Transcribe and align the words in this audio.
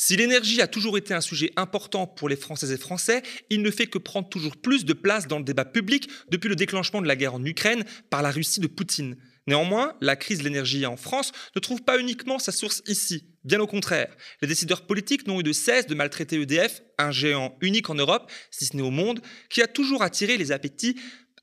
Si 0.00 0.16
l'énergie 0.16 0.62
a 0.62 0.68
toujours 0.68 0.96
été 0.96 1.12
un 1.12 1.20
sujet 1.20 1.50
important 1.56 2.06
pour 2.06 2.28
les 2.28 2.36
Françaises 2.36 2.70
et 2.70 2.76
Français, 2.76 3.20
il 3.50 3.62
ne 3.62 3.70
fait 3.72 3.88
que 3.88 3.98
prendre 3.98 4.28
toujours 4.28 4.56
plus 4.56 4.84
de 4.84 4.92
place 4.92 5.26
dans 5.26 5.38
le 5.38 5.44
débat 5.44 5.64
public 5.64 6.08
depuis 6.30 6.48
le 6.48 6.54
déclenchement 6.54 7.02
de 7.02 7.08
la 7.08 7.16
guerre 7.16 7.34
en 7.34 7.44
Ukraine 7.44 7.84
par 8.08 8.22
la 8.22 8.30
Russie 8.30 8.60
de 8.60 8.68
Poutine. 8.68 9.16
Néanmoins, 9.48 9.96
la 10.00 10.14
crise 10.14 10.38
de 10.38 10.44
l'énergie 10.44 10.86
en 10.86 10.96
France 10.96 11.32
ne 11.56 11.60
trouve 11.60 11.82
pas 11.82 11.98
uniquement 11.98 12.38
sa 12.38 12.52
source 12.52 12.80
ici. 12.86 13.24
Bien 13.42 13.58
au 13.58 13.66
contraire, 13.66 14.14
les 14.40 14.46
décideurs 14.46 14.86
politiques 14.86 15.26
n'ont 15.26 15.40
eu 15.40 15.42
de 15.42 15.52
cesse 15.52 15.88
de 15.88 15.96
maltraiter 15.96 16.40
EDF, 16.40 16.80
un 16.98 17.10
géant 17.10 17.56
unique 17.60 17.90
en 17.90 17.96
Europe, 17.96 18.30
si 18.52 18.66
ce 18.66 18.76
n'est 18.76 18.82
au 18.84 18.92
monde, 18.92 19.20
qui 19.50 19.62
a 19.62 19.66
toujours 19.66 20.02
attiré 20.02 20.36
les 20.36 20.52
appétits 20.52 20.94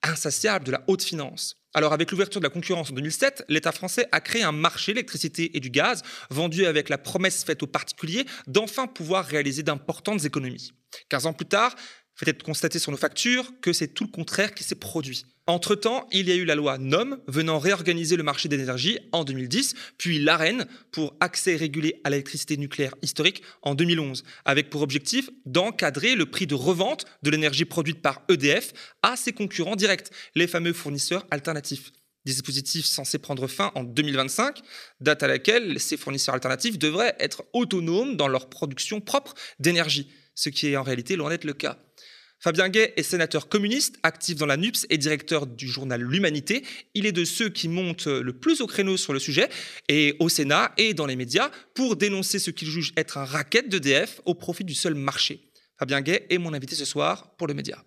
insatiables 0.10 0.66
de 0.66 0.72
la 0.72 0.84
haute 0.88 1.04
finance. 1.04 1.58
Alors 1.74 1.92
avec 1.92 2.12
l'ouverture 2.12 2.40
de 2.40 2.46
la 2.46 2.50
concurrence 2.50 2.92
en 2.92 2.94
2007, 2.94 3.44
l'État 3.50 3.74
français 3.74 4.08
a 4.12 4.22
créé 4.22 4.44
un 4.44 4.54
marché 4.54 4.94
de 4.94 4.96
l'électricité 4.96 5.58
et 5.58 5.60
du 5.60 5.70
gaz, 5.70 6.04
vendu 6.30 6.66
avec 6.66 6.88
la 6.88 6.98
promesse 6.98 7.44
faite 7.44 7.64
aux 7.64 7.68
particuliers 7.68 8.26
d'enfin 8.48 8.88
pouvoir 8.88 9.26
réaliser 9.26 9.62
d'importantes 9.62 10.24
économies. 10.24 10.72
15 11.10 11.26
ans 11.26 11.34
plus 11.34 11.48
tard, 11.48 11.76
fait 12.16 12.30
être 12.30 12.44
constater 12.44 12.80
sur 12.80 12.92
nos 12.92 12.98
factures 12.98 13.52
que 13.62 13.74
c'est 13.74 13.90
tout 13.90 14.06
le 14.06 14.12
contraire 14.12 14.54
qui 14.54 14.64
s'est 14.64 14.76
produit. 14.76 15.26
Entre-temps, 15.48 16.08
il 16.12 16.28
y 16.28 16.32
a 16.32 16.36
eu 16.36 16.44
la 16.44 16.56
loi 16.56 16.80
NOM 16.80 17.20
venant 17.28 17.60
réorganiser 17.60 18.16
le 18.16 18.24
marché 18.24 18.50
d'énergie 18.50 18.98
en 19.12 19.24
2010, 19.24 19.76
puis 20.00 20.18
l'AREN 20.18 20.66
pour 20.92 21.16
accès 21.20 21.56
régulé 21.56 22.02
à 22.04 22.10
l'électricité 22.10 22.58
nucléaire 22.58 22.96
historique 23.04 23.44
en 23.62 23.76
2011, 23.76 24.24
avec 24.46 24.72
pour 24.72 24.82
objectif 24.82 25.30
d'encadrer 25.46 26.16
le 26.16 26.26
prix 26.26 26.48
de 26.48 26.56
revente 26.56 27.06
de 27.22 27.30
l'énergie 27.30 27.66
produite 27.66 28.02
par 28.02 28.24
EDF 28.28 28.74
à 29.04 29.16
ses 29.16 29.34
concurrents 29.34 29.76
directs, 29.76 30.10
les 30.34 30.48
fameux 30.48 30.74
fournisseurs 30.74 31.28
alternatifs 31.30 31.92
dispositif 32.26 32.86
censé 32.86 33.20
prendre 33.20 33.46
fin 33.46 33.72
en 33.76 33.84
2025, 33.84 34.62
date 35.00 35.22
à 35.22 35.28
laquelle 35.28 35.80
ces 35.80 35.96
fournisseurs 35.96 36.34
alternatifs 36.34 36.80
devraient 36.80 37.16
être 37.20 37.44
autonomes 37.54 38.18
dans 38.18 38.28
leur 38.28 38.50
production 38.50 39.00
propre 39.00 39.36
d'énergie, 39.60 40.10
ce 40.34 40.50
qui 40.50 40.68
est 40.68 40.76
en 40.76 40.82
réalité 40.82 41.16
loin 41.16 41.30
d'être 41.30 41.44
le 41.44 41.54
cas. 41.54 41.78
Fabien 42.46 42.70
Gay 42.70 42.94
est 42.96 43.02
sénateur 43.02 43.50
communiste, 43.50 43.98
actif 44.04 44.36
dans 44.36 44.46
la 44.46 44.56
NUPS 44.56 44.86
et 44.92 45.00
directeur 45.00 45.48
du 45.48 45.68
journal 45.68 46.00
L'Humanité. 46.00 46.64
Il 46.94 47.08
est 47.08 47.12
de 47.12 47.26
ceux 47.26 47.50
qui 47.50 47.68
montent 47.68 48.06
le 48.06 48.34
plus 48.34 48.62
au 48.62 48.68
créneau 48.68 48.98
sur 48.98 49.14
le 49.14 49.20
sujet, 49.20 49.50
et 49.90 50.16
au 50.20 50.30
Sénat 50.30 50.72
et 50.78 50.94
dans 50.94 51.08
les 51.08 51.16
médias, 51.16 51.50
pour 51.74 51.96
dénoncer 51.96 52.38
ce 52.38 52.52
qu'il 52.52 52.68
juge 52.68 52.94
être 52.98 53.18
un 53.18 53.26
racket 53.26 53.68
d'EDF 53.68 54.22
au 54.26 54.36
profit 54.36 54.64
du 54.64 54.76
seul 54.76 54.94
marché. 54.94 55.50
Fabien 55.80 56.02
Gay 56.02 56.28
est 56.30 56.38
mon 56.38 56.54
invité 56.54 56.76
ce 56.76 56.86
soir 56.86 57.36
pour 57.36 57.48
le 57.48 57.56
média. 57.56 57.84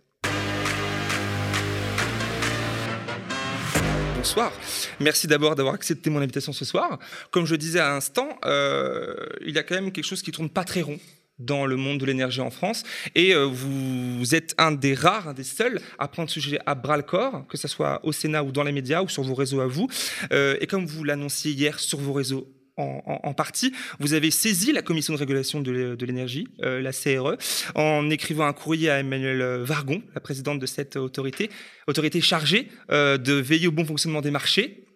Bonsoir. 4.16 4.52
Merci 4.98 5.28
d'abord 5.28 5.54
d'avoir 5.54 5.76
accepté 5.76 6.10
mon 6.10 6.18
invitation 6.18 6.52
ce 6.52 6.64
soir. 6.64 6.98
Comme 7.30 7.46
je 7.46 7.54
disais 7.54 7.78
à 7.78 7.90
l'instant, 7.90 8.36
euh, 8.44 9.14
il 9.46 9.54
y 9.54 9.58
a 9.58 9.62
quand 9.62 9.76
même 9.76 9.92
quelque 9.92 10.04
chose 10.04 10.20
qui 10.20 10.32
tourne 10.32 10.50
pas 10.50 10.64
très 10.64 10.82
rond 10.82 10.98
dans 11.38 11.66
le 11.66 11.76
monde 11.76 11.98
de 11.98 12.06
l'énergie 12.06 12.40
en 12.40 12.50
France. 12.50 12.82
Et 13.14 13.34
euh, 13.34 13.44
vous, 13.44 14.34
êtes 14.34 14.54
un 14.58 14.72
des 14.72 14.94
rares, 14.94 15.28
un 15.28 15.34
des 15.34 15.44
seuls 15.44 15.80
à 15.98 16.08
prendre 16.08 16.30
ce 16.30 16.40
sujet 16.40 16.58
à 16.66 16.74
bras 16.74 16.96
le 16.96 17.02
corps, 17.02 17.46
que 17.48 17.56
ce 17.56 17.68
soit 17.68 18.00
au 18.04 18.12
Sénat 18.12 18.42
ou 18.42 18.52
dans 18.52 18.64
les 18.64 18.72
médias 18.72 19.02
ou 19.02 19.08
sur 19.08 19.22
vos 19.22 19.34
réseaux 19.34 19.60
à 19.60 19.66
vous. 19.66 19.88
Euh, 20.32 20.56
et 20.60 20.66
comme 20.66 20.86
vous 20.86 21.04
l'annonciez 21.04 21.52
hier 21.52 21.78
sur 21.78 21.98
vos 21.98 22.12
réseaux 22.12 22.46
en, 22.80 23.34
partie. 23.34 23.72
Vous 23.98 24.12
avez 24.12 24.30
saisi 24.30 24.70
la 24.70 24.82
commission 24.82 25.12
de 25.12 25.18
régulation 25.18 25.60
de, 25.60 25.96
l'énergie, 26.04 26.46
euh, 26.62 26.80
la 26.80 26.92
CRE, 26.92 27.36
en 27.74 28.08
écrivant 28.08 28.46
un 28.46 28.52
courrier 28.52 28.88
à 28.88 29.00
Emmanuel 29.00 29.62
Vargon, 29.62 30.00
la 30.14 30.20
présidente 30.20 30.60
de 30.60 30.66
cette 30.66 30.94
autorité, 30.94 31.50
autorité 31.88 32.20
chargée 32.20 32.68
de 32.88 33.32
veiller 33.32 33.66
au 33.66 33.72
bon 33.72 33.84
fonctionnement 33.84 34.20
des 34.20 34.30
marchés 34.30 34.87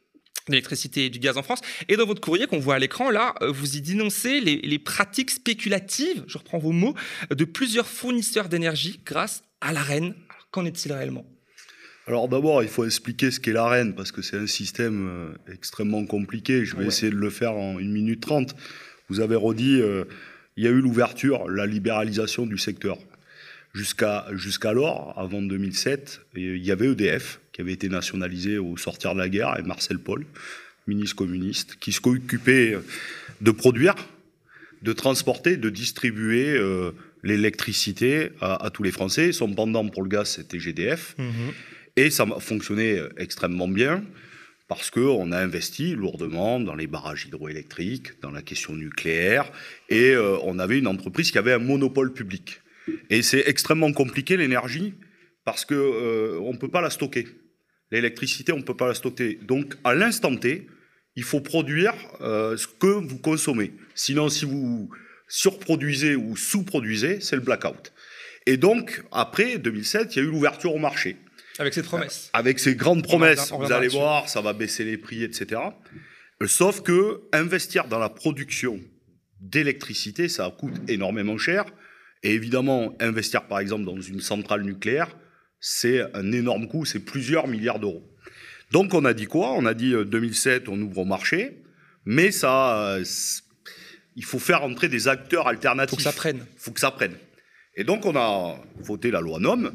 d'électricité 0.48 1.06
et 1.06 1.10
du 1.10 1.18
gaz 1.18 1.36
en 1.36 1.42
France. 1.42 1.60
Et 1.88 1.96
dans 1.96 2.06
votre 2.06 2.20
courrier 2.20 2.46
qu'on 2.46 2.58
voit 2.58 2.76
à 2.76 2.78
l'écran, 2.78 3.10
là, 3.10 3.34
euh, 3.42 3.50
vous 3.50 3.76
y 3.76 3.80
dénoncez 3.80 4.40
les, 4.40 4.78
pratiques 4.78 5.30
spéculatives, 5.30 6.24
je 6.26 6.38
reprends 6.38 6.58
vos 6.58 6.72
mots, 6.72 6.94
de 7.30 7.44
plusieurs 7.44 7.86
fournisseurs 7.86 8.48
d'énergie 8.48 9.00
grâce 9.04 9.44
à 9.60 9.72
l'AREN. 9.72 10.14
Qu'en 10.50 10.64
est-il 10.64 10.92
réellement? 10.92 11.24
Alors 12.06 12.28
d'abord, 12.28 12.62
il 12.62 12.68
faut 12.68 12.84
expliquer 12.84 13.30
ce 13.30 13.38
qu'est 13.38 13.52
l'AREN, 13.52 13.94
parce 13.94 14.10
que 14.10 14.22
c'est 14.22 14.36
un 14.36 14.48
système 14.48 15.08
euh, 15.08 15.52
extrêmement 15.52 16.04
compliqué. 16.04 16.64
Je 16.64 16.76
vais 16.76 16.86
essayer 16.86 17.12
de 17.12 17.16
le 17.16 17.30
faire 17.30 17.52
en 17.52 17.78
une 17.78 17.92
minute 17.92 18.20
trente. 18.20 18.56
Vous 19.08 19.20
avez 19.20 19.36
redit, 19.36 19.80
euh, 19.80 20.04
il 20.56 20.64
y 20.64 20.66
a 20.66 20.70
eu 20.70 20.80
l'ouverture, 20.80 21.48
la 21.48 21.66
libéralisation 21.66 22.46
du 22.46 22.58
secteur. 22.58 22.98
Jusqu'à 23.72 24.26
jusqu'alors, 24.32 25.14
avant 25.16 25.40
2007, 25.40 26.20
il 26.34 26.58
y 26.58 26.72
avait 26.72 26.88
EDF 26.88 27.40
qui 27.52 27.60
avait 27.60 27.72
été 27.72 27.88
nationalisé 27.88 28.58
au 28.58 28.76
sortir 28.76 29.14
de 29.14 29.18
la 29.18 29.28
guerre 29.28 29.58
et 29.58 29.62
Marcel 29.62 29.98
Paul, 29.98 30.24
ministre 30.86 31.16
communiste, 31.16 31.76
qui 31.80 31.92
s'occupait 31.92 32.76
de 33.40 33.50
produire, 33.50 33.94
de 34.82 34.92
transporter, 34.92 35.56
de 35.56 35.70
distribuer 35.70 36.50
euh, 36.50 36.92
l'électricité 37.22 38.30
à, 38.40 38.70
tous 38.72 38.82
les 38.82 38.90
Français. 38.90 39.32
Son 39.32 39.52
pendant 39.54 39.86
pour 39.88 40.02
le 40.02 40.08
gaz, 40.08 40.30
c'était 40.30 40.58
GDF. 40.58 41.14
Mhm. 41.18 41.52
Et 41.96 42.10
ça 42.10 42.26
fonctionnait 42.40 42.98
extrêmement 43.18 43.68
bien 43.68 44.02
parce 44.74 44.90
qu'on 44.90 45.32
a 45.32 45.38
investi 45.38 45.94
lourdement 45.94 46.58
dans 46.58 46.74
les 46.74 46.86
barrages 46.86 47.26
hydroélectriques, 47.26 48.20
dans 48.22 48.30
la 48.30 48.40
question 48.40 48.72
nucléaire, 48.72 49.52
et 49.90 50.12
euh, 50.12 50.38
on 50.44 50.58
avait 50.58 50.78
une 50.78 50.86
entreprise 50.86 51.30
qui 51.30 51.36
avait 51.36 51.52
un 51.52 51.58
monopole 51.58 52.14
public. 52.14 52.62
Et 53.10 53.20
c'est 53.20 53.44
extrêmement 53.46 53.92
compliqué 53.92 54.38
l'énergie 54.38 54.94
parce 55.44 55.66
qu'on 55.66 55.74
euh, 55.74 56.52
ne 56.52 56.56
peut 56.56 56.70
pas 56.70 56.80
la 56.80 56.88
stocker. 56.88 57.26
L'électricité, 57.92 58.52
on 58.52 58.56
ne 58.56 58.62
peut 58.62 58.76
pas 58.76 58.88
la 58.88 58.94
stocker. 58.94 59.38
Donc 59.42 59.74
à 59.84 59.94
l'instant 59.94 60.34
T, 60.34 60.66
il 61.14 61.22
faut 61.22 61.40
produire 61.40 61.94
euh, 62.22 62.56
ce 62.56 62.66
que 62.66 62.86
vous 62.86 63.18
consommez. 63.18 63.72
Sinon, 63.94 64.28
si 64.30 64.46
vous 64.46 64.90
surproduisez 65.28 66.16
ou 66.16 66.34
sous-produisez, 66.34 67.20
c'est 67.20 67.36
le 67.36 67.42
blackout. 67.42 67.92
Et 68.46 68.56
donc, 68.56 69.02
après 69.12 69.58
2007, 69.58 70.16
il 70.16 70.18
y 70.18 70.22
a 70.22 70.24
eu 70.24 70.30
l'ouverture 70.30 70.74
au 70.74 70.78
marché. 70.78 71.16
Avec 71.58 71.74
ces 71.74 71.82
promesses. 71.82 72.30
Avec 72.32 72.58
ces 72.58 72.74
grandes 72.74 73.02
promesses. 73.02 73.52
vous 73.52 73.72
allez 73.72 73.88
voir, 73.88 74.28
ça 74.28 74.40
va 74.40 74.54
baisser 74.54 74.84
les 74.84 74.96
prix, 74.96 75.22
etc. 75.22 75.60
Sauf 76.46 76.80
que 76.80 77.20
investir 77.32 77.86
dans 77.86 77.98
la 77.98 78.08
production 78.08 78.80
d'électricité, 79.40 80.28
ça 80.28 80.52
coûte 80.58 80.74
énormément 80.88 81.36
cher. 81.36 81.66
Et 82.22 82.32
évidemment, 82.32 82.96
investir 83.00 83.46
par 83.46 83.58
exemple 83.58 83.84
dans 83.84 84.00
une 84.00 84.20
centrale 84.20 84.62
nucléaire, 84.62 85.14
c'est 85.62 86.02
un 86.14 86.32
énorme 86.32 86.66
coût, 86.66 86.84
c'est 86.84 86.98
plusieurs 86.98 87.46
milliards 87.46 87.78
d'euros. 87.78 88.02
Donc 88.72 88.92
on 88.94 89.04
a 89.04 89.14
dit 89.14 89.26
quoi? 89.26 89.52
On 89.52 89.64
a 89.64 89.74
dit 89.74 89.94
2007, 89.94 90.64
euh, 90.68 90.72
on 90.72 90.82
ouvre 90.82 90.98
au 90.98 91.04
marché, 91.04 91.62
mais 92.04 92.32
ça, 92.32 92.96
euh, 92.96 93.04
il 94.16 94.24
faut 94.24 94.40
faire 94.40 94.64
entrer 94.64 94.88
des 94.88 95.06
acteurs 95.06 95.46
alternatifs. 95.46 95.92
Il 95.92 96.02
faut 96.02 96.08
que 96.08 96.14
ça 96.14 96.20
prenne. 96.20 96.38
Il 96.38 96.58
faut 96.58 96.72
que 96.72 96.80
ça 96.80 96.90
prenne. 96.90 97.14
Et 97.76 97.84
donc 97.84 98.04
on 98.04 98.16
a 98.16 98.56
voté 98.80 99.12
la 99.12 99.20
loi 99.20 99.38
NOM, 99.38 99.72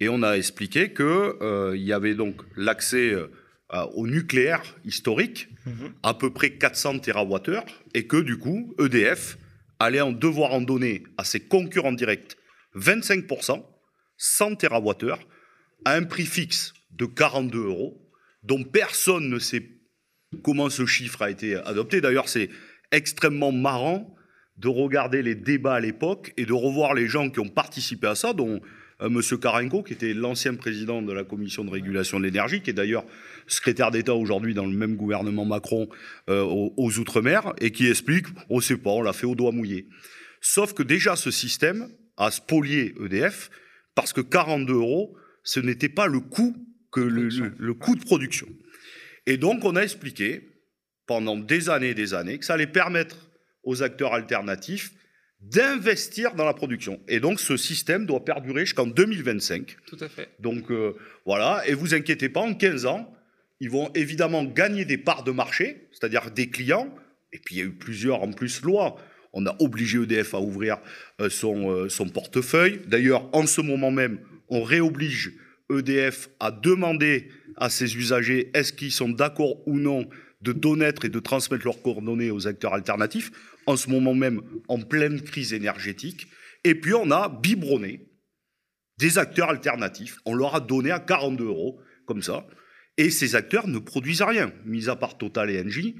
et 0.00 0.08
on 0.08 0.22
a 0.22 0.32
expliqué 0.32 0.94
qu'il 0.94 1.04
euh, 1.04 1.76
y 1.76 1.92
avait 1.92 2.14
donc 2.14 2.42
l'accès 2.56 3.14
au 3.94 4.06
nucléaire 4.06 4.62
historique, 4.84 5.48
mhm. 5.64 5.94
à 6.02 6.12
peu 6.12 6.30
près 6.30 6.50
400 6.50 6.98
TWh, 6.98 7.60
et 7.94 8.06
que 8.06 8.18
du 8.18 8.36
coup, 8.36 8.74
EDF 8.78 9.38
allait 9.78 10.02
en 10.02 10.12
devoir 10.12 10.52
en 10.52 10.60
donner 10.60 11.04
à 11.16 11.24
ses 11.24 11.40
concurrents 11.40 11.92
directs 11.92 12.36
25%, 12.76 13.64
100 14.16 14.56
TWh, 14.56 15.14
à 15.84 15.94
un 15.94 16.04
prix 16.04 16.26
fixe 16.26 16.72
de 16.90 17.06
42 17.06 17.58
euros, 17.58 18.10
dont 18.42 18.62
personne 18.62 19.28
ne 19.28 19.38
sait 19.38 19.68
comment 20.42 20.70
ce 20.70 20.86
chiffre 20.86 21.22
a 21.22 21.30
été 21.30 21.56
adopté. 21.56 22.00
D'ailleurs, 22.00 22.28
c'est 22.28 22.50
extrêmement 22.90 23.52
marrant 23.52 24.14
de 24.56 24.68
regarder 24.68 25.22
les 25.22 25.34
débats 25.34 25.74
à 25.74 25.80
l'époque 25.80 26.32
et 26.36 26.46
de 26.46 26.52
revoir 26.52 26.94
les 26.94 27.06
gens 27.06 27.30
qui 27.30 27.40
ont 27.40 27.48
participé 27.48 28.06
à 28.06 28.14
ça, 28.14 28.32
dont 28.32 28.60
euh, 29.00 29.08
M. 29.08 29.38
Karenko, 29.38 29.82
qui 29.82 29.92
était 29.92 30.14
l'ancien 30.14 30.54
président 30.54 31.02
de 31.02 31.12
la 31.12 31.24
commission 31.24 31.64
de 31.64 31.70
régulation 31.70 32.18
de 32.18 32.24
l'énergie, 32.24 32.60
qui 32.60 32.70
est 32.70 32.74
d'ailleurs 32.74 33.04
secrétaire 33.46 33.90
d'État 33.90 34.14
aujourd'hui 34.14 34.54
dans 34.54 34.66
le 34.66 34.76
même 34.76 34.96
gouvernement 34.96 35.44
Macron 35.44 35.88
euh, 36.28 36.42
aux, 36.42 36.98
Outre-mer, 36.98 37.52
et 37.60 37.70
qui 37.70 37.88
explique, 37.88 38.26
on 38.50 38.56
ne 38.56 38.62
sait 38.62 38.76
pas, 38.76 38.90
on 38.90 39.02
l'a 39.02 39.12
fait 39.12 39.26
au 39.26 39.34
doigt 39.34 39.52
mouillé. 39.52 39.88
Sauf 40.40 40.74
que 40.74 40.82
déjà 40.82 41.16
ce 41.16 41.30
système 41.30 41.88
a 42.16 42.30
spolié 42.30 42.94
EDF, 43.02 43.50
parce 43.94 44.12
que 44.12 44.20
42 44.20 44.74
euros, 44.74 45.16
ce 45.42 45.60
n'était 45.60 45.88
pas 45.88 46.06
le 46.06 46.20
coût, 46.20 46.56
que 46.90 47.00
le, 47.00 47.74
coût 47.74 47.96
de 47.96 48.04
production. 48.04 48.48
Et 49.26 49.36
donc 49.36 49.64
on 49.64 49.76
a 49.76 49.80
expliqué, 49.82 50.48
pendant 51.06 51.36
des 51.36 51.68
années 51.70 51.90
et 51.90 51.94
des 51.94 52.14
années, 52.14 52.38
que 52.38 52.44
ça 52.44 52.54
allait 52.54 52.66
permettre 52.66 53.30
aux 53.64 53.82
acteurs 53.82 54.14
alternatifs 54.14 54.92
d'investir 55.40 56.34
dans 56.34 56.44
la 56.44 56.54
production. 56.54 57.00
Et 57.08 57.18
donc 57.18 57.40
ce 57.40 57.56
système 57.56 58.06
doit 58.06 58.24
perdurer 58.24 58.60
jusqu'en 58.60 58.86
2025. 58.86 59.76
Tout 59.86 59.96
à 60.00 60.08
fait. 60.08 60.28
Donc 60.38 60.70
euh, 60.70 60.94
voilà, 61.26 61.62
et 61.66 61.74
vous 61.74 61.94
inquiétez 61.94 62.28
pas, 62.28 62.40
en 62.40 62.54
15 62.54 62.86
ans, 62.86 63.12
ils 63.58 63.70
vont 63.70 63.90
évidemment 63.94 64.44
gagner 64.44 64.84
des 64.84 64.98
parts 64.98 65.24
de 65.24 65.32
marché, 65.32 65.88
c'est-à-dire 65.92 66.30
des 66.30 66.48
clients, 66.48 66.94
et 67.32 67.38
puis 67.38 67.56
il 67.56 67.58
y 67.58 67.60
a 67.62 67.64
eu 67.64 67.72
plusieurs 67.72 68.22
en 68.22 68.32
plus 68.32 68.62
lois. 68.62 68.96
On 69.32 69.46
a 69.46 69.56
obligé 69.60 69.98
EDF 69.98 70.34
à 70.34 70.40
ouvrir 70.40 70.78
euh, 71.20 71.30
son, 71.30 71.70
euh, 71.70 71.88
son 71.88 72.08
portefeuille. 72.08 72.80
D'ailleurs, 72.86 73.28
en 73.34 73.46
ce 73.46 73.60
moment 73.60 73.90
même, 73.90 74.20
on 74.48 74.62
réoblige 74.62 75.32
EDF 75.70 76.28
à 76.40 76.50
demander 76.50 77.28
à 77.56 77.70
ses 77.70 77.96
usagers 77.96 78.50
est-ce 78.54 78.72
qu'ils 78.72 78.92
sont 78.92 79.08
d'accord 79.08 79.66
ou 79.66 79.78
non 79.78 80.08
de 80.42 80.52
donner 80.52 80.90
et 81.02 81.08
de 81.08 81.20
transmettre 81.20 81.64
leurs 81.64 81.82
coordonnées 81.82 82.30
aux 82.30 82.46
acteurs 82.46 82.74
alternatifs. 82.74 83.30
en 83.66 83.76
ce 83.76 83.88
moment 83.88 84.14
même 84.14 84.42
en 84.66 84.80
pleine 84.80 85.20
crise 85.20 85.52
énergétique. 85.52 86.26
Et 86.64 86.74
puis 86.74 86.94
on 86.94 87.12
a 87.12 87.28
biberonné 87.28 88.08
des 88.98 89.18
acteurs 89.18 89.50
alternatifs. 89.50 90.18
On 90.24 90.34
leur 90.34 90.56
a 90.56 90.60
donné 90.60 90.90
à 90.90 90.98
42 90.98 91.44
euros, 91.44 91.80
comme 92.04 92.22
ça. 92.22 92.46
Et 92.96 93.10
ces 93.10 93.36
acteurs 93.36 93.68
ne 93.68 93.78
produisent 93.78 94.22
rien, 94.22 94.52
mis 94.64 94.88
à 94.88 94.96
part 94.96 95.16
Total 95.16 95.48
et 95.50 95.60
Engie. 95.60 95.96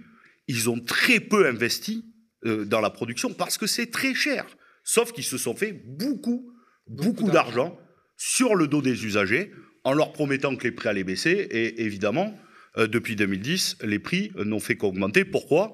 Ils 0.49 0.69
ont 0.69 0.81
très 0.81 1.21
peu 1.21 1.47
investi 1.47 2.12
euh, 2.45 2.65
dans 2.65 2.81
la 2.81 2.91
production 2.91 3.33
parce 3.33 3.57
que 3.57 3.67
c'est 3.67 3.91
très 3.91 4.15
cher. 4.15 4.45
Sauf 4.85 5.13
qu'ils 5.13 5.25
se 5.25 5.39
sont 5.39 5.55
fait 5.55 5.73
beaucoup, 5.87 6.53
beaucoup, 6.89 7.31
d'argent 7.31 7.79
sur 8.17 8.57
le 8.57 8.67
dos 8.67 8.83
des 8.83 9.05
usagers 9.05 9.53
en 9.85 9.95
leur 9.95 10.13
promettant 10.13 10.57
que 10.57 10.65
les 10.65 10.73
prix 10.73 10.89
allaient 10.89 11.05
baisser. 11.05 11.31
Et 11.31 11.83
évidemment, 11.85 12.37
euh, 12.79 12.89
depuis 12.89 13.15
2010, 13.15 13.79
les 13.85 14.01
prix 14.01 14.33
n'ont 14.37 14.59
fait 14.59 14.77
qu'augmenter. 14.77 15.25
Pourquoi? 15.25 15.73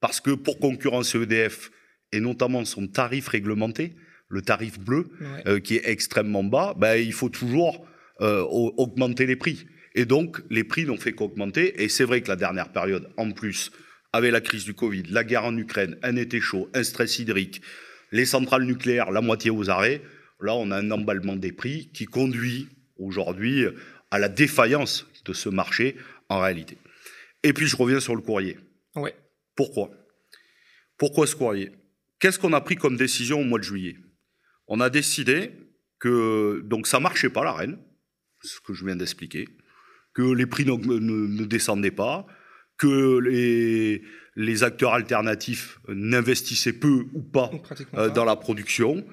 Parce 0.00 0.20
que 0.20 0.32
pour 0.32 0.58
concurrencer 0.58 1.22
EDF, 1.22 1.70
et 2.12 2.20
notamment 2.20 2.64
son 2.66 2.86
tarif 2.86 3.28
réglementé, 3.28 3.94
le 4.28 4.42
tarif 4.42 4.78
bleu, 4.78 5.08
euh, 5.46 5.58
qui 5.58 5.76
est 5.76 5.88
extrêmement 5.88 6.44
bas, 6.44 6.74
ben, 6.76 6.96
il 6.96 7.12
faut 7.12 7.30
toujours 7.30 7.86
augmenter 8.20 9.24
les 9.24 9.36
prix. 9.36 9.64
Et 9.94 10.04
donc, 10.04 10.42
les 10.50 10.62
prix 10.62 10.84
n'ont 10.84 10.98
fait 10.98 11.12
qu'augmenter. 11.12 11.82
Et 11.82 11.88
c'est 11.88 12.04
vrai 12.04 12.20
que 12.20 12.28
la 12.28 12.36
dernière 12.36 12.70
période, 12.70 13.08
en 13.16 13.30
plus, 13.30 13.70
avec 14.12 14.32
la 14.32 14.40
crise 14.40 14.64
du 14.64 14.74
Covid, 14.74 15.04
la 15.10 15.24
guerre 15.24 15.44
en 15.44 15.56
Ukraine, 15.56 15.98
un 16.02 16.16
été 16.16 16.40
chaud, 16.40 16.68
un 16.74 16.82
stress 16.82 17.18
hydrique, 17.18 17.62
les 18.12 18.24
centrales 18.24 18.64
nucléaires, 18.64 19.10
la 19.10 19.20
moitié 19.20 19.50
aux 19.50 19.70
arrêts, 19.70 20.02
là, 20.40 20.54
on 20.54 20.70
a 20.70 20.78
un 20.78 20.90
emballement 20.90 21.36
des 21.36 21.52
prix 21.52 21.90
qui 21.92 22.06
conduit 22.06 22.68
aujourd'hui 22.98 23.66
à 24.10 24.18
la 24.18 24.28
défaillance 24.28 25.06
de 25.24 25.32
ce 25.32 25.48
marché 25.48 25.96
en 26.28 26.40
réalité. 26.40 26.76
Et 27.42 27.52
puis, 27.52 27.66
je 27.66 27.76
reviens 27.76 28.00
sur 28.00 28.16
le 28.16 28.22
courrier. 28.22 28.58
Ouais. 28.96 29.14
Pourquoi? 29.54 29.90
Pourquoi 30.98 31.26
ce 31.26 31.36
courrier? 31.36 31.72
Qu'est-ce 32.18 32.38
qu'on 32.38 32.52
a 32.52 32.60
pris 32.60 32.76
comme 32.76 32.96
décision 32.96 33.40
au 33.40 33.44
mois 33.44 33.58
de 33.58 33.64
juillet? 33.64 33.96
On 34.66 34.80
a 34.80 34.90
décidé 34.90 35.52
que 35.98 36.60
donc 36.64 36.86
ça 36.86 37.00
marchait 37.00 37.30
pas 37.30 37.44
la 37.44 37.52
reine, 37.52 37.78
ce 38.42 38.60
que 38.60 38.74
je 38.74 38.84
viens 38.84 38.96
d'expliquer, 38.96 39.48
que 40.14 40.22
les 40.22 40.46
prix 40.46 40.64
ne, 40.64 40.74
ne 40.74 41.44
descendaient 41.44 41.90
pas, 41.90 42.26
que 42.80 43.18
les, 43.18 44.02
les 44.36 44.64
acteurs 44.64 44.94
alternatifs 44.94 45.78
n'investissaient 45.88 46.72
peu 46.72 47.04
ou 47.12 47.20
pas, 47.20 47.50
euh, 47.94 48.08
dans 48.08 48.24
la 48.24 48.36
production. 48.36 49.04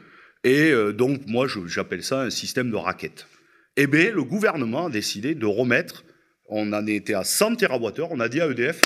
Et 0.44 0.72
euh, 0.72 0.94
donc, 0.94 1.28
moi, 1.28 1.48
j'appelle 1.66 2.02
ça 2.02 2.22
un 2.22 2.30
système 2.30 2.72
de 2.72 2.78
raquette. 2.78 3.28
Eh 3.76 3.86
bien, 3.86 4.12
le 4.12 4.24
gouvernement 4.24 4.86
a 4.86 4.90
décidé 4.90 5.36
de 5.36 5.46
remettre, 5.46 6.06
on 6.48 6.72
en 6.72 6.88
était 6.88 7.14
à 7.14 7.26
100 7.26 7.58
TWh, 7.58 8.08
on 8.10 8.22
a 8.22 8.30
dit 8.30 8.40
à 8.40 8.48
EDF, 8.48 8.82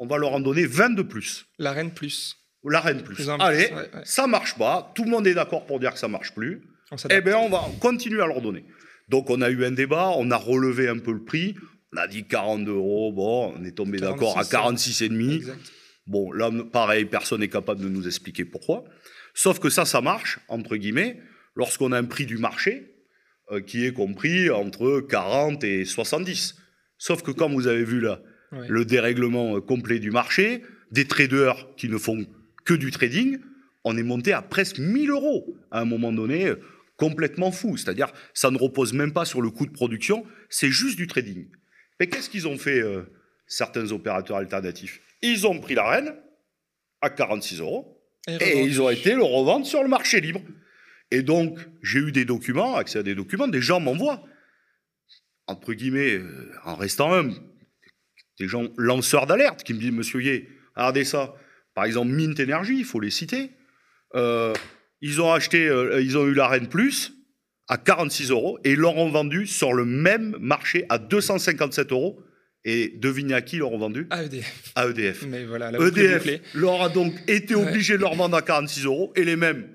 on 0.00 0.06
va 0.06 0.18
leur 0.18 0.32
en 0.32 0.40
donner 0.40 0.66
20 0.66 0.90
de 0.90 1.02
plus. 1.02 1.46
La 1.58 1.70
reine 1.70 1.92
plus. 1.92 2.36
La 2.64 2.80
reine 2.80 3.02
plus. 3.02 3.30
Allez, 3.38 3.70
ça 4.02 4.26
marche 4.26 4.58
pas, 4.58 4.92
tout 4.96 5.04
le 5.04 5.10
monde 5.10 5.26
est 5.28 5.34
d'accord 5.34 5.64
pour 5.64 5.78
dire 5.78 5.92
que 5.92 5.98
ça 5.98 6.08
marche 6.08 6.34
plus. 6.34 6.62
Eh 7.08 7.20
bien, 7.20 7.38
on 7.38 7.48
va 7.48 7.64
continuer 7.80 8.20
à 8.20 8.26
leur 8.26 8.40
donner. 8.40 8.64
Donc, 9.08 9.30
on 9.30 9.40
a 9.42 9.50
eu 9.50 9.64
un 9.64 9.70
débat, 9.70 10.10
on 10.16 10.30
a 10.32 10.36
relevé 10.36 10.88
un 10.88 10.98
peu 10.98 11.12
le 11.12 11.22
prix, 11.22 11.54
on 11.94 11.96
a 11.96 12.06
dit 12.06 12.24
42 12.24 12.72
euros, 12.72 13.12
bon, 13.12 13.54
on 13.56 13.64
est 13.64 13.72
tombé 13.72 13.98
d'accord 13.98 14.38
à 14.38 14.42
46,5. 14.42 15.50
Bon, 16.06 16.32
là, 16.32 16.50
pareil, 16.72 17.04
personne 17.04 17.40
n'est 17.40 17.48
capable 17.48 17.80
de 17.80 17.88
nous 17.88 18.06
expliquer 18.06 18.44
pourquoi. 18.44 18.84
Sauf 19.32 19.58
que 19.58 19.70
ça, 19.70 19.84
ça 19.84 20.00
marche, 20.00 20.38
entre 20.48 20.76
guillemets, 20.76 21.20
lorsqu'on 21.56 21.92
a 21.92 21.98
un 21.98 22.04
prix 22.04 22.26
du 22.26 22.36
marché 22.36 22.94
euh, 23.52 23.60
qui 23.60 23.86
est 23.86 23.92
compris 23.92 24.50
entre 24.50 25.00
40 25.00 25.64
et 25.64 25.84
70. 25.84 26.56
Sauf 26.98 27.22
que 27.22 27.30
comme 27.30 27.54
vous 27.54 27.66
avez 27.66 27.84
vu 27.84 28.00
là, 28.00 28.20
le 28.68 28.84
dérèglement 28.84 29.56
euh, 29.56 29.60
complet 29.60 29.98
du 29.98 30.10
marché, 30.10 30.62
des 30.90 31.06
traders 31.06 31.74
qui 31.76 31.88
ne 31.88 31.98
font 31.98 32.24
que 32.64 32.74
du 32.74 32.90
trading, 32.90 33.38
on 33.84 33.96
est 33.96 34.02
monté 34.02 34.32
à 34.32 34.42
presque 34.42 34.78
1000 34.78 35.10
euros 35.10 35.56
à 35.70 35.80
un 35.80 35.84
moment 35.84 36.12
donné, 36.12 36.46
euh, 36.46 36.60
complètement 36.96 37.50
fou. 37.50 37.76
C'est-à-dire, 37.76 38.12
ça 38.34 38.50
ne 38.50 38.58
repose 38.58 38.92
même 38.92 39.12
pas 39.12 39.24
sur 39.24 39.42
le 39.42 39.50
coût 39.50 39.66
de 39.66 39.72
production, 39.72 40.24
c'est 40.48 40.70
juste 40.70 40.96
du 40.96 41.06
trading. 41.06 41.46
Mais 42.00 42.08
qu'est-ce 42.08 42.30
qu'ils 42.30 42.48
ont 42.48 42.58
fait, 42.58 42.80
euh, 42.80 43.02
certains 43.46 43.92
opérateurs 43.92 44.36
alternatifs? 44.36 45.00
Ils 45.22 45.46
ont 45.46 45.60
pris 45.60 45.74
la 45.74 45.88
reine 45.88 46.14
à 47.00 47.10
46 47.10 47.60
euros 47.60 48.00
et, 48.26 48.62
ils 48.62 48.80
ont 48.80 48.90
été 48.90 49.14
le 49.14 49.22
revendre 49.22 49.66
sur 49.66 49.82
le 49.82 49.88
marché 49.88 50.20
libre. 50.20 50.40
Et 51.10 51.22
donc, 51.22 51.58
j'ai 51.82 52.00
eu 52.00 52.12
des 52.12 52.24
documents, 52.24 52.76
accès 52.76 52.98
à 52.98 53.02
des 53.02 53.14
documents, 53.14 53.46
des 53.46 53.60
gens 53.60 53.80
m'envoient, 53.80 54.24
entre 55.46 55.74
guillemets, 55.74 56.14
euh, 56.14 56.52
en 56.64 56.74
restant 56.74 57.12
humble, 57.12 57.34
des 58.40 58.48
gens 58.48 58.68
lanceurs 58.76 59.26
d'alerte 59.26 59.62
qui 59.62 59.74
me 59.74 59.78
disent 59.78 59.92
Monsieur 59.92 60.22
Yé, 60.22 60.48
regardez 60.74 61.04
ça. 61.04 61.34
Par 61.74 61.84
exemple, 61.84 62.10
Mint 62.10 62.38
Energy, 62.40 62.78
il 62.78 62.84
faut 62.84 63.00
les 63.00 63.10
citer. 63.10 63.50
Euh, 64.14 64.54
ils 65.00 65.20
ont 65.20 65.32
acheté, 65.32 65.66
ils 66.00 66.16
ont 66.16 66.26
eu 66.26 66.34
la 66.34 66.48
Reine 66.48 66.68
Plus, 66.68 67.12
à 67.68 67.76
46 67.76 68.30
euros 68.30 68.58
et 68.64 68.72
ils 68.72 68.78
l'auront 68.78 69.10
vendu 69.10 69.46
sur 69.46 69.72
le 69.72 69.84
même 69.84 70.36
marché 70.40 70.84
à 70.88 70.98
257 70.98 71.92
euros. 71.92 72.20
Et 72.66 72.94
devinez 72.96 73.34
à 73.34 73.42
qui 73.42 73.56
ils 73.56 73.58
l'auront 73.58 73.76
vendu? 73.76 74.06
À 74.08 74.24
EDF. 74.24 74.72
À 74.74 74.88
EDF. 74.88 75.26
Mais 75.28 75.44
voilà, 75.44 75.70
EDF 75.70 76.54
leur 76.54 76.80
a 76.80 76.88
donc 76.88 77.12
été 77.28 77.54
obligé 77.54 77.98
de 77.98 78.00
leur 78.00 78.14
vendre 78.14 78.36
à 78.36 78.42
46 78.42 78.86
euros 78.86 79.12
et 79.16 79.24
les 79.24 79.36
mêmes, 79.36 79.68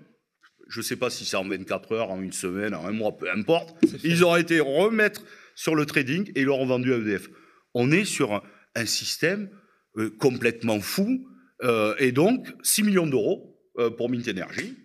je 0.69 0.79
ne 0.79 0.83
sais 0.83 0.95
pas 0.95 1.11
si 1.11 1.23
c'est 1.23 1.37
en 1.37 1.47
24 1.47 1.91
heures, 1.91 2.09
en 2.09 2.19
une 2.19 2.33
semaine, 2.33 2.73
en 2.73 2.87
un 2.87 2.91
mois, 2.91 3.15
peu 3.15 3.29
importe, 3.29 3.75
ils 4.03 4.23
auraient 4.23 4.41
été 4.41 4.59
remettre 4.59 5.21
sur 5.53 5.75
le 5.75 5.85
trading 5.85 6.31
et 6.33 6.41
ils 6.41 6.45
l'auront 6.45 6.65
vendu 6.65 6.91
à 6.91 6.97
EDF. 6.97 7.29
On 7.75 7.91
est 7.91 8.05
sur 8.05 8.33
un, 8.75 8.85
système 8.85 9.49
euh, 9.97 10.09
complètement 10.19 10.79
fou 10.79 11.27
euh, 11.63 11.93
et 11.99 12.11
donc 12.11 12.47
6 12.63 12.83
millions 12.83 13.05
d'euros 13.05 13.59
euh, 13.77 13.91
pour 13.91 14.09
Mint 14.09 14.27
Energy. 14.27 14.75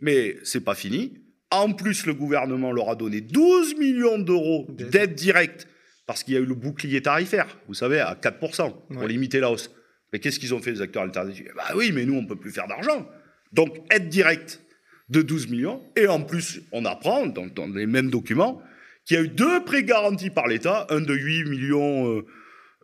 Mais 0.00 0.38
c'est 0.44 0.64
pas 0.64 0.74
fini. 0.74 1.19
En 1.50 1.72
plus, 1.72 2.06
le 2.06 2.14
gouvernement 2.14 2.72
leur 2.72 2.90
a 2.90 2.94
donné 2.94 3.20
12 3.20 3.76
millions 3.76 4.18
d'euros 4.18 4.66
d'aide 4.70 5.14
directe 5.14 5.66
parce 6.06 6.24
qu'il 6.24 6.34
y 6.34 6.36
a 6.36 6.40
eu 6.40 6.46
le 6.46 6.54
bouclier 6.54 7.02
tarifaire, 7.02 7.58
vous 7.68 7.74
savez, 7.74 8.00
à 8.00 8.14
4% 8.14 8.74
pour 8.92 9.06
limiter 9.06 9.38
la 9.38 9.50
hausse. 9.50 9.70
Mais 10.12 10.18
qu'est-ce 10.18 10.40
qu'ils 10.40 10.54
ont 10.54 10.60
fait, 10.60 10.72
les 10.72 10.80
acteurs 10.80 11.02
alternatifs? 11.02 11.46
Bah 11.54 11.72
oui, 11.76 11.92
mais 11.94 12.04
nous, 12.04 12.14
on 12.14 12.22
ne 12.22 12.26
peut 12.26 12.36
plus 12.36 12.50
faire 12.50 12.66
d'argent. 12.66 13.08
Donc, 13.52 13.76
aide 13.90 14.08
directe 14.08 14.60
de 15.08 15.22
12 15.22 15.48
millions. 15.50 15.82
Et 15.96 16.08
en 16.08 16.20
plus, 16.20 16.62
on 16.72 16.84
apprend, 16.84 17.26
dans, 17.26 17.66
les 17.72 17.86
mêmes 17.86 18.10
documents, 18.10 18.60
qu'il 19.04 19.16
y 19.16 19.20
a 19.20 19.22
eu 19.22 19.28
deux 19.28 19.62
prêts 19.64 19.84
garantis 19.84 20.30
par 20.30 20.48
l'État, 20.48 20.86
un 20.90 21.00
de 21.00 21.14
8 21.14 21.44
millions, 21.44 22.08
euh, 22.08 22.26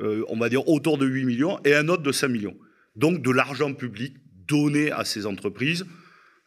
euh, 0.00 0.24
on 0.28 0.38
va 0.38 0.48
dire 0.48 0.68
autour 0.68 0.98
de 0.98 1.06
8 1.06 1.24
millions, 1.24 1.58
et 1.64 1.74
un 1.74 1.88
autre 1.88 2.02
de 2.02 2.12
5 2.12 2.28
millions. 2.28 2.56
Donc, 2.94 3.22
de 3.22 3.30
l'argent 3.30 3.72
public 3.74 4.16
donné 4.46 4.92
à 4.92 5.04
ces 5.04 5.26
entreprises. 5.26 5.84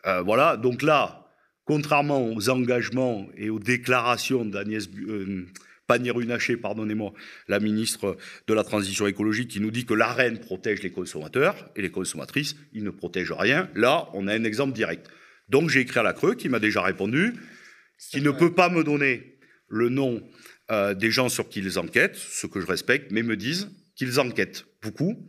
Euh, 0.06 0.22
voilà, 0.22 0.56
donc 0.56 0.82
là, 0.82 1.19
contrairement 1.70 2.34
aux 2.34 2.50
engagements 2.50 3.30
et 3.38 3.52
aux 3.52 3.60
déclarations 3.60 4.44
d'Agnès 4.44 4.90
euh, 5.08 5.46
Pannier-Runacher, 5.86 6.58
pardonnez-moi, 6.58 7.14
la 7.48 7.60
ministre 7.60 8.18
de 8.48 8.54
la 8.56 8.64
Transition 8.64 9.06
écologique, 9.06 9.50
qui 9.50 9.60
nous 9.60 9.70
dit 9.70 9.86
que 9.86 9.94
l'AREN 9.94 10.40
protège 10.40 10.82
les 10.82 10.90
consommateurs 10.90 11.70
et 11.76 11.84
les 11.84 11.92
consommatrices, 11.92 12.56
il 12.74 12.84
ne 12.84 12.90
protège 12.90 13.32
rien. 13.32 13.70
Là, 13.76 14.10
on 14.16 14.28
a 14.28 14.34
un 14.34 14.46
exemple 14.46 14.74
direct. 14.74 15.12
Donc 15.48 15.70
j'ai 15.70 15.82
écrit 15.82 16.00
à 16.00 16.04
la 16.04 16.14
Creux, 16.14 16.34
qui 16.34 16.50
m'a 16.50 16.58
déjà 16.58 16.82
répondu, 16.82 17.36
qui 18.10 18.22
ne 18.22 18.32
peut 18.32 18.56
pas 18.56 18.70
me 18.70 18.84
donner 18.84 19.38
le 19.68 19.90
nom 19.90 20.24
euh, 20.72 20.96
des 20.96 21.12
gens 21.12 21.30
sur 21.30 21.50
qui 21.50 21.60
ils 21.60 21.78
enquêtent, 21.78 22.16
ce 22.16 22.48
que 22.48 22.62
je 22.62 22.66
respecte, 22.66 23.12
mais 23.12 23.22
me 23.22 23.38
disent 23.38 23.70
qu'ils 23.94 24.20
enquêtent 24.20 24.66
beaucoup, 24.82 25.24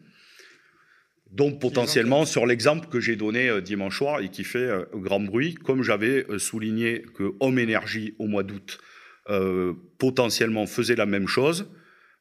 donc 1.31 1.61
potentiellement 1.61 2.25
sur 2.25 2.45
l'exemple 2.45 2.89
que 2.89 3.01
j'ai 3.01 3.17
donné 3.17 3.49
euh, 3.49 3.61
dimanche 3.61 3.99
soir 3.99 4.21
et 4.21 4.31
qui 4.31 4.45
fait 4.45 4.59
euh, 4.59 4.85
grand 4.95 5.21
bruit, 5.21 5.55
comme 5.55 5.83
j'avais 5.83 6.27
euh, 6.29 6.39
souligné 6.39 7.05
que 7.15 7.35
Home 7.41 7.59
Energy 7.59 8.15
au 8.19 8.27
mois 8.27 8.43
d'août 8.43 8.79
potentiellement 9.99 10.67
faisait 10.67 10.97
la 10.97 11.07
même 11.07 11.29
chose. 11.29 11.71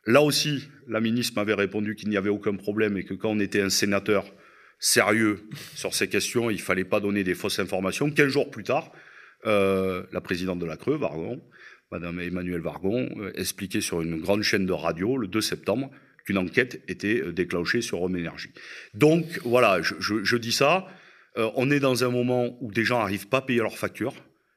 Là 0.06 0.22
aussi, 0.22 0.70
la 0.88 1.00
ministre 1.00 1.34
m'avait 1.38 1.56
répondu 1.56 1.96
qu'il 1.96 2.10
n'y 2.10 2.18
avait 2.18 2.30
aucun 2.30 2.54
problème 2.54 2.98
et 2.98 3.04
que 3.04 3.16
quand 3.16 3.32
on 3.32 3.39
était 3.39 3.62
un 3.62 3.72
sénateur 3.72 4.25
sérieux 4.78 5.39
sur 5.74 5.96
ces 5.96 6.08
questions, 6.08 6.51
il 6.51 6.58
ne 6.58 6.62
fallait 6.62 6.84
pas 6.84 7.00
donner 7.00 7.24
des 7.24 7.34
fausses 7.34 7.58
informations. 7.58 8.12
Quinze 8.12 8.28
jours 8.28 8.51
plus 8.51 8.62
tard, 8.62 8.92
la 9.44 10.22
présidente 10.22 10.60
de 10.60 10.68
la 10.68 10.78
Creux, 10.78 10.98
Vargon, 10.98 11.42
Madame 11.92 12.20
Emmanuelle 12.20 12.62
Vargon, 12.62 13.10
expliquait 13.34 13.82
sur 13.82 14.01
une 14.01 14.22
grande 14.22 14.44
chaîne 14.44 14.68
de 14.68 14.74
radio 14.74 15.18
le 15.18 15.25
2 15.25 15.42
septembre 15.42 15.89
une 16.27 16.38
enquête 16.38 16.83
était 16.88 17.21
euh, 17.21 17.31
déclenchée 17.31 17.81
sur 17.81 18.01
Home 18.01 18.15
Energy. 18.15 18.49
Donc 18.93 19.25
voilà, 19.43 19.81
je, 19.81 20.35
dis 20.38 20.51
ça. 20.51 20.88
Euh, 21.38 21.49
on 21.55 21.71
est 21.71 21.79
dans 21.79 22.03
un 22.03 22.09
moment 22.09 22.57
où 22.61 22.71
des 22.71 22.83
gens 22.83 22.99
n'arrivent 22.99 23.27
pas 23.27 23.38
à 23.38 23.41
payer 23.41 23.59
leurs 23.59 23.77
factures. 23.77 24.15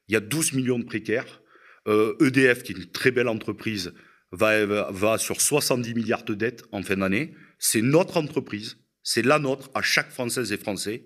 Il 0.08 0.14
y 0.14 0.16
a 0.16 0.20
12 0.20 0.54
millions 0.54 0.78
de 0.78 0.84
précaires. 0.84 1.42
EDF, 1.86 1.88
euh, 1.88 2.16
e 2.20 2.62
qui 2.62 2.72
est 2.72 2.76
une 2.76 2.90
très 2.90 3.10
belle 3.10 3.28
entreprise, 3.28 3.92
va, 4.30 4.64
va 4.90 5.18
sur 5.18 5.40
70 5.40 5.94
milliards 5.94 6.24
de 6.24 6.34
dettes 6.34 6.64
en 6.72 6.82
fin 6.82 6.96
d'année. 6.96 7.34
C'est 7.58 7.82
notre 7.82 8.16
entreprise, 8.16 8.78
c'est 9.02 9.22
la 9.22 9.38
nôtre 9.38 9.70
à 9.74 9.82
chaque 9.82 10.10
Française 10.10 10.52
et 10.52 10.56
Français. 10.56 11.04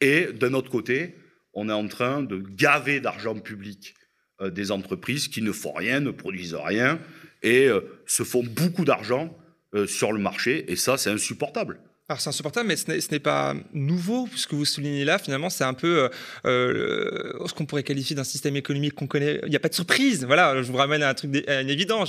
Et 0.00 0.26
d'un 0.32 0.54
autre 0.54 0.70
côté, 0.70 1.16
on 1.54 1.68
est 1.68 1.72
en 1.72 1.88
train 1.88 2.22
de 2.22 2.38
gaver 2.38 3.00
d'argent 3.00 3.38
public 3.38 3.94
des 4.40 4.70
entreprises 4.70 5.26
qui 5.28 5.42
ne 5.42 5.50
font 5.50 5.72
rien, 5.72 5.98
ne 6.00 6.10
produisent 6.10 6.54
rien 6.54 7.00
et 7.42 7.68
se 8.06 8.22
font 8.22 8.44
beaucoup 8.44 8.84
d'argent 8.84 9.36
euh, 9.74 9.86
sur 9.86 10.12
le 10.12 10.18
marché, 10.18 10.70
et 10.70 10.76
ça, 10.76 10.96
c'est 10.96 11.10
insupportable. 11.10 11.80
Alors 12.10 12.22
c'est 12.22 12.30
insupportable, 12.30 12.68
mais 12.68 12.76
ce 12.76 13.12
n'est 13.12 13.18
pas 13.18 13.54
nouveau. 13.74 14.30
Ce 14.34 14.46
que 14.46 14.56
vous 14.56 14.64
soulignez 14.64 15.04
là, 15.04 15.18
finalement, 15.18 15.50
c'est 15.50 15.64
un 15.64 15.74
peu 15.74 16.04
euh, 16.04 16.08
euh, 16.46 17.46
ce 17.46 17.52
qu'on 17.52 17.66
pourrait 17.66 17.82
qualifier 17.82 18.16
d'un 18.16 18.24
système 18.24 18.56
économique 18.56 18.94
qu'on 18.94 19.06
connaît. 19.06 19.40
Il 19.44 19.50
n'y 19.50 19.56
a 19.56 19.60
pas 19.60 19.68
de 19.68 19.74
surprise. 19.74 20.24
Voilà, 20.24 20.62
je 20.62 20.72
vous 20.72 20.78
ramène 20.78 21.02
à 21.02 21.10
un 21.10 21.14
truc 21.14 21.44
évident, 21.46 22.06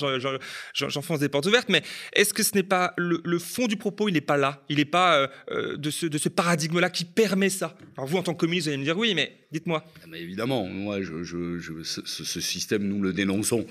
j'enfonce 0.74 1.20
des 1.20 1.28
portes 1.28 1.48
ouvertes. 1.48 1.68
Mais 1.68 1.84
est-ce 2.14 2.34
que 2.34 2.44
ce 2.44 2.56
n'est 2.56 2.64
pas 2.64 2.94
le, 2.96 3.40
fond 3.40 3.68
du 3.68 3.76
propos 3.76 4.08
Il 4.08 4.14
n'est 4.14 4.22
pas 4.22 4.38
là. 4.38 4.64
Il 4.70 4.78
n'est 4.78 4.86
pas 4.86 5.30
euh, 5.52 5.76
de 5.76 5.90
ce, 5.90 6.06
de 6.06 6.18
ce 6.18 6.30
paradigme-là 6.30 6.90
qui 6.90 7.04
permet 7.04 7.50
ça? 7.50 7.76
Alors 7.98 8.08
vous, 8.08 8.16
en 8.16 8.24
tant 8.24 8.34
que 8.34 8.40
communiste, 8.40 8.68
vous 8.68 8.70
allez 8.70 8.78
me 8.78 8.86
dire 8.86 8.98
oui, 8.98 9.14
mais 9.16 9.34
dites-moi. 9.52 9.84
Ah, 10.02 10.06
mais 10.08 10.22
évidemment, 10.22 10.66
moi, 10.66 11.02
je, 11.02 11.26
ce, 11.84 12.40
système, 12.40 12.88
nous 12.88 13.02
le 13.02 13.12
dénonçons 13.12 13.66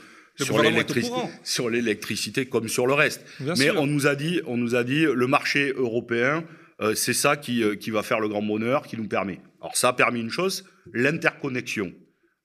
sur 1.42 1.70
l'électricité 1.70 2.46
comme 2.46 2.68
sur 2.68 2.86
le 2.86 2.94
reste. 2.94 3.24
Mais 3.58 3.70
on 3.70 3.86
nous 3.86 4.06
a 4.06 4.14
dit, 4.14 4.40
on 4.46 4.56
nous 4.56 4.74
a 4.74 4.84
dit, 4.84 5.02
le 5.02 5.26
marché 5.26 5.72
européen, 5.76 6.44
euh, 6.80 6.94
c'est 6.94 7.14
ça 7.14 7.36
qui, 7.36 7.62
euh, 7.62 7.74
qui 7.74 7.90
va 7.90 8.02
faire 8.02 8.20
le 8.20 8.28
grand 8.28 8.42
bonheur, 8.42 8.86
qui 8.86 8.96
nous 8.96 9.08
permet. 9.08 9.40
Alors 9.60 9.76
ça 9.76 9.88
a 9.88 9.92
permis 9.92 10.20
une 10.20 10.30
chose, 10.30 10.64
l'interconnexion 10.92 11.92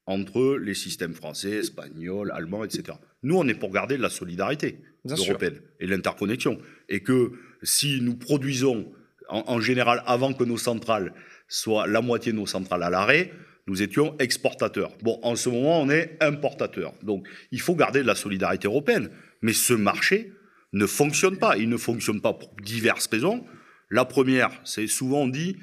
entre 0.05 0.57
les 0.57 0.73
systèmes 0.73 1.13
français, 1.13 1.57
espagnols, 1.57 2.31
allemands, 2.31 2.63
etc. 2.63 2.97
Nous, 3.21 3.37
on 3.37 3.47
est 3.47 3.53
pour 3.53 3.71
garder 3.71 3.95
de 3.95 4.01
la 4.01 4.09
solidarité 4.09 4.79
européenne 5.05 5.61
et 5.79 5.87
l'interconnexion. 5.87 6.59
Et 6.89 7.01
que 7.01 7.31
si 7.61 8.01
nous 8.01 8.15
produisons, 8.15 8.91
en, 9.29 9.43
en, 9.47 9.61
général, 9.61 10.03
avant 10.05 10.33
que 10.33 10.43
nos 10.43 10.57
centrales 10.57 11.13
soient 11.47 11.87
la 11.87 12.01
moitié 12.01 12.31
de 12.31 12.37
nos 12.37 12.47
centrales 12.47 12.83
à 12.83 12.89
l'arrêt, 12.89 13.31
nous 13.67 13.81
étions 13.81 14.15
exportateurs. 14.19 14.91
Bon, 15.01 15.19
en 15.23 15.35
ce 15.35 15.49
moment, 15.49 15.81
on 15.81 15.89
est 15.89 16.17
importateurs. 16.21 16.93
Donc, 17.01 17.27
il 17.51 17.61
faut 17.61 17.75
garder 17.75 18.01
de 18.01 18.07
la 18.07 18.15
solidarité 18.15 18.67
européenne. 18.67 19.09
Mais 19.41 19.53
ce 19.53 19.73
marché 19.73 20.33
ne 20.73 20.85
fonctionne 20.85 21.37
pas. 21.37 21.57
Il 21.57 21.69
ne 21.69 21.77
fonctionne 21.77 22.21
pas 22.21 22.33
pour 22.33 22.53
diverses 22.61 23.07
raisons. 23.07 23.45
La 23.89 24.05
première, 24.05 24.51
c'est 24.65 24.87
souvent 24.87 25.27
dit, 25.27 25.57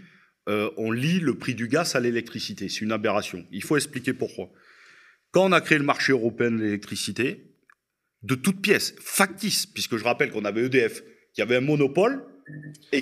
euh, 0.49 0.71
on 0.76 0.90
lie 0.92 1.21
le 1.21 1.35
prix 1.35 1.54
du 1.54 1.69
gaz 1.69 1.95
à 1.95 2.00
l'électricité. 2.00 2.69
C'est 2.69 2.80
une 2.80 2.92
aberration. 2.92 3.45
Il 3.50 3.62
faut 3.62 3.76
expliquer 3.76 4.14
pourquoi. 4.14 4.50
Quand 5.33 5.45
on 5.45 5.52
a 5.52 5.61
créé 5.61 5.78
le 5.78 5.85
marché 5.85 6.12
européen 6.12 6.50
de 6.50 6.57
l'électricité, 6.57 7.54
de 8.23 8.35
toutes 8.35 8.61
pièces, 8.61 8.95
factice, 9.00 9.66
puisque 9.66 9.97
je 9.97 10.04
rappelle 10.04 10.30
qu'on 10.30 10.45
avait 10.45 10.64
EDF, 10.64 11.02
qui 11.35 11.42
avait 11.42 11.57
un 11.57 11.61
monopole, 11.61 12.25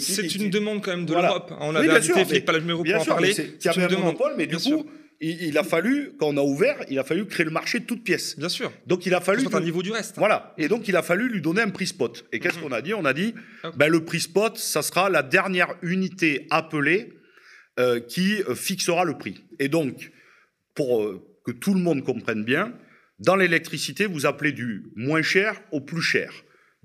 c'est 0.01 0.35
une 0.35 0.51
demande 0.51 0.83
quand 0.83 0.91
même 0.91 1.07
de 1.07 1.15
l'Europe. 1.15 1.53
On 1.61 1.75
a 1.75 1.83
bien 1.83 2.01
sûr, 2.01 2.15
pas 2.45 2.53
la 2.53 2.61
pour 2.61 2.81
en 2.81 3.05
parler. 3.05 3.33
C'est 3.33 3.69
un 3.69 3.89
monopole, 3.89 4.35
mais 4.37 4.47
du 4.47 4.57
coup, 4.57 4.87
il, 5.21 5.59
a 5.59 5.65
fallu, 5.65 6.13
quand 6.19 6.29
on 6.29 6.37
a 6.37 6.43
ouvert, 6.43 6.85
il 6.89 6.99
a 6.99 7.05
fallu 7.05 7.27
créer 7.27 7.45
le 7.45 7.51
marché 7.51 7.81
de 7.81 7.85
toutes 7.85 8.05
pièces. 8.05 8.39
Bien 8.39 8.49
sûr. 8.49 8.73
Donc 8.87 9.05
il 9.07 9.15
a 9.15 9.21
fallu. 9.21 9.45
Un 9.53 9.61
niveau 9.61 9.83
du 9.83 9.91
reste. 9.91 10.17
Voilà. 10.17 10.55
Et 10.59 10.69
donc 10.69 10.87
il 10.87 10.97
a 10.97 11.03
fallu 11.03 11.29
lui 11.29 11.41
donner 11.41 11.63
un 11.63 11.71
prix 11.71 11.89
spot. 11.89 12.27
Et 12.33 12.39
qu'est-ce 12.39 12.59
mhm. 12.59 12.63
qu'on 12.63 12.73
a 12.73 12.83
dit? 12.83 12.95
On 12.95 13.05
a 13.05 13.13
dit, 13.13 13.35
ben, 13.77 13.89
le 13.89 14.05
prix 14.05 14.21
spot, 14.21 14.57
ça 14.57 14.83
sera 14.83 15.11
la 15.11 15.23
dernière 15.23 15.75
unité 15.83 16.47
appelée 16.51 17.13
euh, 17.81 18.01
qui 18.01 18.43
euh, 18.43 18.55
fixera 18.55 19.05
le 19.05 19.19
prix. 19.19 19.45
Et 19.59 19.69
donc, 19.69 20.13
pour 20.75 21.03
euh, 21.03 21.25
que 21.45 21.51
tout 21.51 21.75
le 21.75 21.81
monde 21.81 22.05
comprenne 22.05 22.45
bien, 22.45 22.73
dans 23.19 23.35
l'électricité, 23.35 24.07
vous 24.07 24.27
appelez 24.27 24.53
du 24.53 24.85
moins 24.95 25.23
cher 25.23 25.61
au 25.73 25.81
plus 25.81 26.03
cher. 26.03 26.33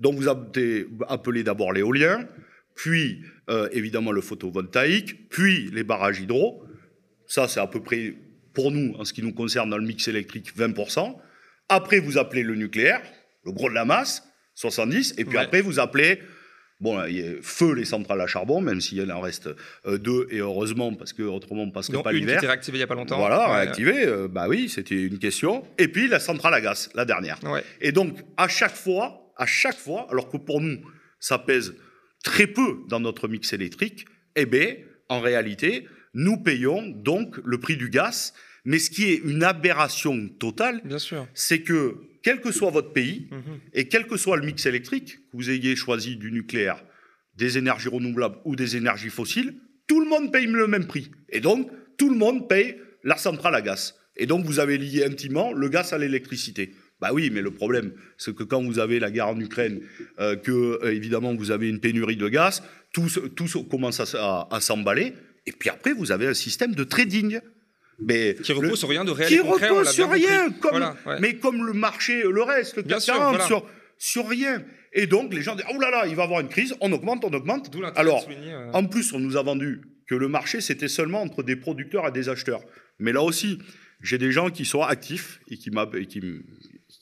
Donc 0.00 0.16
vous 0.16 0.28
appelez 0.28 1.42
d'abord 1.44 1.72
l'éolien, 1.72 2.28
puis 2.74 3.22
euh, 3.50 3.68
évidemment 3.72 4.12
le 4.12 4.20
photovoltaïque, 4.20 5.28
puis 5.28 5.70
les 5.72 5.84
barrages 5.84 6.20
hydro. 6.20 6.64
Ça, 7.26 7.48
c'est 7.48 7.60
à 7.60 7.66
peu 7.66 7.80
près, 7.82 8.14
pour 8.52 8.70
nous, 8.70 8.94
en 8.98 9.04
ce 9.04 9.12
qui 9.12 9.22
nous 9.22 9.32
concerne 9.32 9.70
dans 9.70 9.78
le 9.78 9.86
mix 9.86 10.08
électrique, 10.08 10.56
20%. 10.56 11.16
Après, 11.68 11.98
vous 11.98 12.18
appelez 12.18 12.42
le 12.42 12.54
nucléaire, 12.54 13.00
le 13.44 13.52
gros 13.52 13.68
de 13.68 13.74
la 13.74 13.84
masse, 13.84 14.22
70%. 14.56 15.14
Et 15.18 15.24
puis 15.24 15.38
après, 15.38 15.62
vous 15.62 15.80
appelez, 15.80 16.20
bon, 16.80 17.02
il 17.04 17.16
y 17.16 17.22
a 17.22 17.32
feu 17.40 17.72
les 17.74 17.84
centrales 17.84 18.20
à 18.20 18.26
charbon, 18.26 18.60
même 18.60 18.80
s'il 18.80 19.10
en 19.10 19.20
reste 19.20 19.48
euh, 19.86 19.98
deux, 19.98 20.26
et 20.30 20.38
heureusement, 20.38 20.92
parce 20.94 21.12
que 21.12 21.22
autrement, 21.22 21.62
on 21.62 21.70
passerait 21.70 22.02
pas 22.02 22.12
l'hiver. 22.12 22.34
Une 22.34 22.40
qui 22.40 22.46
réactivée 22.46 22.76
il 22.76 22.80
n'y 22.80 22.84
a 22.84 22.86
pas 22.86 22.94
longtemps. 22.94 23.18
Voilà, 23.18 23.54
réactivée, 23.54 24.06
euh, 24.06 24.28
bah 24.28 24.46
oui, 24.48 24.68
c'était 24.68 25.00
une 25.00 25.18
question. 25.18 25.64
Et 25.78 25.88
puis 25.88 26.08
la 26.08 26.20
centrale 26.20 26.54
à 26.54 26.60
gaz, 26.60 26.90
la 26.94 27.04
dernière. 27.04 27.38
Et 27.80 27.92
donc, 27.92 28.18
à 28.36 28.48
chaque 28.48 28.76
fois, 28.76 29.32
à 29.36 29.46
chaque 29.46 29.78
fois, 29.78 30.06
alors 30.10 30.28
que 30.30 30.36
pour 30.36 30.60
nous, 30.60 30.78
ça 31.18 31.38
pèse 31.38 31.74
très 32.24 32.48
peu 32.48 32.78
dans 32.88 32.98
notre 32.98 33.28
mix 33.28 33.52
électrique, 33.52 34.06
eh 34.34 34.46
bien, 34.46 34.74
en 35.08 35.20
réalité, 35.20 35.86
nous 36.14 36.38
payons 36.38 36.82
donc 36.88 37.36
le 37.44 37.60
prix 37.60 37.76
du 37.76 37.90
gaz. 37.90 38.34
Mais 38.64 38.78
ce 38.78 38.90
qui 38.90 39.04
est 39.04 39.20
une 39.22 39.44
aberration 39.44 40.28
totale, 40.28 40.82
c'est 41.34 41.62
que 41.62 41.96
quel 42.22 42.40
que 42.40 42.50
soit 42.50 42.70
votre 42.70 42.92
pays 42.92 43.28
mhm. 43.30 43.60
et 43.74 43.86
quel 43.88 44.06
que 44.06 44.16
soit 44.16 44.38
le 44.38 44.46
mix 44.46 44.64
électrique, 44.64 45.18
que 45.30 45.36
vous 45.36 45.50
ayez 45.50 45.76
choisi 45.76 46.16
du 46.16 46.32
nucléaire, 46.32 46.82
des 47.36 47.58
énergies 47.58 47.90
renouvelables 47.90 48.38
ou 48.46 48.56
des 48.56 48.76
énergies 48.76 49.10
fossiles, 49.10 49.54
tout 49.86 50.00
le 50.00 50.08
monde 50.08 50.32
paye 50.32 50.46
le 50.46 50.66
même 50.66 50.86
prix. 50.86 51.10
Et 51.28 51.40
donc, 51.40 51.70
tout 51.98 52.08
le 52.08 52.16
monde 52.16 52.48
paye 52.48 52.76
la 53.02 53.18
centrale 53.18 53.54
à 53.54 53.60
gaz. 53.60 53.96
Et 54.16 54.24
donc, 54.24 54.46
vous 54.46 54.60
avez 54.60 54.78
lié 54.78 55.04
intimement 55.04 55.52
le 55.52 55.68
gaz 55.68 55.92
à 55.92 55.98
l'électricité. 55.98 56.74
Bah 57.04 57.10
oui, 57.12 57.28
mais 57.30 57.42
le 57.42 57.50
problème, 57.50 57.92
c'est 58.16 58.34
que 58.34 58.44
quand 58.44 58.62
vous 58.62 58.78
avez 58.78 58.98
la 58.98 59.10
guerre 59.10 59.28
en 59.28 59.38
Ukraine, 59.38 59.82
euh, 60.20 60.36
que 60.36 60.50
euh, 60.50 60.90
évidemment 60.90 61.34
vous 61.34 61.50
avez 61.50 61.68
une 61.68 61.78
pénurie 61.78 62.16
de 62.16 62.30
gaz, 62.30 62.62
tout, 62.94 63.10
tout 63.36 63.64
commence 63.64 64.00
à, 64.00 64.60
s'emballer, 64.60 65.12
et 65.44 65.52
puis 65.52 65.68
après 65.68 65.92
vous 65.92 66.12
avez 66.12 66.28
un 66.28 66.32
système 66.32 66.74
de 66.74 66.82
trading. 66.82 67.40
Mais 67.98 68.36
qui 68.42 68.54
repose 68.54 68.78
sur 68.78 68.88
rien 68.88 69.04
de 69.04 69.10
réel. 69.10 69.28
Qui 69.28 69.40
repose 69.40 69.90
sur 69.90 70.10
rien, 70.10 70.48
comme, 70.62 70.94
mais 71.20 71.34
comme 71.34 71.66
le 71.66 71.74
marché, 71.74 72.22
le 72.22 72.42
reste, 72.42 72.76
le 72.76 72.82
bien 72.84 72.98
sûr, 72.98 73.14
sur, 73.46 73.66
sur 73.98 74.26
rien. 74.26 74.62
Et 74.94 75.06
donc 75.06 75.34
les 75.34 75.42
gens 75.42 75.56
disent 75.56 75.66
oh 75.74 75.78
là 75.78 75.90
là, 75.90 76.06
il 76.06 76.16
va 76.16 76.22
y 76.22 76.24
avoir 76.24 76.40
une 76.40 76.48
crise, 76.48 76.74
on 76.80 76.90
augmente, 76.92 77.22
on 77.26 77.34
augmente. 77.34 77.70
Alors, 77.96 78.26
euh, 78.30 78.70
en 78.72 78.86
plus, 78.86 79.12
on 79.12 79.18
nous 79.18 79.36
a 79.36 79.42
vendu 79.42 79.82
que 80.08 80.14
le 80.14 80.28
marché 80.28 80.62
c'était 80.62 80.88
seulement 80.88 81.20
entre 81.20 81.42
des 81.42 81.56
producteurs 81.56 82.08
et 82.08 82.12
des 82.12 82.30
acheteurs. 82.30 82.62
Mais 82.98 83.12
là 83.12 83.20
aussi, 83.20 83.58
j'ai 84.00 84.16
des 84.16 84.32
gens 84.32 84.48
qui 84.48 84.64
sont 84.64 84.80
actifs 84.80 85.40
et 85.50 85.58
qui, 85.58 85.70
et 85.98 86.06
qui, 86.06 86.22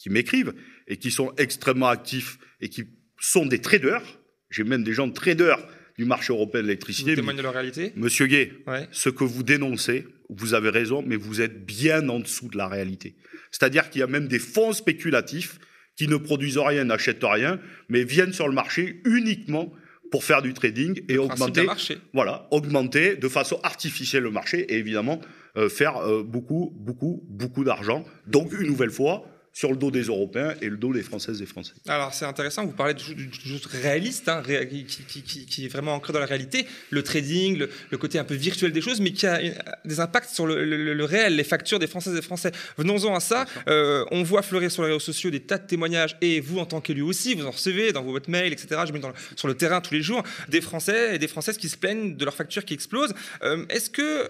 qui 0.03 0.11
m'écrivent 0.11 0.53
et 0.89 0.97
qui 0.97 1.13
sont 1.13 1.33
extrêmement 1.39 1.87
actifs 1.87 2.39
et 2.61 2.69
qui 2.69 2.85
sont 3.21 3.47
des 3.47 3.61
traders. 3.61 4.03
J'ai 4.51 4.65
même 4.65 4.83
des 4.83 4.95
gens 4.95 5.07
de 5.07 5.13
traders 5.13 5.65
du 5.97 6.05
marché 6.05 6.33
européen 6.33 6.63
de 6.63 6.67
l'électricité. 6.67 7.15
témoignent 7.15 7.37
de 7.37 7.43
leur 7.43 7.53
réalité 7.53 7.93
Monsieur 7.95 8.27
Gay, 8.27 8.53
ce 8.91 9.11
que 9.11 9.23
vous 9.23 9.45
dénoncez, 9.45 10.07
vous 10.29 10.55
avez 10.55 10.71
raison, 10.71 11.05
mais 11.07 11.15
vous 11.15 11.41
êtes 11.41 11.65
bien 11.65 12.09
en 12.09 12.19
dessous 12.19 12.49
de 12.49 12.57
la 12.57 12.67
réalité. 12.67 13.15
C'est-à-dire 13.53 13.91
qu'il 13.91 14.01
y 14.01 14.03
a 14.03 14.09
même 14.09 14.27
des 14.27 14.41
fonds 14.41 14.73
spéculatifs 14.73 15.59
qui 15.95 16.09
ne 16.09 16.17
produisent 16.17 16.59
rien, 16.59 16.85
n'achètent 16.85 17.23
rien, 17.23 17.61
mais 17.89 18.03
viennent 18.03 18.33
sur 18.33 18.49
le 18.49 18.55
marché 18.55 19.03
uniquement 19.05 19.73
pour 20.11 20.25
faire 20.25 20.43
du 20.43 20.53
trading 20.53 21.01
et 21.09 21.17
augmenter, 21.17 21.67
voilà, 22.13 22.49
augmenter 22.51 23.15
de 23.17 23.29
façon 23.29 23.61
artificielle 23.63 24.25
le 24.25 24.31
marché 24.31 24.61
et 24.73 24.79
évidemment 24.79 25.21
euh, 25.57 25.69
faire 25.69 25.99
euh, 25.99 26.23
beaucoup, 26.23 26.73
beaucoup, 26.77 27.23
beaucoup 27.29 27.63
d'argent. 27.63 28.05
Donc 28.27 28.53
une 28.53 28.67
nouvelle 28.67 28.91
fois, 28.91 29.25
sur 29.53 29.71
le 29.71 29.77
dos 29.77 29.91
des 29.91 30.05
Européens 30.05 30.55
et 30.63 30.69
le 30.69 30.77
dos 30.77 30.93
des 30.93 31.03
Françaises 31.03 31.43
et 31.43 31.47
Français. 31.47 31.73
Alors 31.87 32.15
c'est 32.15 32.25
intéressant, 32.25 32.65
vous 32.65 32.73
parlez 32.73 32.95
de 32.95 33.01
choses 33.01 33.67
réaliste, 33.67 34.29
hein, 34.29 34.43
qui, 34.43 35.65
est 35.65 35.69
vraiment 35.69 35.95
ancré 35.95 36.13
dans 36.13 36.21
la 36.21 36.27
réalité, 36.27 36.67
le 36.91 37.03
trading, 37.03 37.67
le, 37.91 37.99
côté 37.99 38.19
un 38.19 38.25
peu 38.25 38.35
virtuel 38.35 38.73
des 38.73 38.81
choses, 38.81 39.01
mais 39.01 39.13
qui 39.13 39.27
a 39.27 39.41
des 39.85 40.01
impacts 40.01 40.31
sur 40.31 40.47
le, 40.47 41.05
réel, 41.05 41.37
les 41.37 41.45
factures 41.45 41.79
des 41.79 41.87
Françaises 41.87 42.17
et 42.17 42.23
Français. 42.23 42.53
Venons-en 42.79 43.15
à 43.15 43.21
ça, 43.21 43.45
euh, 43.69 44.05
on 44.11 44.23
voit 44.23 44.43
fleurir 44.43 44.71
sur 44.71 44.83
les 44.83 44.89
réseaux 44.89 45.01
sociaux 45.01 45.31
des 45.31 45.41
tas 45.41 45.59
de 45.59 45.67
témoignages, 45.67 46.17
et 46.21 46.41
vous 46.41 46.59
en 46.59 46.67
tant 46.67 46.81
qu'élu 46.81 47.03
aussi, 47.03 47.35
vous 47.35 47.47
en 47.47 47.51
recevez 47.51 47.93
dans 47.93 48.03
vos 48.03 48.13
boîtes 48.13 48.29
mail, 48.29 48.53
etc., 48.53 48.83
je 48.87 48.93
mets 48.93 48.99
dans 48.99 49.13
sur 49.37 49.49
le 49.49 49.55
terrain 49.55 49.81
tous 49.81 49.95
les 49.95 50.03
jours, 50.03 50.23
des 50.49 50.61
Français 50.61 51.17
et 51.17 51.19
des 51.19 51.29
Françaises 51.29 51.59
qui 51.59 51.69
se 51.69 51.77
plaignent 51.77 52.17
de 52.17 52.25
leurs 52.25 52.35
factures 52.35 52.65
qui 52.65 52.75
explosent. 52.75 53.15
Euh, 53.43 53.67
est-ce 53.69 53.91
que 53.91 54.29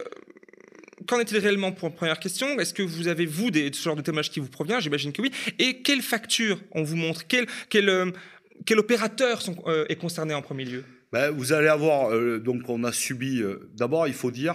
Qu'en 1.06 1.20
est-il 1.20 1.38
réellement 1.38 1.72
pour 1.72 1.94
première 1.94 2.18
question? 2.18 2.58
Est-ce 2.60 2.74
que 2.74 2.82
vous 2.82 3.08
avez, 3.08 3.26
vous, 3.26 3.50
des, 3.50 3.72
ce 3.72 3.82
genre 3.82 3.96
de 3.96 4.02
témoignage 4.02 4.30
qui 4.30 4.40
vous 4.40 4.48
provient? 4.48 4.80
J'imagine 4.80 5.12
que 5.12 5.22
oui. 5.22 5.30
Et 5.58 5.82
quelle 5.82 6.02
facture 6.02 6.60
on 6.72 6.82
vous 6.82 6.96
montre? 6.96 7.26
Quel, 7.26 7.46
quel, 7.68 7.88
euh, 7.88 8.10
quel, 8.66 8.78
opérateur 8.78 9.40
sont, 9.42 9.56
euh, 9.66 9.86
est 9.88 9.96
concerné 9.96 10.34
en 10.34 10.42
premier 10.42 10.64
lieu? 10.64 10.84
Ben, 11.12 11.30
Vous 11.30 11.52
allez 11.52 11.68
avoir, 11.68 12.12
euh, 12.12 12.38
donc 12.38 12.68
on 12.68 12.84
a 12.84 12.92
subi, 12.92 13.42
d'abord 13.74 14.06
il 14.06 14.14
faut 14.14 14.30
dire 14.30 14.54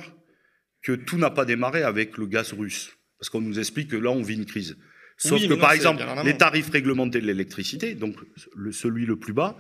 que 0.84 0.94
tout 0.94 1.18
n'a 1.18 1.30
pas 1.30 1.46
démarré 1.46 1.84
avec 1.84 2.18
le 2.18 2.28
gaz 2.28 2.54
russe. 2.54 2.92
Parce 3.20 3.30
qu'on 3.30 3.42
nous 3.42 3.60
explique 3.60 3.90
que 3.90 3.98
là 3.98 4.12
on 4.12 4.22
vit 4.22 4.36
une 4.36 4.46
crise. 4.46 4.78
Sauf 5.18 5.42
que 5.48 5.56
par 5.56 5.72
exemple, 5.72 6.04
les 6.24 6.38
tarifs 6.38 6.70
réglementés 6.70 7.20
de 7.20 7.26
l'électricité, 7.26 7.96
donc 7.96 8.16
le, 8.56 8.72
celui 8.72 9.08
le 9.08 9.18
plus 9.18 9.34
bas, 9.34 9.58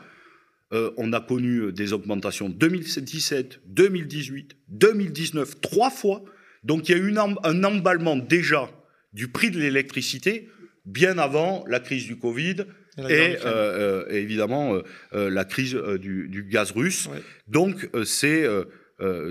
on 0.71 1.11
a 1.13 1.21
connu 1.21 1.71
des 1.73 1.93
augmentations 1.93 2.49
2017, 2.49 3.61
2018, 3.65 4.57
2019, 4.67 5.61
trois 5.61 5.89
fois. 5.89 6.23
Donc 6.67 6.89
il 6.89 6.97
y 6.97 6.99
a 6.99 7.01
eu 7.01 7.17
un 7.17 7.63
emballement 7.63 8.17
déjà 8.17 8.69
du 9.13 9.29
prix 9.29 9.51
de 9.51 9.57
l'électricité 9.57 10.49
bien 10.85 11.17
avant 11.17 11.63
la 11.67 11.79
crise 11.79 12.05
du 12.05 12.17
Covid 12.17 12.65
et, 12.97 13.03
euh, 13.03 13.37
euh, 13.45 14.09
évidemment 14.09 14.77
euh, 15.13 15.29
la 15.29 15.45
crise 15.45 15.75
du, 15.75 16.45
gaz 16.49 16.71
russe. 16.71 17.09
Donc 17.47 17.89
c'est 18.03 18.45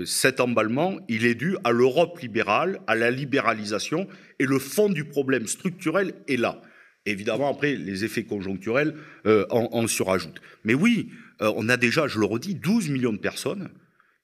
cet 0.05 0.39
emballement, 0.39 0.97
il 1.07 1.25
est 1.25 1.35
dû 1.35 1.57
à 1.63 1.71
l'Europe 1.71 2.17
libérale, 2.19 2.79
à 2.87 2.95
la 2.95 3.11
libéralisation, 3.11 4.07
et 4.39 4.45
le 4.45 4.57
fond 4.57 4.89
du 4.89 5.05
problème 5.05 5.45
structurel 5.45 6.13
est 6.27 6.37
là. 6.37 6.61
Évidemment, 7.05 7.51
après, 7.51 7.75
les 7.75 8.03
effets 8.03 8.23
conjoncturels 8.23 8.95
euh, 9.27 9.45
en, 9.49 9.85
surajoutent. 9.87 10.41
Mais 10.63 10.73
oui, 10.73 11.11
on 11.39 11.69
a 11.69 11.77
déjà, 11.77 12.07
je 12.07 12.17
le 12.19 12.25
redis, 12.25 12.55
12 12.55 12.89
millions 12.89 13.13
de 13.13 13.19
personnes 13.19 13.69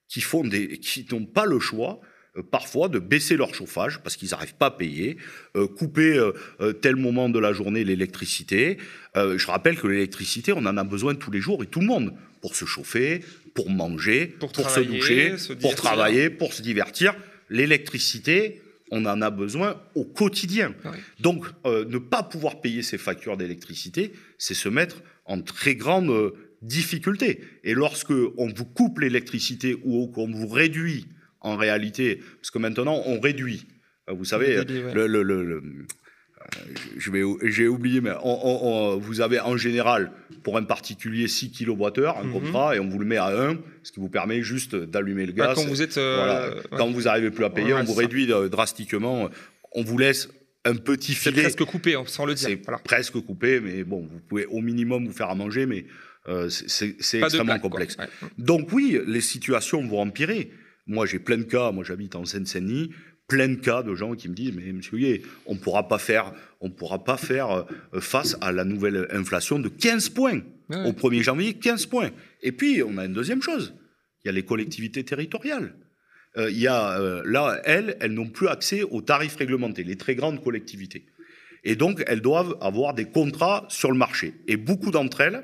qui 0.08 0.22
font 0.22 0.44
des, 0.44 0.80
qui 0.80 1.06
n'ont 1.12 1.26
pas 1.26 1.46
le 1.46 1.60
choix 1.60 2.02
parfois 2.52 2.90
de 2.90 3.00
baisser 3.00 3.38
leur 3.38 3.54
chauffage 3.54 4.00
parce 4.02 4.16
qu'ils 4.16 4.30
n'arrivent 4.30 4.56
pas 4.56 4.68
à 4.68 4.72
payer, 4.72 5.18
couper 5.78 6.20
tel 6.82 6.96
moment 6.96 7.30
de 7.30 7.38
la 7.40 7.54
journée 7.54 7.84
l'électricité. 7.84 8.78
je 9.16 9.48
rappelle 9.48 9.78
que 9.78 9.88
l'électricité, 9.88 10.52
on 10.52 10.66
en 10.66 10.78
a 10.78 10.84
besoin 10.84 11.14
tous 11.14 11.30
les 11.30 11.42
jours 11.42 11.64
et 11.64 11.68
tout 11.68 11.80
le 11.80 11.86
monde 11.86 12.14
pour 12.42 12.56
se 12.56 12.66
chauffer, 12.66 13.22
pour 13.54 13.70
manger, 13.70 14.28
pour, 14.28 14.52
se 14.54 14.80
doucher, 14.82 15.36
pour 15.62 15.76
travailler, 15.76 16.30
pour 16.30 16.54
se 16.54 16.62
divertir. 16.62 17.16
L'électricité, 17.50 18.62
on 18.92 19.06
en 19.06 19.22
a 19.22 19.30
besoin 19.30 19.82
au 19.96 20.04
quotidien. 20.04 20.74
Donc, 21.20 21.46
euh, 21.66 21.86
ne 21.86 21.98
pas 21.98 22.24
pouvoir 22.24 22.62
payer 22.62 22.84
ses 22.84 22.98
factures 22.98 23.38
d'électricité, 23.38 24.14
c'est 24.38 24.54
se 24.54 24.70
mettre 24.70 25.02
en 25.26 25.42
très 25.42 25.76
grande 25.76 26.10
euh, 26.10 26.32
difficulté. 26.62 27.42
Et 27.64 27.74
lorsque 27.74 28.12
on 28.12 28.48
vous 28.54 28.66
coupe 28.66 29.00
l'électricité 29.00 29.76
ou 29.84 30.08
qu'on 30.08 30.30
vous 30.30 30.48
réduit 30.48 31.08
en 31.44 31.56
réalité, 31.56 32.22
parce 32.38 32.52
que 32.52 32.60
maintenant 32.60 33.02
on 33.06 33.20
réduit, 33.20 33.68
euh, 34.10 34.14
vous 34.14 34.26
savez, 34.26 34.64
le, 34.94 35.62
j'ai 36.98 37.68
oublié, 37.68 38.02
mais 38.02 38.12
vous 39.00 39.22
avez 39.22 39.40
en 39.40 39.58
général 39.58 40.12
pour 40.44 40.58
un 40.58 40.64
particulier 40.64 41.28
6 41.28 41.52
kWh, 41.52 42.08
un 42.18 42.24
mhm. 42.24 42.32
contrat, 42.32 42.76
et 42.76 42.80
on 42.80 42.88
vous 42.88 43.00
le 43.00 43.06
met 43.06 43.18
à 43.18 43.28
1, 43.28 43.58
ce 43.84 43.92
qui 43.92 44.00
vous 44.00 44.10
permet 44.10 44.42
juste 44.42 44.76
d'allumer 44.76 45.26
le 45.26 45.32
gaz. 45.32 45.56
quand 45.56 45.66
vous 45.66 45.82
êtes. 45.82 45.98
Euh, 45.98 46.62
quand 46.72 46.92
vous 46.92 47.04
n'arrivez 47.04 47.32
plus 47.32 47.46
à 47.46 47.50
payer, 47.50 47.74
on 47.74 47.84
vous 47.84 47.94
réduit 47.94 48.32
euh, 48.32 48.50
drastiquement. 48.50 49.30
On 49.72 49.84
vous 49.84 49.98
laisse 49.98 50.30
un 50.66 50.76
petit 50.76 51.14
filet. 51.14 51.36
C'est 51.36 51.42
presque 51.42 51.66
coupé, 51.66 51.96
hein, 51.96 52.04
sans 52.06 52.26
le 52.26 52.36
dire. 52.36 52.50
C'est 52.50 52.82
presque 52.84 53.20
coupé, 53.22 53.60
mais 53.60 53.84
bon, 53.84 54.08
vous 54.12 54.20
pouvez 54.28 54.46
au 54.46 54.62
minimum 54.62 55.08
vous 55.08 55.14
faire 55.14 55.30
à 55.30 55.36
manger, 55.36 55.66
mais 55.66 55.86
euh, 56.28 56.50
c'est 56.50 56.96
extrêmement 57.20 57.60
complexe. 57.60 57.98
Donc 58.38 58.72
oui, 58.72 59.00
les 59.08 59.22
situations 59.22 59.86
vont 59.86 60.02
empirer. 60.02 60.52
Moi, 60.86 61.06
j'ai 61.06 61.20
plein 61.20 61.38
de 61.38 61.44
cas. 61.44 61.72
Moi, 61.72 61.84
j'habite 61.84 62.16
en 62.16 62.26
Seine-Saint-Denis. 62.26 62.92
Plein 63.28 63.48
de 63.48 63.56
cas 63.56 63.84
de 63.84 63.96
gens 63.96 64.16
qui 64.16 64.28
me 64.28 64.34
disent 64.34 64.52
mais 64.54 64.70
monsieur 64.74 65.22
on 65.46 65.56
pourra 65.56 65.88
pas 65.88 65.98
faire 65.98 66.34
on 66.60 66.70
pourra 66.70 67.06
pas 67.06 67.16
faire 67.16 67.52
euh, 67.52 68.02
face 68.02 68.36
à 68.42 68.52
la 68.52 68.66
nouvelle 68.66 69.08
inflation 69.12 69.60
de 69.60 69.70
15 69.70 70.10
points. 70.10 70.42
Au 70.70 70.92
1er 70.92 71.24
janvier 71.24 71.54
15 71.54 71.86
points. 71.86 72.10
Et 72.42 72.52
puis 72.52 72.84
on 72.84 72.98
a 72.98 73.06
une 73.06 73.14
deuxième 73.14 73.42
chose. 73.42 73.74
Il 74.24 74.28
y 74.28 74.30
a 74.30 74.34
les 74.34 74.44
collectivités 74.44 75.06
territoriales. 75.06 75.74
Euh, 76.38 76.52
il 76.52 76.60
y 76.60 76.68
a 76.68 77.00
euh, 77.00 77.24
là 77.26 77.62
elles 77.64 77.96
elles 78.02 78.14
n'ont 78.14 78.28
plus 78.28 78.50
accès 78.50 78.84
aux 78.84 79.02
tarifs 79.02 79.38
réglementés 79.38 79.84
les 79.84 79.96
très 79.96 80.16
grandes 80.16 80.44
collectivités. 80.44 81.06
Et 81.64 81.78
donc 81.78 82.04
elles 82.08 82.22
doivent 82.22 82.58
avoir 82.60 82.94
des 82.94 83.06
contrats 83.06 83.66
sur 83.70 83.90
le 83.90 83.98
marché. 83.98 84.34
Et 84.48 84.58
beaucoup 84.58 84.92
d'entre 84.92 85.22
elles 85.22 85.44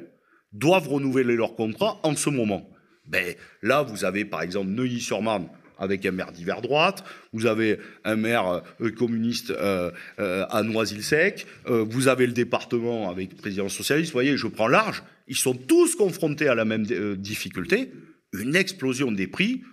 doivent 0.51 0.89
renouveler 0.89 1.35
leurs 1.35 1.55
contrats 1.55 1.99
en 2.03 2.15
ce 2.15 2.29
moment 2.29 2.69
ben 3.09 3.35
là 3.61 3.83
vous 3.83 4.05
avez 4.05 4.23
par 4.25 4.41
exemple 4.41 4.69
Neuilly-sur-Marne 4.69 5.49
avec 5.79 6.05
un 6.05 6.11
maire 6.11 6.31
d'hiver 6.31 6.61
droite, 6.61 7.03
vous 7.33 7.45
avez 7.45 7.79
un 8.03 8.15
maire 8.15 8.61
euh, 8.81 8.91
communiste 8.91 9.51
euh, 9.51 9.91
euh, 10.19 10.45
à 10.49 10.61
Noisy-le-Sec, 10.61 11.47
vous 11.65 12.07
avez 12.07 12.27
le 12.27 12.33
département 12.33 13.09
avec 13.09 13.35
président 13.37 13.69
socialiste, 13.69 14.11
vous 14.11 14.17
voyez, 14.17 14.37
je 14.37 14.47
prends 14.47 14.67
large, 14.67 15.03
ils 15.27 15.37
sont 15.37 15.53
tous 15.53 15.95
confrontés 15.95 16.47
à 16.47 16.55
la 16.55 16.65
même 16.65 16.85
difficulté, 17.15 17.93
une 18.33 18.55
explosion 18.55 19.11
des 19.11 19.27
prix 19.27 19.63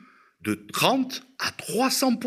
de 0.42 0.54
30 0.54 1.26
à 1.38 1.50
300 1.50 2.20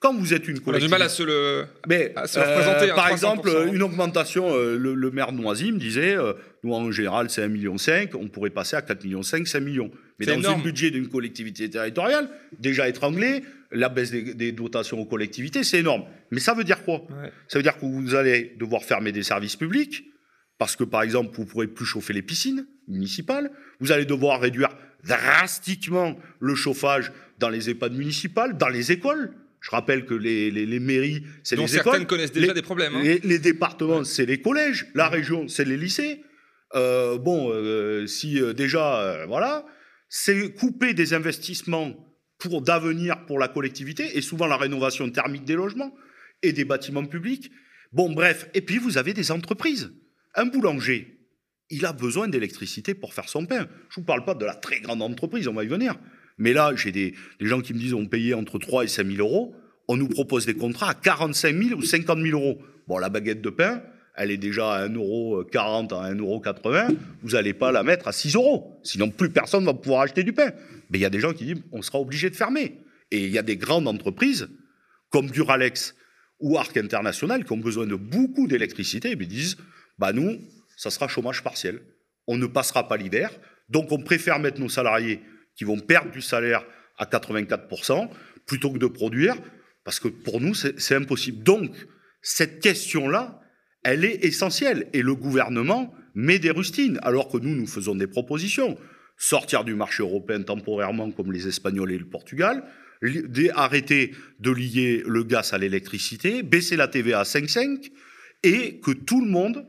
quand 0.00 0.14
vous 0.14 0.34
êtes 0.34 0.48
une 0.48 0.60
collectivité. 0.60 0.70
On 0.70 0.74
a 0.74 0.80
du 0.80 0.88
mal 0.88 1.02
à 1.02 1.08
se 1.08 1.22
le, 1.22 1.66
Mais, 1.86 2.12
représenter. 2.16 2.88
par 2.94 3.08
exemple, 3.08 3.50
une 3.72 3.82
augmentation, 3.82 4.56
le, 4.56 5.10
maire 5.10 5.32
de 5.32 5.38
Noisy 5.38 5.70
me 5.70 5.78
disait, 5.78 6.16
nous 6.64 6.72
en 6.72 6.90
général 6.90 7.30
c'est 7.30 7.46
1,5 7.46 7.48
million, 7.48 7.76
on 8.14 8.28
pourrait 8.28 8.50
passer 8.50 8.76
à 8.76 8.80
4,5 8.80 9.04
millions, 9.04 9.22
5 9.22 9.60
millions. 9.60 9.90
Mais 10.18 10.26
dans 10.26 10.56
le 10.56 10.62
budget 10.62 10.90
d'une 10.90 11.08
collectivité 11.08 11.68
territoriale, 11.68 12.28
déjà 12.58 12.88
étranglé, 12.88 13.42
la 13.72 13.88
baisse 13.88 14.10
des, 14.10 14.52
dotations 14.52 15.00
aux 15.00 15.04
collectivités, 15.04 15.64
c'est 15.64 15.78
énorme. 15.78 16.04
Mais 16.30 16.40
ça 16.40 16.54
veut 16.54 16.64
dire 16.64 16.82
quoi? 16.84 17.06
Ça 17.48 17.58
veut 17.58 17.62
dire 17.62 17.78
que 17.78 17.86
vous 17.86 18.14
allez 18.14 18.56
devoir 18.58 18.82
fermer 18.82 19.12
des 19.12 19.22
services 19.22 19.56
publics, 19.56 20.04
parce 20.58 20.76
que 20.76 20.84
par 20.84 21.02
exemple, 21.02 21.34
vous 21.34 21.44
ne 21.44 21.48
pourrez 21.48 21.66
plus 21.66 21.86
chauffer 21.86 22.12
les 22.12 22.22
piscines 22.22 22.66
municipales, 22.88 23.50
vous 23.80 23.92
allez 23.92 24.04
devoir 24.04 24.40
réduire 24.40 24.70
drastiquement 25.04 26.18
le 26.40 26.54
chauffage 26.54 27.12
dans 27.38 27.48
les 27.48 27.70
EHPAD 27.70 27.94
municipales, 27.94 28.58
dans 28.58 28.68
les 28.68 28.92
écoles. 28.92 29.32
Je 29.60 29.70
rappelle 29.70 30.06
que 30.06 30.14
les, 30.14 30.80
mairies, 30.80 31.22
c'est 31.42 31.56
les 31.56 31.64
écoles. 31.64 31.84
certaines 31.84 32.06
connaissent 32.06 32.32
déjà 32.32 32.54
des 32.54 32.62
problèmes. 32.62 32.96
Hein. 32.96 33.18
Les, 33.22 33.38
départements, 33.38 34.04
c'est 34.04 34.24
les 34.24 34.40
collèges. 34.40 34.86
La 34.94 35.08
région, 35.08 35.48
c'est 35.48 35.66
les 35.66 35.76
lycées. 35.76 36.22
Euh, 36.74 37.18
bon, 37.18 37.50
euh, 37.52 38.06
si 38.06 38.40
euh, 38.40 38.54
déjà, 38.54 39.26
voilà, 39.26 39.66
c'est 40.08 40.54
couper 40.54 40.94
des 40.94 41.12
investissements 41.12 41.94
pour 42.38 42.62
d'avenir 42.62 43.26
pour 43.26 43.38
la 43.38 43.48
collectivité 43.48 44.16
et 44.16 44.22
souvent 44.22 44.46
la 44.46 44.56
rénovation 44.56 45.10
thermique 45.10 45.44
des 45.44 45.54
logements 45.54 45.94
et 46.42 46.52
des 46.52 46.64
bâtiments 46.64 47.04
publics. 47.04 47.50
Bon, 47.92 48.12
bref, 48.12 48.48
et 48.54 48.62
puis 48.62 48.78
vous 48.78 48.96
avez 48.96 49.12
des 49.12 49.30
entreprises. 49.30 49.92
Un 50.34 50.46
boulanger, 50.46 51.18
il 51.68 51.84
a 51.84 51.92
besoin 51.92 52.28
d'électricité 52.28 52.94
pour 52.94 53.12
faire 53.12 53.28
son 53.28 53.44
pain. 53.44 53.68
Je 53.90 54.00
ne 54.00 54.02
vous 54.02 54.04
parle 54.04 54.24
pas 54.24 54.34
de 54.34 54.44
la 54.44 54.54
très 54.54 54.80
grande 54.80 55.02
entreprise, 55.02 55.48
on 55.48 55.54
va 55.54 55.64
y 55.64 55.68
venir. 55.68 55.96
Mais 56.40 56.54
là, 56.54 56.72
j'ai 56.74 56.90
des, 56.90 57.14
gens 57.38 57.60
qui 57.60 57.74
me 57.74 57.78
disent 57.78 57.94
on 57.94 58.06
paye 58.06 58.34
entre 58.34 58.58
3 58.58 58.84
et 58.84 58.88
5 58.88 59.06
000 59.06 59.18
euros. 59.18 59.54
On 59.86 59.96
nous 59.96 60.08
propose 60.08 60.46
des 60.46 60.54
contrats 60.54 60.90
à 60.90 60.94
45 60.94 61.54
000 61.54 61.78
ou 61.78 61.82
50 61.82 62.18
000 62.18 62.36
euros. 62.36 62.58
Bon, 62.88 62.98
la 62.98 63.10
baguette 63.10 63.42
de 63.42 63.50
pain, 63.50 63.82
elle 64.16 64.30
est 64.30 64.38
déjà 64.38 64.72
à 64.72 64.88
1,40€ 64.88 65.94
à 65.94 66.12
1,80€, 66.12 66.96
vous 67.22 67.30
n'allez 67.30 67.52
pas 67.52 67.70
la 67.70 67.82
mettre 67.82 68.08
à 68.08 68.12
6 68.12 68.34
euros. 68.36 68.80
Sinon, 68.82 69.10
plus 69.10 69.30
personne 69.30 69.64
va 69.64 69.74
pouvoir 69.74 70.00
acheter 70.00 70.24
du 70.24 70.32
pain. 70.32 70.50
Mais 70.90 70.98
il 70.98 71.02
y 71.02 71.04
a 71.04 71.10
des 71.10 71.20
gens 71.20 71.32
qui 71.32 71.44
disent 71.44 71.62
on 71.72 71.82
sera 71.82 72.00
obligé 72.00 72.30
de 72.30 72.36
fermer. 72.36 72.78
Et 73.10 73.26
il 73.26 73.30
y 73.30 73.38
a 73.38 73.42
des 73.42 73.56
grandes 73.56 73.86
entreprises 73.86 74.48
comme 75.10 75.30
Duralex 75.30 75.94
ou 76.40 76.56
Arc 76.56 76.76
International 76.76 77.44
qui 77.44 77.52
ont 77.52 77.58
besoin 77.58 77.86
de 77.86 77.96
beaucoup 77.96 78.46
d'électricité 78.46 79.10
ils 79.10 79.28
disent 79.28 79.58
bah 79.98 80.12
nous, 80.14 80.38
ça 80.76 80.90
sera 80.90 81.06
chômage 81.06 81.42
partiel. 81.42 81.80
On 82.26 82.38
ne 82.38 82.46
passera 82.46 82.88
pas 82.88 82.96
l'hiver. 82.96 83.30
Donc 83.68 83.92
on 83.92 83.98
préfère 83.98 84.38
mettre 84.38 84.58
nos 84.58 84.70
salariés 84.70 85.20
qui 85.60 85.64
vont 85.64 85.78
perdre 85.78 86.10
du 86.10 86.22
salaire 86.22 86.64
à 86.96 87.04
84% 87.04 88.08
plutôt 88.46 88.72
que 88.72 88.78
de 88.78 88.86
produire 88.86 89.36
parce 89.84 90.00
que 90.00 90.08
pour 90.08 90.40
nous, 90.40 90.54
c'est 90.54 90.94
impossible. 90.94 91.42
Donc, 91.42 91.70
cette 92.22 92.60
question-là, 92.60 93.42
elle 93.84 94.06
est 94.06 94.24
essentielle. 94.24 94.88
Et 94.94 95.02
le 95.02 95.14
gouvernement 95.14 95.94
met 96.14 96.38
des 96.38 96.50
rustines, 96.50 96.98
alors 97.02 97.28
que 97.28 97.36
nous, 97.36 97.54
nous 97.54 97.66
faisons 97.66 97.94
des 97.94 98.06
propositions. 98.06 98.78
Sortir 99.18 99.62
du 99.62 99.74
marché 99.74 100.02
européen 100.02 100.40
temporairement, 100.40 101.10
comme 101.10 101.30
les 101.30 101.46
Espagnols 101.46 101.92
et 101.92 101.98
le 101.98 102.08
Portugal, 102.08 102.64
arrêter 103.54 104.14
de 104.38 104.50
lier 104.50 105.02
le 105.06 105.24
gaz 105.24 105.52
à 105.52 105.58
l'électricité, 105.58 106.42
baisser 106.42 106.76
la 106.76 106.88
TVA 106.88 107.20
à 107.20 107.24
5,5, 107.24 107.90
et 108.44 108.80
que 108.80 108.92
tout 108.92 109.22
le 109.22 109.30
monde, 109.30 109.66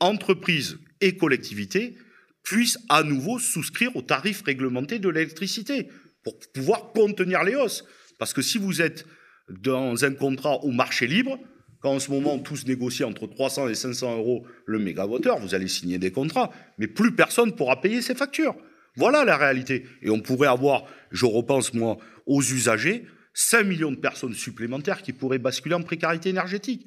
entreprises 0.00 0.78
et 1.02 1.18
collectivités, 1.18 1.98
puissent 2.44 2.78
à 2.88 3.02
nouveau 3.02 3.38
souscrire 3.38 3.96
aux 3.96 4.02
tarifs 4.02 4.42
réglementés 4.42 4.98
de 4.98 5.08
l'électricité 5.08 5.88
pour 6.22 6.38
pouvoir 6.52 6.92
contenir 6.92 7.42
les 7.42 7.56
hausses. 7.56 7.84
Parce 8.18 8.32
que 8.32 8.42
si 8.42 8.58
vous 8.58 8.80
êtes 8.80 9.06
dans 9.48 10.04
un 10.04 10.12
contrat 10.12 10.62
au 10.62 10.70
marché 10.70 11.06
libre, 11.06 11.38
quand 11.80 11.92
en 11.92 11.98
ce 11.98 12.10
moment 12.10 12.38
tous 12.38 12.66
négocient 12.66 13.10
entre 13.10 13.26
300 13.26 13.68
et 13.68 13.74
500 13.74 14.16
euros 14.16 14.46
le 14.64 14.78
mégawattheure, 14.78 15.38
vous 15.38 15.54
allez 15.54 15.68
signer 15.68 15.98
des 15.98 16.12
contrats, 16.12 16.50
mais 16.78 16.86
plus 16.86 17.14
personne 17.14 17.54
pourra 17.54 17.80
payer 17.80 18.00
ses 18.00 18.14
factures. 18.14 18.56
Voilà 18.96 19.24
la 19.24 19.36
réalité. 19.36 19.84
Et 20.02 20.08
on 20.08 20.20
pourrait 20.20 20.48
avoir, 20.48 20.84
je 21.10 21.26
repense 21.26 21.74
moi, 21.74 21.98
aux 22.26 22.40
usagers, 22.40 23.04
5 23.34 23.64
millions 23.64 23.90
de 23.90 23.96
personnes 23.96 24.34
supplémentaires 24.34 25.02
qui 25.02 25.12
pourraient 25.12 25.38
basculer 25.38 25.74
en 25.74 25.82
précarité 25.82 26.28
énergétique. 26.28 26.86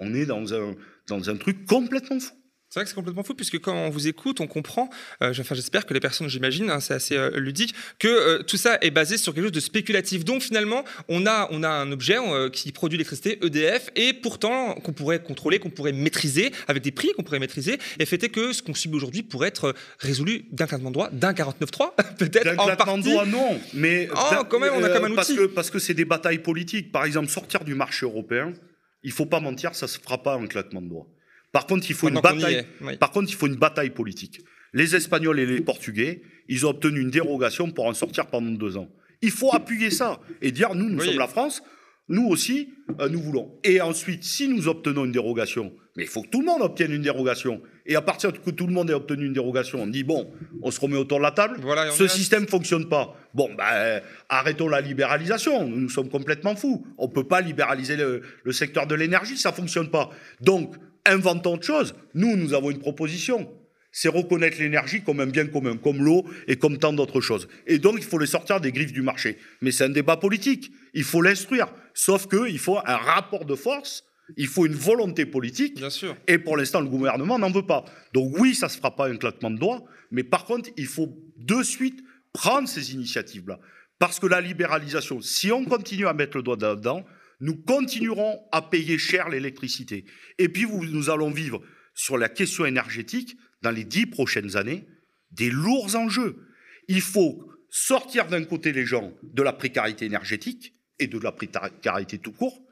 On 0.00 0.14
est 0.14 0.26
dans 0.26 0.54
un 0.54 1.36
truc 1.36 1.66
complètement 1.66 2.18
fou. 2.18 2.32
C'est 2.72 2.80
vrai 2.80 2.84
que 2.84 2.88
c'est 2.88 2.94
complètement 2.94 3.22
fou, 3.22 3.34
puisque 3.34 3.58
quand 3.58 3.74
on 3.74 3.90
vous 3.90 4.08
écoute, 4.08 4.40
on 4.40 4.46
comprend, 4.46 4.88
euh, 5.22 5.34
enfin 5.38 5.54
j'espère 5.54 5.84
que 5.84 5.92
les 5.92 6.00
personnes, 6.00 6.30
j'imagine, 6.30 6.70
hein, 6.70 6.80
c'est 6.80 6.94
assez 6.94 7.18
euh, 7.18 7.38
ludique, 7.38 7.74
que 7.98 8.08
euh, 8.08 8.42
tout 8.42 8.56
ça 8.56 8.78
est 8.80 8.90
basé 8.90 9.18
sur 9.18 9.34
quelque 9.34 9.44
chose 9.44 9.52
de 9.52 9.60
spéculatif. 9.60 10.24
Donc 10.24 10.40
finalement, 10.40 10.82
on 11.08 11.26
a, 11.26 11.48
on 11.50 11.64
a 11.64 11.68
un 11.68 11.92
objet 11.92 12.16
qui 12.50 12.72
produit 12.72 12.96
l'électricité, 12.96 13.38
EDF, 13.44 13.90
et 13.94 14.14
pourtant 14.14 14.72
qu'on 14.76 14.94
pourrait 14.94 15.22
contrôler, 15.22 15.58
qu'on 15.58 15.68
pourrait 15.68 15.92
maîtriser, 15.92 16.50
avec 16.66 16.82
des 16.82 16.92
prix 16.92 17.12
qu'on 17.14 17.22
pourrait 17.22 17.40
maîtriser, 17.40 17.78
et 17.98 18.06
fait 18.06 18.30
que 18.30 18.54
ce 18.54 18.62
qu'on 18.62 18.72
subit 18.72 18.96
aujourd'hui 18.96 19.22
pourrait 19.22 19.48
être 19.48 19.74
résolu 19.98 20.46
d'un 20.50 20.66
claquement 20.66 20.88
de 20.88 20.94
droit, 20.94 21.10
d'un 21.10 21.34
49.3, 21.34 21.92
peut-être 22.16 22.58
en 22.58 22.74
partie. 22.74 23.02
de 23.02 23.02
droit, 23.02 23.26
non, 23.26 23.60
mais... 23.74 24.08
Oh, 24.16 24.44
quand 24.48 24.58
même, 24.58 24.72
on 24.74 24.82
a 24.82 24.88
comme 24.88 25.12
un 25.12 25.14
parce 25.14 25.28
outil. 25.28 25.36
Que, 25.36 25.44
parce 25.44 25.68
que 25.68 25.78
c'est 25.78 25.92
des 25.92 26.06
batailles 26.06 26.38
politiques. 26.38 26.90
Par 26.90 27.04
exemple, 27.04 27.28
sortir 27.28 27.64
du 27.64 27.74
marché 27.74 28.06
européen, 28.06 28.54
il 29.02 29.12
faut 29.12 29.26
pas 29.26 29.40
mentir, 29.40 29.74
ça 29.74 29.86
se 29.86 29.98
fera 29.98 30.22
pas 30.22 30.38
en 30.38 30.46
claquement 30.46 30.80
de 30.80 30.88
doigts. 30.88 31.06
Par 31.52 31.66
contre, 31.66 31.86
il 31.88 31.94
faut 31.94 32.08
une 32.08 32.20
bataille. 32.20 32.66
Par 32.98 33.10
contre, 33.10 33.30
il 33.30 33.34
faut 33.34 33.46
une 33.46 33.56
bataille 33.56 33.90
politique. 33.90 34.40
Les 34.72 34.96
Espagnols 34.96 35.38
et 35.38 35.46
les 35.46 35.60
Portugais, 35.60 36.22
ils 36.48 36.64
ont 36.66 36.70
obtenu 36.70 37.00
une 37.00 37.10
dérogation 37.10 37.70
pour 37.70 37.86
en 37.86 37.94
sortir 37.94 38.26
pendant 38.26 38.50
deux 38.50 38.76
ans. 38.78 38.88
Il 39.20 39.30
faut 39.30 39.54
appuyer 39.54 39.90
ça 39.90 40.20
et 40.40 40.50
dire 40.50 40.74
nous, 40.74 40.88
nous 40.88 41.00
sommes 41.00 41.18
la 41.18 41.28
France. 41.28 41.62
nous 42.08 42.26
aussi, 42.26 42.70
euh, 43.00 43.08
nous 43.08 43.20
voulons. 43.20 43.58
Et 43.64 43.80
ensuite, 43.80 44.24
si 44.24 44.48
nous 44.48 44.66
obtenons 44.66 45.04
une 45.04 45.12
dérogation, 45.12 45.72
mais 45.96 46.04
il 46.04 46.08
faut 46.08 46.22
que 46.22 46.28
tout 46.28 46.40
le 46.40 46.46
monde 46.46 46.62
obtienne 46.62 46.90
une 46.92 47.02
dérogation. 47.02 47.62
Et 47.84 47.96
à 47.96 48.00
partir 48.00 48.32
que 48.32 48.50
tout 48.50 48.66
le 48.66 48.72
monde 48.72 48.90
ait 48.90 48.94
obtenu 48.94 49.26
une 49.26 49.32
dérogation, 49.34 49.82
on 49.82 49.86
dit 49.86 50.04
bon, 50.04 50.32
on 50.62 50.70
se 50.70 50.80
remet 50.80 50.96
autour 50.96 51.18
de 51.18 51.22
la 51.22 51.30
table. 51.32 51.58
Voilà, 51.60 51.90
Ce 51.90 52.08
système 52.08 52.48
fonctionne 52.48 52.88
pas. 52.88 53.14
Bon, 53.34 53.50
ben, 53.54 54.00
arrêtons 54.28 54.68
la 54.68 54.80
libéralisation. 54.80 55.66
Nous 55.68 55.90
sommes 55.90 56.08
complètement 56.08 56.56
fous. 56.56 56.86
On 56.98 57.08
peut 57.08 57.24
pas 57.24 57.40
libéraliser 57.42 57.96
le, 57.96 58.22
le 58.42 58.52
secteur 58.52 58.86
de 58.86 58.94
l'énergie, 58.94 59.36
ça 59.36 59.52
fonctionne 59.52 59.90
pas. 59.90 60.10
Donc, 60.40 60.74
inventons 61.06 61.54
autre 61.54 61.66
chose. 61.66 61.94
Nous, 62.14 62.36
nous 62.36 62.54
avons 62.54 62.70
une 62.70 62.78
proposition. 62.78 63.50
C'est 63.90 64.08
reconnaître 64.08 64.58
l'énergie 64.58 65.02
comme 65.02 65.20
un 65.20 65.26
bien 65.26 65.46
commun, 65.46 65.76
comme 65.76 66.02
l'eau 66.02 66.24
et 66.48 66.56
comme 66.56 66.78
tant 66.78 66.94
d'autres 66.94 67.20
choses. 67.20 67.46
Et 67.66 67.78
donc, 67.78 67.96
il 67.98 68.04
faut 68.04 68.18
les 68.18 68.26
sortir 68.26 68.60
des 68.60 68.72
griffes 68.72 68.92
du 68.92 69.02
marché. 69.02 69.36
Mais 69.60 69.70
c'est 69.70 69.84
un 69.84 69.90
débat 69.90 70.16
politique. 70.16 70.72
Il 70.94 71.04
faut 71.04 71.20
l'instruire. 71.20 71.68
Sauf 71.92 72.26
qu'il 72.26 72.58
faut 72.58 72.78
un 72.78 72.96
rapport 72.96 73.44
de 73.44 73.54
force. 73.54 74.04
Il 74.38 74.46
faut 74.46 74.64
une 74.64 74.72
volonté 74.74 75.26
politique. 75.26 75.76
Bien 75.76 75.90
sûr. 75.90 76.16
Et 76.26 76.38
pour 76.38 76.56
l'instant, 76.56 76.80
le 76.80 76.88
gouvernement 76.88 77.38
n'en 77.38 77.50
veut 77.50 77.66
pas. 77.66 77.84
Donc 78.14 78.38
oui, 78.38 78.54
ça 78.54 78.66
ne 78.66 78.70
se 78.70 78.78
fera 78.78 78.96
pas 78.96 79.08
un 79.08 79.16
claquement 79.16 79.50
de 79.50 79.58
doigts, 79.58 79.84
mais 80.10 80.24
par 80.24 80.44
contre, 80.44 80.70
il 80.76 80.86
faut 80.86 81.14
de 81.36 81.62
suite 81.62 82.02
prendre 82.32 82.68
ces 82.68 82.94
initiatives-là. 82.94 83.58
Parce 83.98 84.18
que 84.18 84.26
la 84.26 84.40
libéralisation, 84.40 85.20
si 85.20 85.52
on 85.52 85.64
continue 85.64 86.06
à 86.06 86.14
mettre 86.14 86.36
le 86.36 86.42
doigt 86.42 86.56
là-dedans, 86.58 87.04
nous 87.42 87.56
continuerons 87.56 88.40
à 88.52 88.62
payer 88.62 88.96
cher 88.98 89.28
l'électricité. 89.28 90.04
Et 90.38 90.48
puis, 90.48 90.64
nous 90.66 91.10
allons 91.10 91.30
vivre 91.30 91.60
sur 91.92 92.16
la 92.16 92.28
question 92.28 92.64
énergétique, 92.64 93.36
dans 93.62 93.72
les 93.72 93.84
dix 93.84 94.06
prochaines 94.06 94.56
années, 94.56 94.86
des 95.32 95.50
lourds 95.50 95.94
enjeux. 95.96 96.46
Il 96.88 97.00
faut 97.00 97.44
sortir 97.68 98.28
d'un 98.28 98.44
côté 98.44 98.72
les 98.72 98.86
gens 98.86 99.12
de 99.22 99.42
la 99.42 99.52
précarité 99.52 100.04
énergétique 100.06 100.72
et 100.98 101.08
de 101.08 101.18
la 101.18 101.32
précarité 101.32 102.18
tout 102.18 102.32
court, 102.32 102.62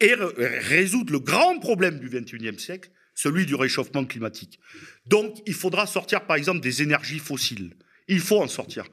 et 0.00 0.14
re- 0.14 0.34
résoudre 0.36 1.12
le 1.12 1.20
grand 1.20 1.58
problème 1.60 2.00
du 2.00 2.08
21e 2.08 2.58
siècle, 2.58 2.90
celui 3.14 3.46
du 3.46 3.54
réchauffement 3.54 4.04
climatique. 4.04 4.58
Donc, 5.06 5.38
il 5.46 5.54
faudra 5.54 5.86
sortir, 5.86 6.26
par 6.26 6.36
exemple, 6.36 6.60
des 6.60 6.82
énergies 6.82 7.18
fossiles. 7.20 7.74
Il 8.08 8.20
faut 8.20 8.40
en 8.40 8.48
sortir. 8.48 8.84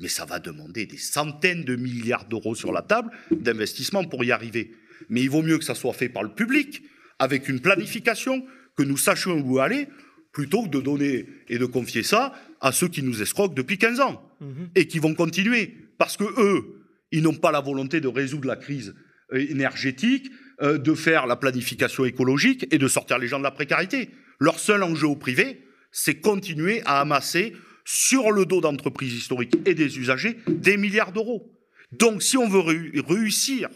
Mais 0.00 0.08
ça 0.08 0.24
va 0.24 0.38
demander 0.40 0.86
des 0.86 0.98
centaines 0.98 1.64
de 1.64 1.76
milliards 1.76 2.26
d'euros 2.26 2.54
sur 2.54 2.72
la 2.72 2.82
table 2.82 3.10
d'investissement 3.30 4.04
pour 4.04 4.24
y 4.24 4.32
arriver. 4.32 4.72
Mais 5.08 5.22
il 5.22 5.30
vaut 5.30 5.42
mieux 5.42 5.58
que 5.58 5.64
ça 5.64 5.74
soit 5.74 5.92
fait 5.92 6.08
par 6.08 6.22
le 6.22 6.30
public, 6.34 6.82
avec 7.18 7.48
une 7.48 7.60
planification, 7.60 8.44
que 8.76 8.82
nous 8.82 8.96
sachions 8.96 9.40
où 9.40 9.58
aller, 9.60 9.86
plutôt 10.32 10.64
que 10.64 10.68
de 10.68 10.80
donner 10.80 11.26
et 11.48 11.58
de 11.58 11.66
confier 11.66 12.02
ça 12.02 12.32
à 12.60 12.72
ceux 12.72 12.88
qui 12.88 13.02
nous 13.02 13.22
escroquent 13.22 13.54
depuis 13.54 13.78
15 13.78 14.00
ans 14.00 14.28
Mhm. 14.40 14.68
et 14.74 14.86
qui 14.88 14.98
vont 14.98 15.14
continuer. 15.14 15.74
Parce 15.96 16.16
que 16.16 16.24
eux, 16.24 16.82
ils 17.12 17.22
n'ont 17.22 17.34
pas 17.34 17.52
la 17.52 17.60
volonté 17.60 18.00
de 18.00 18.08
résoudre 18.08 18.48
la 18.48 18.56
crise 18.56 18.94
euh, 19.32 19.38
énergétique, 19.48 20.30
euh, 20.60 20.76
de 20.76 20.94
faire 20.94 21.26
la 21.26 21.36
planification 21.36 22.04
écologique 22.04 22.66
et 22.72 22.78
de 22.78 22.88
sortir 22.88 23.18
les 23.18 23.28
gens 23.28 23.38
de 23.38 23.44
la 23.44 23.52
précarité. 23.52 24.10
Leur 24.40 24.58
seul 24.58 24.82
enjeu 24.82 25.06
au 25.06 25.14
privé, 25.16 25.64
c'est 25.92 26.16
continuer 26.16 26.82
à 26.84 27.00
amasser 27.00 27.54
sur 27.84 28.32
le 28.32 28.46
dos 28.46 28.60
d'entreprises 28.60 29.14
historiques 29.14 29.56
et 29.66 29.74
des 29.74 29.98
usagers 29.98 30.38
des 30.48 30.76
milliards 30.76 31.12
d'euros. 31.12 31.52
Donc, 31.92 32.22
si 32.22 32.36
on 32.36 32.48
veut 32.48 32.60
réu- 32.60 33.00
réussir 33.06 33.68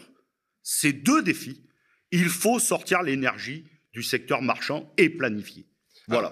ces 0.63 0.93
deux 0.93 1.21
défis, 1.21 1.63
il 2.11 2.25
faut 2.25 2.59
sortir 2.59 3.03
l'énergie 3.03 3.65
du 3.93 4.03
secteur 4.03 4.41
marchand 4.41 4.91
et 4.97 5.09
planifier. 5.09 5.68
Voilà. 6.09 6.31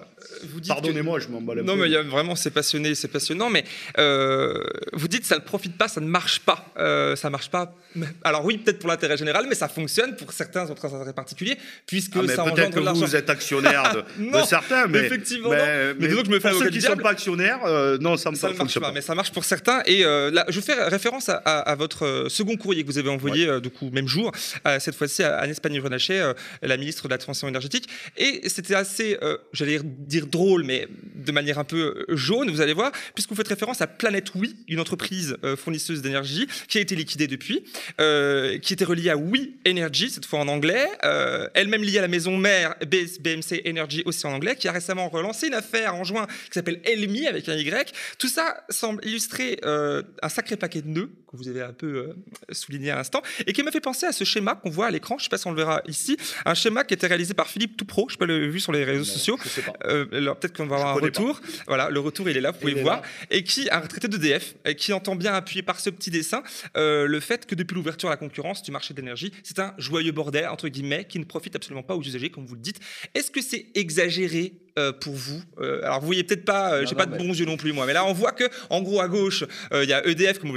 Que- 0.62 0.68
Pardonnez-moi, 0.68 1.20
je 1.20 1.28
m'emballe 1.28 1.60
un 1.60 1.62
Non, 1.62 1.74
peu. 1.74 1.82
mais 1.82 1.86
il 1.88 1.92
y 1.92 1.96
a 1.96 2.02
vraiment, 2.02 2.34
c'est 2.36 2.50
passionné, 2.50 2.94
c'est 2.94 3.08
passionnant, 3.08 3.48
mais 3.50 3.64
euh, 3.98 4.62
vous 4.92 5.08
dites 5.08 5.24
ça 5.24 5.36
ne 5.36 5.40
profite 5.40 5.76
pas, 5.76 5.88
ça 5.88 6.00
ne 6.00 6.06
marche 6.06 6.40
pas. 6.40 6.66
Euh, 6.78 7.16
ça 7.16 7.30
marche 7.30 7.50
pas. 7.50 7.74
Alors 8.22 8.44
oui, 8.44 8.58
peut-être 8.58 8.78
pour 8.78 8.88
l'intérêt 8.88 9.16
général, 9.16 9.46
mais 9.48 9.54
ça 9.54 9.68
fonctionne 9.68 10.14
pour 10.16 10.32
certains 10.32 10.68
autres 10.70 10.92
intérêts 10.94 11.12
particuliers, 11.12 11.56
puisque 11.86 12.16
Ah, 12.16 12.22
mais 12.22 12.34
ça 12.34 12.44
peut-être 12.44 12.70
que 12.74 12.80
vous, 12.80 12.94
vous 12.94 13.16
êtes 13.16 13.30
actionnaire 13.30 13.94
de, 14.18 14.38
certains, 14.46 14.86
mais 14.86 14.98
effectivement, 15.00 15.50
non. 15.50 15.56
Mais 15.98 16.08
disons 16.08 16.20
que 16.22 16.26
je 16.26 16.32
me 16.32 16.40
fais 16.40 16.50
pour 16.50 16.58
ceux 16.58 16.70
qui 16.70 16.76
ne 16.78 16.82
sont 16.82 16.96
pas 16.96 17.10
actionnaires, 17.10 17.60
euh, 17.64 17.98
non, 18.00 18.16
ça 18.16 18.30
ne 18.30 18.36
marche 18.36 18.56
fonctionne 18.56 18.82
pas, 18.82 18.88
pas. 18.88 18.94
mais 18.94 19.00
ça 19.00 19.14
marche 19.14 19.32
pour 19.32 19.44
certains. 19.44 19.82
Et 19.86 20.04
euh, 20.04 20.30
là, 20.30 20.44
je 20.48 20.60
fais 20.60 20.74
référence 20.88 21.28
à, 21.28 21.36
à- 21.44 21.60
à 21.60 21.74
votre 21.74 22.04
euh, 22.04 22.28
second 22.28 22.56
courrier 22.56 22.82
que 22.82 22.88
vous 22.88 22.98
avez 22.98 23.08
envoyé, 23.10 23.48
euh, 23.48 23.60
du 23.60 23.70
coup, 23.70 23.90
même 23.90 24.08
jour, 24.08 24.32
euh, 24.66 24.78
cette 24.80 24.94
fois-ci 24.94 25.22
à 25.22 25.38
Agnès 25.38 25.58
Pannier-Runacher, 25.60 26.20
euh, 26.20 26.34
la 26.62 26.76
ministre 26.76 27.08
de 27.08 27.12
la 27.14 27.18
Transition 27.18 27.48
énergétique. 27.48 27.88
Et 28.16 28.48
c'était 28.48 28.74
assez, 28.74 29.18
euh, 29.22 29.38
j'allais 29.68 29.82
dire 29.84 30.26
drôle, 30.26 30.64
mais 30.64 30.88
de 31.14 31.32
manière 31.32 31.58
un 31.58 31.64
peu 31.64 32.04
euh, 32.08 32.16
jaune, 32.16 32.50
vous 32.50 32.60
allez 32.60 32.72
voir, 32.72 32.92
puisque 33.14 33.30
vous 33.30 33.36
faites 33.36 33.48
référence 33.48 33.80
à 33.80 33.86
Planète 33.86 34.32
Oui, 34.34 34.56
une 34.68 34.80
entreprise 34.80 35.36
euh, 35.44 35.56
fournisseuse 35.56 36.02
d'énergie 36.02 36.46
qui 36.68 36.78
a 36.78 36.80
été 36.80 36.96
liquidée 36.96 37.26
depuis, 37.26 37.64
euh, 38.00 38.58
qui 38.58 38.72
était 38.72 38.84
reliée 38.84 39.10
à 39.10 39.16
Oui 39.16 39.56
Energy, 39.66 40.10
cette 40.10 40.26
fois 40.26 40.40
en 40.40 40.48
anglais, 40.48 40.86
euh, 41.04 41.48
elle-même 41.54 41.82
liée 41.82 41.98
à 41.98 42.02
la 42.02 42.08
maison 42.08 42.36
mère 42.36 42.74
BMC 42.80 43.62
Energy, 43.66 44.02
aussi 44.06 44.26
en 44.26 44.32
anglais, 44.32 44.56
qui 44.56 44.68
a 44.68 44.72
récemment 44.72 45.08
relancé 45.08 45.48
une 45.48 45.54
affaire 45.54 45.94
en 45.94 46.04
juin 46.04 46.26
qui 46.26 46.54
s'appelle 46.54 46.80
Elmi 46.84 47.26
avec 47.26 47.48
un 47.48 47.56
Y. 47.56 47.92
Tout 48.18 48.28
ça 48.28 48.64
semble 48.68 49.04
illustrer 49.04 49.58
euh, 49.64 50.02
un 50.22 50.28
sacré 50.28 50.56
paquet 50.56 50.82
de 50.82 50.88
nœuds 50.88 51.10
que 51.30 51.36
vous 51.36 51.48
avez 51.48 51.60
un 51.60 51.74
peu 51.74 52.14
souligné 52.52 52.90
à 52.90 52.96
l'instant 52.96 53.22
et 53.46 53.52
qui 53.52 53.62
m'a 53.62 53.70
fait 53.70 53.82
penser 53.82 54.06
à 54.06 54.12
ce 54.12 54.24
schéma 54.24 54.54
qu'on 54.54 54.70
voit 54.70 54.86
à 54.86 54.90
l'écran. 54.90 55.18
Je 55.18 55.22
ne 55.22 55.24
sais 55.24 55.28
pas 55.28 55.36
si 55.36 55.46
on 55.46 55.50
le 55.50 55.58
verra 55.58 55.82
ici, 55.86 56.16
un 56.46 56.54
schéma 56.54 56.84
qui 56.84 56.94
était 56.94 57.06
réalisé 57.06 57.34
par 57.34 57.48
Philippe 57.48 57.76
Toupro. 57.76 58.06
Je 58.08 58.14
ne 58.14 58.16
sais 58.16 58.18
pas 58.18 58.26
le 58.26 58.48
vu 58.48 58.60
sur 58.60 58.72
les 58.72 58.82
réseaux 58.84 59.04
sociaux. 59.04 59.38
Je 59.58 59.64
sais 59.64 59.72
pas. 59.72 59.88
Euh, 59.88 60.06
alors 60.12 60.36
peut-être 60.36 60.56
qu'on 60.56 60.66
va 60.66 60.76
avoir 60.76 60.96
un 60.96 60.98
pas. 60.98 61.06
retour. 61.06 61.40
Voilà, 61.66 61.90
le 61.90 62.00
retour 62.00 62.28
il 62.28 62.36
est 62.36 62.40
là, 62.40 62.50
vous 62.52 62.58
pouvez 62.58 62.72
Il 62.72 62.82
voir. 62.82 63.02
Et 63.30 63.42
qui 63.42 63.68
un 63.70 63.80
retraité 63.80 64.08
d'EDF, 64.08 64.54
qui 64.76 64.92
entend 64.92 65.16
bien 65.16 65.34
appuyer 65.34 65.62
par 65.62 65.80
ce 65.80 65.90
petit 65.90 66.10
dessin 66.10 66.42
euh, 66.76 67.06
le 67.06 67.20
fait 67.20 67.46
que 67.46 67.54
depuis 67.54 67.74
l'ouverture 67.74 68.08
à 68.08 68.12
la 68.12 68.16
concurrence 68.16 68.62
du 68.62 68.70
marché 68.70 68.94
de 68.94 69.00
l'énergie, 69.00 69.32
c'est 69.42 69.58
un 69.58 69.74
joyeux 69.78 70.12
bordel 70.12 70.46
entre 70.48 70.68
guillemets 70.68 71.04
qui 71.04 71.18
ne 71.18 71.24
profite 71.24 71.56
absolument 71.56 71.82
pas 71.82 71.94
aux 71.94 72.02
usagers 72.02 72.30
comme 72.30 72.46
vous 72.46 72.54
le 72.54 72.60
dites. 72.60 72.80
Est-ce 73.14 73.30
que 73.30 73.42
c'est 73.42 73.66
exagéré 73.74 74.52
euh, 74.78 74.92
pour 74.92 75.14
vous 75.14 75.42
Euh, 75.60 75.80
Alors 75.82 76.00
vous 76.00 76.06
voyez 76.06 76.22
peut-être 76.22 76.44
pas, 76.44 76.74
euh, 76.74 76.86
j'ai 76.86 76.94
pas 76.94 77.06
de 77.06 77.16
bons 77.16 77.36
yeux 77.36 77.46
non 77.46 77.56
plus 77.56 77.72
moi, 77.72 77.84
mais 77.86 77.92
là 77.92 78.04
on 78.04 78.12
voit 78.12 78.32
que 78.32 78.44
en 78.70 78.80
gros 78.80 79.00
à 79.00 79.08
gauche 79.08 79.44
il 79.72 79.88
y 79.88 79.92
a 79.92 80.06
EDF 80.06 80.38
comme, 80.38 80.52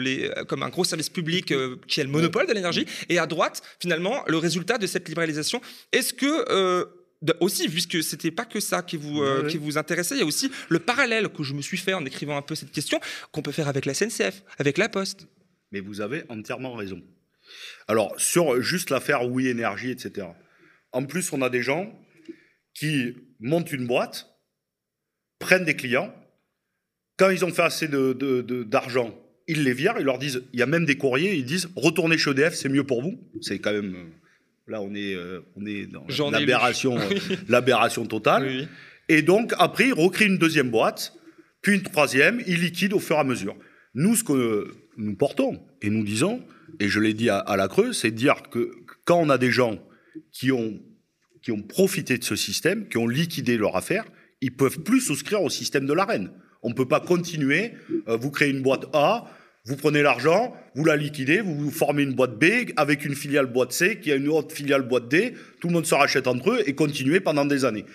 comme 0.48 0.64
un 0.64 0.70
gros 0.70 0.84
service 0.84 1.10
public 1.10 1.54
qui 1.88 2.02
a 2.02 2.04
le 2.04 2.10
monopole 2.10 2.48
de 2.48 2.54
l'énergie, 2.54 2.86
et 3.10 3.18
à 3.18 3.26
droite 3.26 3.62
finalement 3.80 4.24
le 4.28 4.38
résultat 4.38 4.78
de 4.78 4.88
cette 4.88 5.08
libéralisation. 5.08 5.62
Est-ce 5.92 6.14
que 6.14 6.88
de- 7.22 7.36
aussi, 7.40 7.68
puisque 7.70 8.02
c'était 8.04 8.32
pas 8.32 8.46
que 8.46 8.60
ça 8.60 8.82
qui 8.82 8.98
vous, 8.98 9.22
euh, 9.22 9.44
Oui, 9.44 9.52
qui 9.52 9.58
vous 9.58 9.78
intéressait, 9.78 10.16
il 10.16 10.20
y 10.20 10.24
a 10.24 10.26
aussi 10.26 10.52
le 10.70 10.80
parallèle 10.80 11.30
que 11.30 11.44
je 11.44 11.54
me 11.54 11.62
suis 11.62 11.78
fait 11.78 11.94
en 11.94 12.06
écrivant 12.06 12.38
un 12.38 12.42
peu 12.42 12.56
cette 12.56 12.72
question 12.72 13.00
qu'on 13.32 13.42
peut 13.42 13.52
faire 13.52 13.68
avec 13.68 13.86
la 13.86 13.94
SNCF, 13.94 14.44
avec 14.58 14.78
la 14.78 14.90
Poste. 14.90 15.28
Mais 15.72 15.80
vous 15.80 16.02
avez 16.02 16.24
entièrement 16.30 16.74
raison. 16.74 17.02
Alors, 17.88 18.14
sur 18.20 18.62
juste 18.62 18.90
l'affaire 18.90 19.28
Oui 19.30 19.48
Énergie, 19.48 19.92
etc. 19.92 20.28
En 20.92 21.06
plus, 21.06 21.32
on 21.34 21.42
a 21.42 21.50
des 21.50 21.62
gens 21.62 21.94
qui 22.74 23.16
montent 23.40 23.72
une 23.72 23.88
boîte, 23.88 24.28
prennent 25.40 25.66
des 25.66 25.76
clients. 25.76 26.14
Quand 27.18 27.30
ils 27.30 27.44
ont 27.46 27.52
fait 27.54 27.62
assez 27.62 27.88
de- 27.88 28.14
de- 28.14 28.42
de- 28.42 28.64
d'argent, 28.64 29.18
ils 29.48 29.64
les 29.64 29.74
virent, 29.74 29.96
ils 30.00 30.06
leur 30.06 30.18
disent, 30.18 30.44
il 30.54 30.60
y 30.60 30.64
a 30.64 30.66
même 30.66 30.86
des 30.86 30.98
courriers, 30.98 31.36
ils 31.36 31.46
disent, 31.46 31.70
retournez 31.76 32.18
chez 32.18 32.32
EDF, 32.32 32.54
c'est 32.56 32.70
mieux 32.70 32.86
pour 32.86 33.02
vous. 33.02 33.20
C'est 33.42 33.60
quand 33.60 33.74
même, 33.74 33.96
euh, 33.96 34.06
là, 34.68 34.82
on 34.82 34.94
est, 34.94 35.16
euh, 35.16 35.42
on 35.56 35.66
est 35.66 35.88
dans 35.88 36.32
l'aberration, 36.32 36.98
euh, 37.00 37.36
l'aberration 37.48 38.06
totale. 38.06 38.46
Oui. 38.46 38.68
Et 39.10 39.22
donc, 39.22 39.54
après, 39.58 39.88
ils 39.88 39.94
recréent 39.94 40.30
une 40.30 40.38
deuxième 40.38 40.70
boîte, 40.70 41.14
puis 41.62 41.76
une 41.76 41.84
troisième, 41.84 42.42
ils 42.48 42.62
liquident 42.62 42.96
au 42.96 43.00
fur 43.00 43.18
et 43.18 43.20
à 43.20 43.24
mesure. 43.24 43.56
Nous, 43.94 44.16
ce 44.16 44.24
que 44.24 44.68
nous 44.98 45.16
portons 45.16 45.62
et 45.82 45.90
nous 45.90 46.04
disons, 46.04 46.44
et 46.80 46.88
je 46.88 47.00
l'ai 47.00 47.14
dit 47.14 47.30
à, 47.30 47.40
à 47.40 47.58
la 47.58 47.68
Creuse, 47.68 47.98
c'est 47.98 48.12
de 48.12 48.16
dire 48.16 48.44
que 48.50 48.72
quand 49.06 49.18
on 49.18 49.30
a 49.30 49.38
des 49.38 49.52
gens 49.52 49.80
qui 50.32 50.52
ont, 50.52 50.80
qui 51.42 51.52
ont 51.52 51.62
profité 51.62 52.18
de 52.18 52.24
ce 52.24 52.36
système, 52.36 52.88
qui 52.88 52.98
ont 52.98 53.08
liquidé 53.08 53.58
leur 53.58 53.76
affaire, 53.76 54.06
ils 54.42 54.56
peuvent 54.56 54.80
plus 54.80 55.02
souscrire 55.02 55.42
au 55.42 55.50
système 55.50 55.86
de 55.86 55.94
l'arène. 55.94 56.32
On 56.64 56.70
ne 56.70 56.74
peut 56.74 56.88
pas 56.88 57.00
continuer, 57.00 57.74
euh, 58.08 58.18
vous 58.18 58.32
créez 58.32 58.50
une 58.50 58.62
boîte 58.62 58.86
A, 58.94 59.26
vous 59.66 59.76
prenez 59.76 60.02
l'argent, 60.02 60.56
vous 60.76 60.86
la 60.86 60.96
liquidez, 60.96 61.42
vous, 61.42 61.70
formez 61.72 62.04
une 62.04 62.14
boîte 62.14 62.38
B 62.40 62.72
avec 62.78 63.06
une 63.06 63.16
filiale 63.16 63.46
boîte 63.46 63.72
C 63.72 64.00
qui 64.00 64.12
a 64.12 64.16
une 64.16 64.28
autre 64.28 64.56
filiale 64.56 64.82
boîte 64.82 65.08
D, 65.08 65.34
tout 65.60 65.68
le 65.68 65.74
monde 65.74 65.86
se 65.86 65.94
rachète 65.94 66.28
entre 66.28 66.52
eux 66.52 66.64
et 66.66 66.74
continuer 66.74 67.20
pendant 67.20 67.46
des 67.46 67.66
années 67.66 67.86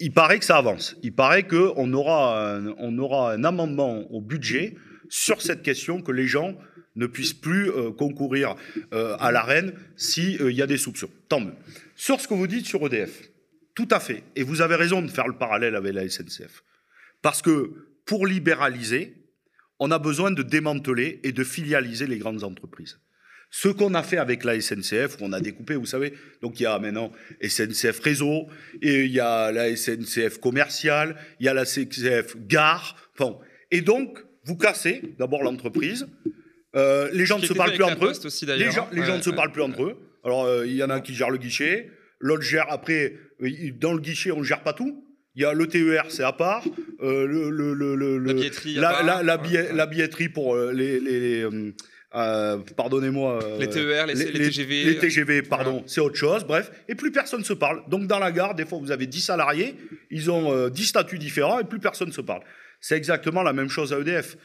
il 0.00 0.12
paraît 0.12 0.38
que 0.38 0.44
ça 0.44 0.56
avance. 0.56 0.96
Il 1.02 1.14
paraît 1.14 1.46
qu'on 1.46 1.92
aura, 1.92 2.56
un- 2.56 2.74
on 2.78 2.96
aura 2.98 3.32
un 3.32 3.44
amendement 3.44 4.10
au 4.12 4.20
budget 4.20 4.76
sur 5.08 5.42
cette 5.42 5.62
question 5.62 6.00
que 6.00 6.12
les 6.12 6.26
gens 6.26 6.56
ne 6.96 7.06
puissent 7.06 7.34
plus 7.34 7.70
euh, 7.70 7.90
concourir 7.90 8.54
euh, 8.92 9.16
à 9.18 9.32
l'arène 9.32 9.74
s'il 9.96 10.40
y 10.52 10.62
a 10.62 10.66
des 10.66 10.76
soupçons. 10.76 11.10
Tant 11.28 11.40
mieux. 11.40 11.54
Sur 11.96 12.20
ce 12.20 12.28
que 12.28 12.34
vous 12.34 12.46
dites 12.46 12.66
sur 12.66 12.84
EDF, 12.86 13.30
tout 13.74 13.88
à 13.90 13.98
fait. 13.98 14.22
Et 14.36 14.42
vous 14.44 14.60
avez 14.60 14.76
raison 14.76 15.02
de 15.02 15.08
faire 15.08 15.26
le 15.26 15.36
parallèle 15.36 15.74
avec 15.74 15.92
la 15.92 16.08
SNCF. 16.08 16.62
Parce 17.20 17.42
que 17.42 17.72
pour 18.06 18.26
libéraliser, 18.26 19.14
on 19.84 19.90
a 19.90 19.98
besoin 20.10 20.30
de 20.40 20.42
démanteler 20.56 21.20
et 21.26 21.32
de 21.40 21.44
filialiser 21.54 22.06
les 22.12 22.18
grandes 22.22 22.42
entreprises. 22.50 22.94
Ce 23.50 23.68
qu'on 23.68 23.94
a 23.94 24.02
fait 24.02 24.18
avec 24.26 24.42
la 24.48 24.54
SNCF, 24.60 25.10
où 25.20 25.24
on 25.28 25.32
a 25.32 25.40
découpé, 25.40 25.74
vous 25.76 25.86
savez, 25.86 26.10
donc 26.42 26.58
il 26.58 26.64
y 26.64 26.66
a 26.66 26.78
maintenant 26.84 27.12
SNCF 27.54 28.00
Réseau, 28.00 28.48
et 28.82 29.04
il 29.04 29.12
y 29.12 29.20
a 29.20 29.52
la 29.52 29.64
SNCF 29.76 30.38
commerciale, 30.46 31.10
il 31.38 31.46
y 31.46 31.48
a 31.48 31.54
la 31.54 31.64
SNCF 31.64 32.36
Gare, 32.54 32.96
bon. 33.18 33.38
et 33.70 33.80
donc 33.80 34.18
vous 34.44 34.56
cassez 34.56 34.96
d'abord 35.18 35.42
l'entreprise, 35.42 36.06
Euh, 36.76 37.08
les 37.12 37.24
gens 37.24 37.38
ne 37.38 37.46
se 37.46 37.52
parlent 37.52 37.74
plus 37.74 37.84
entre 37.84 38.06
eux. 38.06 38.26
Aussi, 38.26 38.46
Les 38.46 38.52
d'ailleurs, 38.52 38.72
gens, 38.72 38.88
les 38.90 39.02
hein. 39.02 39.04
gens 39.04 39.12
Ouais, 39.12 39.18
ne 39.18 39.22
se 39.22 39.30
ouais. 39.30 39.36
parlent 39.36 39.52
plus 39.52 39.62
entre 39.62 39.84
eux. 39.84 39.94
Alors, 40.24 40.42
euh, 40.44 40.66
il 40.66 40.74
y 40.74 40.82
en 40.82 40.90
a 40.90 40.94
un 40.96 41.00
qui 41.00 41.14
gère 41.14 41.30
le 41.30 41.38
guichet, 41.38 41.88
l'autre 42.18 42.42
gère. 42.42 42.66
Après, 42.68 43.14
euh, 43.42 43.70
dans 43.78 43.92
le 43.92 44.00
guichet, 44.00 44.32
on 44.32 44.40
ne 44.40 44.44
gère 44.44 44.64
pas 44.64 44.72
tout. 44.72 45.03
Il 45.36 45.42
y 45.42 45.44
a 45.44 45.52
le 45.52 45.66
TER, 45.66 46.04
c'est 46.10 46.22
à 46.22 46.32
part. 46.32 46.62
euh, 47.02 47.26
le, 47.26 47.50
le, 47.50 47.74
le, 47.74 47.96
le- 47.96 48.18
La 48.18 48.32
le- 48.32 48.34
billetterie, 48.38 48.78
à 48.78 48.80
la, 48.80 48.90
part. 48.90 49.04
la- 49.04 49.22
la 49.22 49.36
Ouais, 49.36 49.42
billet- 49.42 49.62
ouais. 49.70 49.72
la 49.74 49.86
billetterie 49.86 50.28
pour 50.28 50.54
euh, 50.54 50.72
les. 50.72 51.00
les, 51.00 51.20
les, 51.20 51.42
euh, 51.44 51.72
euh, 52.14 52.58
Pardonnez-moi. 52.76 53.42
euh, 53.42 53.58
Les 53.58 53.68
TER, 53.68 54.06
les, 54.06 54.14
les 54.14 54.32
TGV. 54.32 54.84
les 54.84 54.98
TGV, 54.98 55.42
pardon, 55.42 55.82
c'est 55.86 56.00
autre 56.00 56.14
chose, 56.14 56.44
bref. 56.44 56.70
Et 56.88 56.94
plus 56.94 57.10
personne 57.10 57.42
se 57.42 57.52
parle. 57.52 57.82
Donc 57.88 58.06
dans 58.06 58.20
la 58.20 58.30
gare, 58.30 58.54
des 58.54 58.64
fois, 58.64 58.78
vous 58.78 58.92
avez 58.92 59.06
10 59.08 59.20
salariés, 59.20 59.74
ils 60.10 60.30
ont 60.30 60.52
euh, 60.52 60.70
10 60.70 60.84
statuts 60.86 61.18
différents 61.18 61.58
et 61.58 61.64
plus 61.64 61.80
personne 61.80 62.12
se 62.12 62.20
parle. 62.20 62.42
C'est 62.80 62.96
exactement 62.96 63.42
la 63.42 63.52
même 63.52 63.68
chose 63.68 63.92
à 63.92 63.98
EDF. 63.98 64.36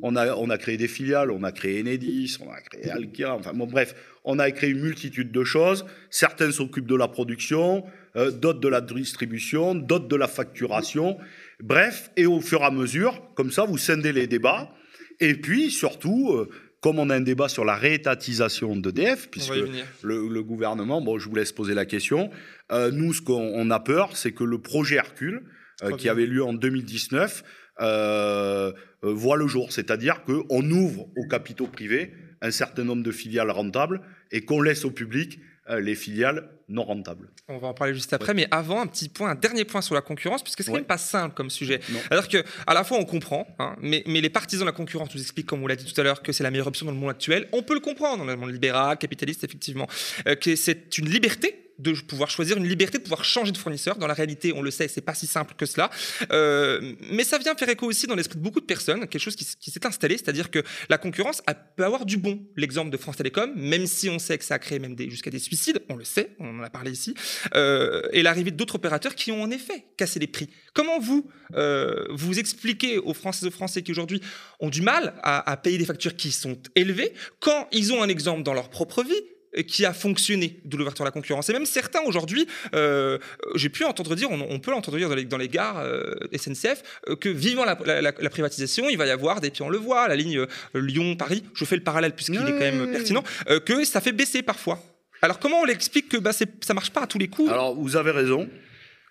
On 0.00 0.16
a, 0.16 0.34
on 0.36 0.48
a 0.48 0.56
créé 0.58 0.76
des 0.78 0.88
filiales, 0.88 1.30
on 1.30 1.42
a 1.42 1.52
créé 1.52 1.80
Enedis, 1.80 2.38
on 2.40 2.50
a 2.50 2.60
créé 2.60 2.90
Alkia, 2.90 3.34
enfin 3.34 3.52
bon, 3.52 3.66
bref, 3.66 3.94
on 4.28 4.38
a 4.38 4.50
créé 4.50 4.70
une 4.70 4.80
multitude 4.80 5.32
de 5.32 5.42
choses. 5.42 5.86
Certains 6.10 6.52
s'occupent 6.52 6.86
de 6.86 6.94
la 6.94 7.08
production, 7.08 7.84
euh, 8.14 8.30
d'autres 8.30 8.60
de 8.60 8.68
la 8.68 8.82
distribution, 8.82 9.74
d'autres 9.74 10.06
de 10.06 10.16
la 10.16 10.28
facturation. 10.28 11.16
Bref, 11.60 12.10
et 12.16 12.26
au 12.26 12.40
fur 12.40 12.60
et 12.60 12.64
à 12.64 12.70
mesure, 12.70 13.22
comme 13.34 13.50
ça, 13.50 13.64
vous 13.64 13.78
scindez 13.78 14.12
les 14.12 14.26
débats. 14.26 14.70
Et 15.18 15.34
puis, 15.34 15.70
surtout, 15.70 16.32
euh, 16.32 16.48
comme 16.80 16.98
on 16.98 17.08
a 17.08 17.16
un 17.16 17.22
débat 17.22 17.48
sur 17.48 17.64
la 17.64 17.74
réétatisation 17.74 18.76
d'EDF, 18.76 19.30
puisque 19.30 19.54
le, 20.02 20.28
le 20.28 20.42
gouvernement, 20.42 21.00
bon, 21.00 21.18
je 21.18 21.28
vous 21.28 21.34
laisse 21.34 21.52
poser 21.52 21.72
la 21.74 21.86
question. 21.86 22.30
Euh, 22.70 22.90
nous, 22.92 23.14
ce 23.14 23.22
qu'on 23.22 23.52
on 23.54 23.70
a 23.70 23.80
peur, 23.80 24.16
c'est 24.16 24.32
que 24.32 24.44
le 24.44 24.58
projet 24.58 24.96
Hercule, 24.96 25.42
euh, 25.82 25.92
qui 25.92 26.04
bien. 26.04 26.12
avait 26.12 26.26
lieu 26.26 26.44
en 26.44 26.52
2019, 26.52 27.44
euh, 27.80 28.72
euh, 29.04 29.12
voit 29.12 29.36
le 29.36 29.46
jour. 29.46 29.72
C'est-à-dire 29.72 30.24
qu'on 30.24 30.70
ouvre 30.70 31.08
aux 31.16 31.28
capitaux 31.28 31.68
privés 31.68 32.12
un 32.40 32.50
certain 32.50 32.84
nombre 32.84 33.02
de 33.02 33.12
filiales 33.12 33.50
rentables 33.50 34.00
et 34.30 34.44
qu'on 34.44 34.60
laisse 34.60 34.84
au 34.84 34.90
public 34.90 35.38
euh, 35.70 35.80
les 35.80 35.94
filiales 35.94 36.48
non 36.70 36.82
rentables. 36.84 37.28
On 37.48 37.58
va 37.58 37.68
en 37.68 37.74
parler 37.74 37.94
juste 37.94 38.12
après, 38.12 38.32
mais 38.34 38.46
avant, 38.50 38.80
un 38.80 38.86
petit 38.86 39.08
point, 39.08 39.30
un 39.30 39.34
dernier 39.34 39.64
point 39.64 39.80
sur 39.82 39.94
la 39.94 40.00
concurrence, 40.02 40.42
puisque 40.42 40.60
c'est 40.62 40.66
quand 40.66 40.72
Ouais. 40.74 40.78
même 40.80 40.86
pas 40.86 40.98
simple 40.98 41.34
comme 41.34 41.50
sujet. 41.50 41.80
Non. 41.90 41.98
Alors 42.10 42.28
que, 42.28 42.42
à 42.66 42.74
la 42.74 42.84
fois, 42.84 42.98
on 42.98 43.04
comprend, 43.04 43.46
hein, 43.58 43.74
mais, 43.80 44.02
mais 44.06 44.20
les 44.20 44.30
partisans 44.30 44.64
de 44.66 44.70
la 44.70 44.76
concurrence 44.76 45.14
nous 45.14 45.20
expliquent, 45.20 45.46
comme 45.46 45.62
on 45.62 45.66
l'a 45.66 45.76
dit 45.76 45.90
tout 45.90 45.98
à 46.00 46.04
l'heure, 46.04 46.22
que 46.22 46.32
c'est 46.32 46.42
la 46.42 46.50
meilleure 46.50 46.66
option 46.66 46.84
dans 46.86 46.92
le 46.92 46.98
monde 46.98 47.10
actuel. 47.10 47.48
On 47.52 47.62
peut 47.62 47.74
le 47.74 47.80
comprendre 47.80 48.18
dans 48.18 48.30
le 48.30 48.36
monde 48.36 48.50
libéral, 48.52 48.96
capitaliste, 48.98 49.44
effectivement, 49.44 49.86
euh, 50.26 50.34
que 50.34 50.56
c'est 50.56 50.96
une 50.98 51.08
liberté 51.08 51.67
de 51.78 51.92
pouvoir 51.92 52.30
choisir, 52.30 52.56
une 52.56 52.66
liberté 52.66 52.98
de 52.98 53.02
pouvoir 53.02 53.24
changer 53.24 53.52
de 53.52 53.58
fournisseur. 53.58 53.96
Dans 53.96 54.06
la 54.06 54.14
réalité, 54.14 54.52
on 54.52 54.62
le 54.62 54.70
sait, 54.70 54.88
c'est 54.88 55.00
pas 55.00 55.14
si 55.14 55.26
simple 55.26 55.54
que 55.56 55.66
cela. 55.66 55.90
Euh, 56.32 56.94
mais 57.10 57.24
ça 57.24 57.38
vient 57.38 57.54
faire 57.54 57.68
écho 57.68 57.86
aussi 57.86 58.06
dans 58.06 58.14
l'esprit 58.14 58.38
de 58.38 58.42
beaucoup 58.42 58.60
de 58.60 58.66
personnes, 58.66 59.00
quelque 59.00 59.18
chose 59.18 59.36
qui, 59.36 59.44
s'est 59.44 59.86
installé, 59.86 60.16
c'est-à-dire 60.16 60.50
que 60.50 60.62
la 60.88 60.98
concurrence 60.98 61.42
a- 61.46 61.54
peut 61.54 61.84
avoir 61.84 62.04
du 62.04 62.16
bon. 62.16 62.40
L'exemple 62.56 62.90
de 62.90 62.96
France 62.96 63.16
Télécom, 63.16 63.52
même 63.54 63.86
si 63.86 64.08
on 64.08 64.18
sait 64.18 64.38
que 64.38 64.44
ça 64.44 64.54
a 64.54 64.58
créé 64.58 64.78
même 64.78 64.96
jusqu'à 64.98 65.30
des 65.30 65.38
suicides, 65.38 65.80
on 65.88 65.96
le 65.96 66.04
sait, 66.04 66.34
on 66.38 66.58
en 66.58 66.62
a 66.62 66.70
parlé 66.70 66.90
ici, 66.90 67.14
euh, 67.54 68.02
et 68.12 68.22
l'arrivée 68.22 68.50
d'autres 68.50 68.76
opérateurs 68.76 69.14
qui 69.14 69.30
ont 69.30 69.42
en 69.42 69.50
effet 69.50 69.84
cassé 69.96 70.18
les 70.18 70.26
prix. 70.26 70.48
Comment 70.74 70.98
vous, 70.98 71.30
euh, 71.54 72.06
vous 72.10 72.38
expliquez 72.38 72.98
aux 72.98 73.14
Françaises 73.14 73.44
et 73.44 73.48
aux 73.48 73.52
Français 73.52 73.82
qui 73.82 73.92
aujourd'hui 73.92 74.20
ont 74.60 74.70
du 74.70 74.82
mal 74.82 75.14
à, 75.22 75.56
payer 75.56 75.78
des 75.78 75.84
factures 75.84 76.16
qui 76.16 76.32
sont 76.32 76.58
élevées 76.74 77.12
quand 77.40 77.68
ils 77.72 77.92
ont 77.92 78.02
un 78.02 78.08
exemple 78.08 78.42
dans 78.42 78.54
leur 78.54 78.70
propre 78.70 79.02
vie 79.02 79.22
qui 79.66 79.84
a 79.84 79.92
fonctionné 79.92 80.60
de 80.64 80.76
l'ouverture 80.76 81.04
à 81.04 81.08
la 81.08 81.10
concurrence. 81.12 81.48
Et 81.48 81.52
même 81.52 81.66
certains 81.66 82.00
aujourd'hui, 82.06 82.46
euh, 82.74 83.18
j'ai 83.54 83.68
pu 83.68 83.84
entendre 83.84 84.14
dire, 84.14 84.30
on, 84.30 84.40
on 84.48 84.58
peut 84.60 84.70
l'entendre 84.70 84.98
dire 84.98 85.08
dans 85.08 85.14
les, 85.14 85.24
dans 85.24 85.36
les 85.38 85.48
gares 85.48 85.78
euh, 85.78 86.14
SNCF, 86.36 86.82
euh, 87.08 87.16
que 87.16 87.28
vivant 87.28 87.64
la, 87.64 87.78
la- 87.86 88.02
la- 88.02 88.12
la 88.18 88.30
privatisation, 88.30 88.88
il 88.88 88.98
va 88.98 89.06
y 89.06 89.10
avoir, 89.10 89.40
des, 89.40 89.50
puis 89.50 89.62
on 89.62 89.70
le 89.70 89.78
voit, 89.78 90.06
la 90.08 90.16
ligne 90.16 90.38
euh, 90.38 90.46
Lyon-Paris, 90.74 91.44
je 91.54 91.64
fais 91.64 91.76
le 91.76 91.82
parallèle 91.82 92.12
puisqu'il 92.14 92.36
est 92.36 92.52
quand 92.52 92.58
même 92.58 92.90
pertinent, 92.92 93.24
euh, 93.48 93.58
que 93.60 93.84
ça 93.84 94.00
fait 94.00 94.12
baisser 94.12 94.42
parfois. 94.42 94.78
Alors 95.22 95.38
comment 95.40 95.60
on 95.62 95.64
l'explique 95.64 96.08
que 96.10 96.16
bah, 96.16 96.32
ça 96.32 96.74
marche 96.74 96.90
pas 96.90 97.02
à 97.02 97.06
tous 97.06 97.18
les 97.18 97.28
coups? 97.28 97.50
Alors, 97.50 97.74
vous 97.74 97.96
avez 97.96 98.10
raison. 98.12 98.48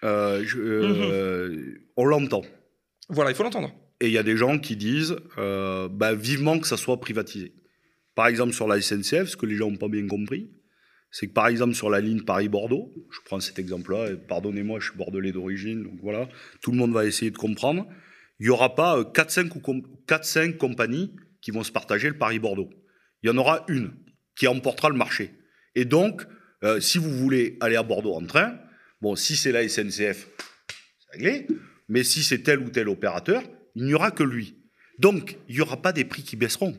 Euh, 0.04 0.44
je- 0.46 0.60
euh, 0.60 1.80
On 1.98 2.06
l'entend. 2.06 2.44
Voilà, 3.10 3.32
il 3.32 3.36
faut 3.36 3.44
l'entendre. 3.44 3.74
Et 4.00 4.06
il 4.08 4.12
y 4.14 4.18
a 4.18 4.24
des 4.24 4.38
gens 4.38 4.60
qui 4.60 4.76
disent 4.76 5.16
euh, 5.38 5.88
bah, 5.92 6.14
vivement 6.14 6.60
que 6.60 6.68
ça 6.68 6.78
soit 6.78 7.00
privatisé. 7.00 7.54
Par 8.18 8.26
exemple, 8.26 8.52
sur 8.52 8.68
la 8.68 8.82
SNCF, 8.82 9.26
ce 9.28 9.38
que 9.38 9.46
les 9.46 9.56
gens 9.56 9.70
n'ont 9.70 9.78
pas 9.78 9.90
bien 9.90 10.08
compris, 10.08 10.50
c'est 11.12 11.28
que 11.28 11.34
par 11.34 11.48
exemple, 11.48 11.76
sur 11.76 11.92
la 11.92 12.02
ligne 12.02 12.24
Paris-Bordeaux, 12.24 12.92
je 13.12 13.20
prends 13.24 13.40
cet 13.40 13.60
exemple-là, 13.60 14.16
pardonnez-moi, 14.28 14.80
je 14.80 14.90
suis 14.90 14.98
bordelais 14.98 15.32
d'origine, 15.32 15.84
donc 15.84 16.00
voilà, 16.02 16.28
tout 16.64 16.72
le 16.72 16.78
monde 16.78 16.92
va 16.94 17.06
essayer 17.06 17.30
de 17.30 17.38
comprendre. 17.38 17.88
Il 18.40 18.48
n'y 18.48 18.50
aura 18.50 18.74
pas 18.74 19.04
4-5 19.04 19.56
ou 19.56 19.60
com- 19.60 19.84
4-5 20.08 20.58
compagnies 20.58 21.16
qui 21.42 21.52
vont 21.52 21.64
se 21.64 21.72
partager 21.72 22.08
le 22.08 22.18
Paris-Bordeaux. 22.18 22.72
Il 23.22 23.28
y 23.28 23.30
en 23.30 23.38
aura 23.38 23.64
une 23.68 23.94
qui 24.36 24.48
emportera 24.48 24.90
le 24.90 24.96
marché. 24.96 25.36
Et 25.76 25.86
donc, 25.86 26.24
euh, 26.64 26.80
si 26.80 26.98
vous 26.98 27.12
voulez 27.12 27.56
aller 27.62 27.76
à 27.76 27.84
Bordeaux 27.84 28.16
en 28.16 28.26
train, 28.26 28.58
bon, 29.00 29.16
si 29.16 29.36
c'est 29.36 29.52
la 29.52 29.62
SNCF, 29.70 30.28
c'est 30.28 31.12
réglé. 31.12 31.48
Mais 31.88 32.04
si 32.04 32.24
c'est 32.24 32.40
tel 32.40 32.62
ou 32.62 32.72
tel 32.72 32.90
opérateur, 32.90 33.44
il 33.76 33.86
n'y 33.86 33.94
aura 33.94 34.10
que 34.10 34.24
lui. 34.24 34.58
Donc, 34.98 35.38
il 35.48 35.54
n'y 35.56 35.62
aura 35.62 35.80
pas 35.80 35.94
des 35.94 36.04
prix 36.04 36.24
qui 36.24 36.36
baisseront. 36.36 36.76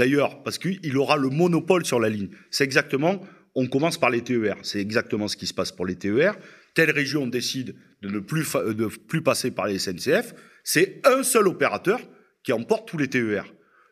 D'ailleurs, 0.00 0.42
parce 0.42 0.56
qu'il 0.56 0.96
aura 0.96 1.18
le 1.18 1.28
monopole 1.28 1.84
sur 1.84 2.00
la 2.00 2.08
ligne. 2.08 2.30
C'est 2.50 2.64
exactement, 2.64 3.20
on 3.54 3.66
commence 3.66 3.98
par 3.98 4.08
les 4.08 4.22
TER. 4.22 4.56
C'est 4.62 4.80
exactement 4.80 5.28
ce 5.28 5.36
qui 5.36 5.46
se 5.46 5.52
passe 5.52 5.72
pour 5.72 5.84
les 5.84 5.94
TER. 5.96 6.36
Telle 6.74 6.90
région 6.90 7.26
décide 7.26 7.74
de 8.00 8.08
ne 8.08 8.18
plus, 8.18 8.42
fa- 8.44 8.64
de 8.64 8.86
plus 8.86 9.22
passer 9.22 9.50
par 9.50 9.66
les 9.66 9.78
SNCF. 9.78 10.32
C'est 10.64 11.02
un 11.04 11.22
seul 11.22 11.46
opérateur 11.48 12.00
qui 12.42 12.52
emporte 12.54 12.88
tous 12.88 12.96
les 12.96 13.08
TER. 13.08 13.44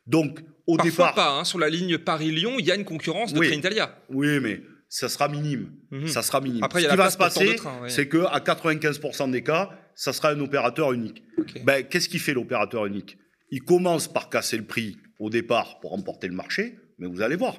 Donc, 0.07 0.39
au 0.67 0.77
Parfois 0.79 0.91
départ. 1.09 1.15
pas, 1.15 1.31
hein, 1.41 1.45
sur 1.45 1.59
la 1.59 1.69
ligne 1.69 1.99
Paris-Lyon, 1.99 2.53
il 2.59 2.65
y 2.65 2.71
a 2.73 2.75
une 2.75 2.87
concurrence 2.87 3.35
de 3.35 3.39
Oui. 3.41 3.49
Trenitalia. 3.49 3.95
Oui, 4.09 4.41
mais 4.41 4.63
ça 4.89 5.11
sera 5.11 5.29
minime. 5.29 5.71
Mhm. 5.91 6.07
Ça 6.07 6.23
sera 6.23 6.41
minime. 6.41 6.63
Après, 6.65 6.81
il 6.81 6.85
y 6.85 6.87
Ce 6.87 6.89
a 6.89 6.93
qui 6.93 6.99
la 6.99 7.05
va 7.05 7.11
se 7.11 7.19
passer, 7.19 7.57
oui. 7.83 7.91
c'est 7.91 8.09
qu'à 8.09 8.41
95% 8.43 9.31
des 9.31 9.43
cas, 9.43 9.69
ça 9.95 10.15
sera 10.15 10.31
un 10.31 10.41
opérateur 10.41 10.95
unique. 10.95 11.23
Ben, 11.65 11.85
Qu'est-ce 11.85 12.09
qui 12.09 12.19
fait 12.19 12.33
l'opérateur 12.33 12.87
unique? 12.87 13.19
Il 13.51 13.63
commence 13.63 14.09
par 14.09 14.29
casser 14.29 14.57
le 14.57 14.65
prix 14.65 14.97
au 15.19 15.31
départ 15.31 15.81
pour 15.81 15.93
emporter 15.95 16.29
le 16.29 16.35
marché, 16.35 16.79
mais 16.99 17.07
vous 17.07 17.23
allez 17.23 17.37
voir, 17.37 17.59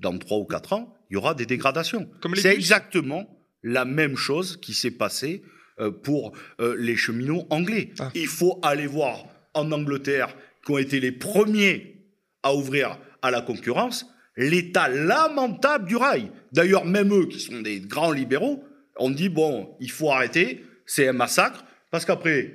dans 0.00 0.16
3 0.16 0.38
ou 0.38 0.44
4 0.44 0.72
ans, 0.72 0.94
il 1.10 1.14
y 1.14 1.16
aura 1.16 1.34
des 1.34 1.46
dégradations. 1.46 2.08
C'est 2.36 2.54
exactement 2.54 3.38
la 3.62 3.84
même 3.84 4.16
chose 4.16 4.56
qui 4.56 4.74
s'est 4.74 4.90
passé 4.90 5.42
euh, 5.78 5.90
pour 5.90 6.32
euh, 6.60 6.76
les 6.78 6.96
cheminots 6.96 7.46
anglais. 7.50 7.92
Ah. 7.98 8.10
Il 8.14 8.26
faut 8.26 8.58
aller 8.62 8.86
voir 8.86 9.24
en 9.54 9.70
Angleterre, 9.72 10.34
qui 10.64 10.72
ont 10.72 10.78
été 10.78 11.00
les 11.00 11.12
premiers 11.12 12.04
à 12.42 12.54
ouvrir 12.54 12.98
à 13.22 13.30
la 13.30 13.40
concurrence, 13.40 14.06
l'état 14.36 14.88
lamentable 14.88 15.86
du 15.86 15.96
rail. 15.96 16.30
D'ailleurs, 16.52 16.84
même 16.84 17.12
eux, 17.12 17.26
qui 17.26 17.40
sont 17.40 17.60
des 17.60 17.80
grands 17.80 18.12
libéraux, 18.12 18.64
ont 18.96 19.10
dit, 19.10 19.28
bon, 19.28 19.76
il 19.80 19.90
faut 19.90 20.10
arrêter, 20.10 20.64
c'est 20.86 21.08
un 21.08 21.12
massacre, 21.12 21.64
parce 21.90 22.04
qu'après, 22.04 22.54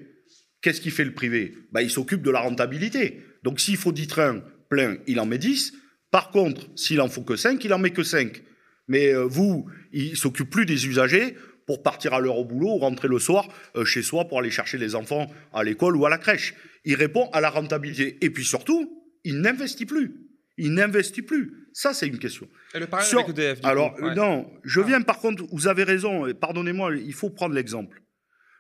qu'est-ce 0.66 0.82
qui 0.82 0.90
fait 0.90 1.06
le 1.06 1.14
privé? 1.14 1.54
Bah, 1.72 1.84
Il 1.84 1.92
s'occupe 1.92 2.24
de 2.24 2.32
la 2.32 2.40
rentabilité. 2.40 3.22
Donc 3.44 3.60
s'il 3.60 3.78
faut 3.78 3.92
10 3.92 4.08
trains 4.08 4.42
pleins, 4.70 4.98
il 5.06 5.20
en 5.20 5.28
met 5.28 5.38
10. 5.38 5.74
Par 6.10 6.32
contre, 6.32 6.68
s'il 6.76 7.00
en 7.02 7.08
faut 7.08 7.22
que 7.22 7.36
5, 7.36 7.64
il 7.64 7.72
en 7.74 7.78
met 7.78 7.92
que 7.92 8.02
5. 8.04 8.42
Mais 8.88 9.14
euh, 9.14 9.26
vous, 9.26 9.70
il 9.92 10.18
s'occupe 10.18 10.50
plus 10.50 10.66
des 10.66 10.88
usagers 10.88 11.36
pour 11.68 11.84
partir 11.84 12.14
à 12.16 12.20
l'heure 12.20 12.38
au 12.38 12.46
boulot 12.46 12.70
ou 12.76 12.78
rentrer 12.80 13.08
le 13.08 13.20
soir 13.20 13.48
euh, 13.76 13.86
chez 13.86 14.02
soi 14.02 14.28
pour 14.28 14.40
aller 14.40 14.50
chercher 14.50 14.78
les 14.80 14.96
enfants 14.96 15.28
à 15.54 15.64
l'école 15.64 15.96
ou 15.98 16.06
à 16.06 16.10
la 16.10 16.18
crèche. 16.18 16.56
Il 16.84 16.96
répond 16.96 17.30
à 17.32 17.42
la 17.42 17.50
rentabilité. 17.52 18.18
Et 18.22 18.30
puis 18.32 18.44
surtout, 18.46 19.04
il 19.24 19.42
n'investit 19.42 19.86
plus. 19.86 20.16
Il 20.58 20.74
n'investit 20.74 21.22
plus. 21.22 21.68
Ça, 21.74 21.94
c'est 21.94 22.08
une 22.08 22.18
question. 22.20 22.48
Et 22.74 22.80
le 22.80 22.88
parallèle 22.88 23.10
Sur- 23.10 23.20
avec 23.20 23.38
EDF, 23.38 23.62
du 23.62 23.68
Alors, 23.68 23.94
coup, 23.96 24.06
ouais. 24.06 24.16
non, 24.16 24.50
je 24.64 24.80
Ah. 24.82 24.84
viens 24.88 25.02
par 25.02 25.20
contre, 25.20 25.44
vous 25.52 25.68
avez 25.68 25.84
raison, 25.84 26.32
pardonnez-moi, 26.34 26.96
il 26.96 27.14
faut 27.14 27.30
prendre 27.30 27.54
l'exemple. 27.54 28.02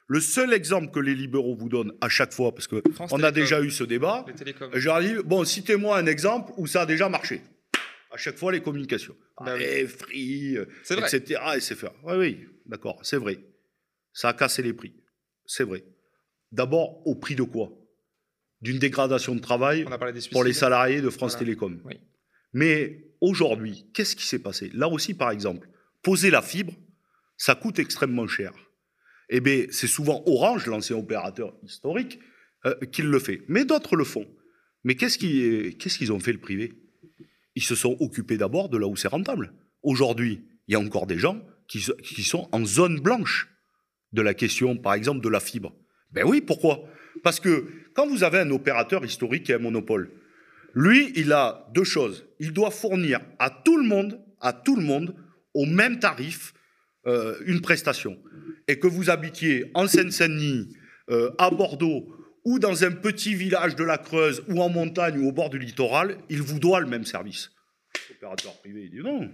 Le 0.07 0.19
seul 0.19 0.53
exemple 0.53 0.91
que 0.91 0.99
les 0.99 1.15
libéraux 1.15 1.55
vous 1.55 1.69
donnent 1.69 1.93
à 1.99 2.09
chaque 2.09 2.33
fois, 2.33 2.53
parce 2.53 2.67
que 2.67 2.81
France 2.93 3.11
on 3.11 3.23
a 3.23 3.31
déjà 3.31 3.61
eu 3.61 3.71
ce 3.71 3.83
débat, 3.83 4.23
Les 4.27 4.33
télécoms. 4.35 4.69
je 4.73 4.85
leur 4.85 5.01
dis, 5.01 5.15
bon, 5.25 5.43
citez-moi 5.45 5.97
un 5.97 6.05
exemple 6.05 6.51
où 6.57 6.67
ça 6.67 6.81
a 6.81 6.85
déjà 6.85 7.09
marché. 7.09 7.41
À 8.11 8.17
chaque 8.17 8.37
fois, 8.37 8.51
les 8.51 8.61
communications. 8.61 9.15
Bah 9.43 9.55
oui. 9.57 9.63
Allez, 9.63 9.87
Free, 9.87 10.57
C'est 10.83 10.95
vrai. 10.95 11.07
etc. 11.13 11.41
Et 11.57 11.59
c'est 11.59 11.75
fait. 11.75 11.89
Oui, 12.03 12.15
oui, 12.17 12.45
d'accord, 12.65 12.99
c'est 13.03 13.17
vrai. 13.17 13.39
Ça 14.13 14.29
a 14.29 14.33
cassé 14.33 14.61
les 14.61 14.73
prix. 14.73 14.93
C'est 15.45 15.63
vrai. 15.63 15.83
D'abord, 16.51 17.05
au 17.07 17.15
prix 17.15 17.35
de 17.35 17.43
quoi? 17.43 17.71
D'une 18.61 18.79
dégradation 18.79 19.35
de 19.35 19.41
travail 19.41 19.85
pour 20.31 20.43
les 20.43 20.53
salariés 20.53 21.01
de 21.01 21.09
France 21.09 21.31
Voilà. 21.33 21.45
Télécom. 21.45 21.81
Oui. 21.83 21.99
Mais 22.53 23.03
aujourd'hui, 23.19 23.85
qu'est-ce 23.93 24.15
qui 24.15 24.25
s'est 24.25 24.39
passé? 24.39 24.69
Là 24.73 24.87
aussi, 24.87 25.13
par 25.13 25.31
exemple, 25.31 25.67
poser 26.01 26.29
la 26.29 26.41
fibre, 26.41 26.73
ça 27.35 27.55
coûte 27.55 27.79
extrêmement 27.79 28.27
cher. 28.27 28.53
Eh 29.29 29.39
bien, 29.39 29.65
c'est 29.71 29.87
souvent 29.87 30.23
Orange, 30.25 30.65
l'ancien 30.67 30.97
opérateur 30.97 31.55
historique, 31.63 32.19
euh, 32.65 32.75
qui 32.91 33.01
le 33.01 33.19
fait. 33.19 33.41
Mais 33.47 33.65
d'autres 33.65 33.95
le 33.95 34.03
font. 34.03 34.27
Mais 34.83 34.95
qu'est-ce 34.95 35.17
qu'est-ce 35.17 35.97
qu'ils 35.97 36.13
ont 36.13 36.19
fait 36.19 36.33
le 36.33 36.39
privé? 36.39 36.73
Ils 37.55 37.63
se 37.63 37.75
sont 37.75 37.97
occupés 37.99 38.37
d'abord 38.37 38.69
de 38.69 38.77
là 38.77 38.87
où 38.87 38.95
c'est 38.95 39.07
rentable. 39.07 39.53
Aujourd'hui, 39.81 40.45
il 40.67 40.73
y 40.73 40.75
a 40.75 40.79
encore 40.79 41.07
des 41.07 41.17
gens 41.17 41.41
qui, 41.67 41.83
qui 42.03 42.23
sont 42.23 42.47
en 42.51 42.65
zone 42.65 42.99
blanche 42.99 43.49
de 44.13 44.21
la 44.21 44.33
question, 44.33 44.77
par 44.77 44.93
exemple, 44.93 45.21
de 45.21 45.29
la 45.29 45.39
fibre. 45.39 45.73
Ben 46.11 46.23
oui, 46.25 46.41
pourquoi? 46.41 46.87
Parce 47.23 47.39
que 47.39 47.65
quand 47.93 48.07
vous 48.07 48.23
avez 48.23 48.39
un 48.39 48.51
opérateur 48.51 49.03
historique 49.03 49.49
a 49.49 49.55
un 49.55 49.59
monopole, 49.59 50.11
Lui, 50.75 51.13
il 51.15 51.31
a 51.31 51.65
deux 51.73 51.85
choses. 51.85 52.25
Il 52.39 52.51
doit 52.51 52.69
fournir 52.69 53.21
à 53.39 53.49
tout 53.49 53.77
le 53.77 53.87
monde, 53.87 54.21
à 54.41 54.51
tout 54.51 54.75
le 54.75 54.83
monde, 54.83 55.15
au 55.53 55.65
même 55.65 55.99
tarif, 55.99 56.53
euh, 57.07 57.35
une 57.45 57.61
prestation. 57.61 58.17
Et 58.67 58.79
que 58.79 58.87
vous 58.87 59.09
habitiez 59.09 59.69
en 59.73 59.87
Seine-Saint-Denis, 59.87 60.75
euh, 61.11 61.29
à 61.37 61.51
Bordeaux, 61.51 62.07
ou 62.45 62.57
dans 62.57 62.83
un 62.83 62.91
petit 62.91 63.35
village 63.35 63.75
de 63.75 63.83
la 63.83 63.97
Creuse, 63.97 64.43
ou 64.47 64.61
en 64.61 64.69
montagne, 64.69 65.19
ou 65.19 65.27
au 65.27 65.31
bord 65.31 65.49
du 65.49 65.59
littoral, 65.59 66.17
il 66.29 66.41
vous 66.41 66.59
doit 66.59 66.79
le 66.79 66.87
même 66.87 67.05
service. 67.05 67.51
L'opérateur 68.09 68.53
privé, 68.59 68.85
il 68.85 68.89
dit 68.89 69.03
non. 69.03 69.29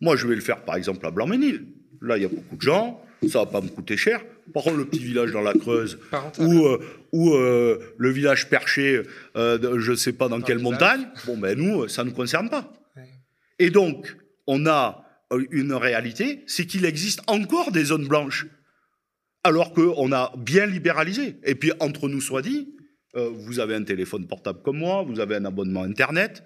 Moi, 0.00 0.16
je 0.16 0.26
vais 0.26 0.34
le 0.34 0.40
faire, 0.40 0.64
par 0.64 0.76
exemple, 0.76 1.06
à 1.06 1.10
Blanc-Ménil. 1.10 1.66
Là, 2.02 2.18
il 2.18 2.22
y 2.22 2.26
a 2.26 2.28
beaucoup 2.28 2.56
de 2.56 2.60
gens, 2.60 3.02
ça 3.26 3.38
va 3.40 3.46
pas 3.46 3.60
me 3.62 3.68
coûter 3.68 3.96
cher. 3.96 4.22
Par 4.52 4.62
contre, 4.62 4.76
le 4.76 4.84
petit 4.84 5.02
village 5.02 5.32
dans 5.32 5.40
la 5.40 5.54
Creuse, 5.54 5.98
ou, 6.38 6.66
euh, 6.66 6.78
ou 7.12 7.32
euh, 7.32 7.78
le 7.96 8.10
village 8.10 8.50
perché, 8.50 9.02
je 9.34 9.90
ne 9.90 9.96
sais 9.96 10.12
pas 10.12 10.28
dans, 10.28 10.42
quelle 10.42 10.58
montagne, 10.58 11.08
bon, 11.26 11.38
ben 11.38 11.56
nous, 11.58 11.88
ça 11.88 12.04
ne 12.04 12.10
nous 12.10 12.14
concerne 12.14 12.50
pas. 12.50 12.70
Et 13.58 13.70
donc, 13.70 14.14
on 14.46 14.66
a 14.66 15.03
une 15.50 15.72
réalité, 15.72 16.42
c'est 16.46 16.66
qu'il 16.66 16.84
existe 16.84 17.20
encore 17.26 17.72
des 17.72 17.84
zones 17.84 18.08
blanches, 18.08 18.46
alors 19.42 19.72
qu'on 19.72 20.12
a 20.12 20.32
bien 20.38 20.66
libéralisé. 20.66 21.36
Et 21.44 21.54
puis, 21.54 21.72
entre 21.80 22.08
nous 22.08 22.20
soit 22.20 22.42
dit, 22.42 22.74
vous 23.14 23.60
avez 23.60 23.74
un 23.74 23.84
téléphone 23.84 24.26
portable 24.26 24.62
comme 24.62 24.78
moi, 24.78 25.02
vous 25.02 25.20
avez 25.20 25.36
un 25.36 25.44
abonnement 25.44 25.82
Internet. 25.82 26.42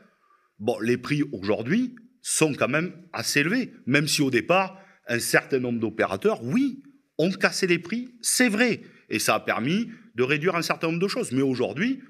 Bon, 0.59 0.79
les 0.81 0.98
prix 0.98 1.22
aujourd'hui 1.33 1.94
sont 2.20 2.53
quand 2.55 2.68
même 2.68 2.92
assez 3.12 3.40
élevés, 3.40 3.72
même 3.87 4.09
si 4.09 4.20
au 4.22 4.31
départ, 4.31 4.79
un 5.07 5.18
certain 5.18 5.61
nombre 5.61 5.81
d'opérateurs, 5.81 6.42
oui, 6.44 6.83
ont 7.16 7.31
cassé 7.31 7.66
les 7.66 7.79
prix, 7.79 8.14
c'est 8.20 8.48
vrai. 8.48 8.83
Et 9.09 9.18
ça 9.18 9.37
a 9.37 9.40
permis 9.40 9.88
de 10.14 10.22
réduire 10.22 10.57
un 10.57 10.62
certain 10.62 10.88
nombre 10.88 11.01
de 11.01 11.09
choses. 11.09 11.33
Mais 11.33 11.42
aujourd'hui, 11.42 12.01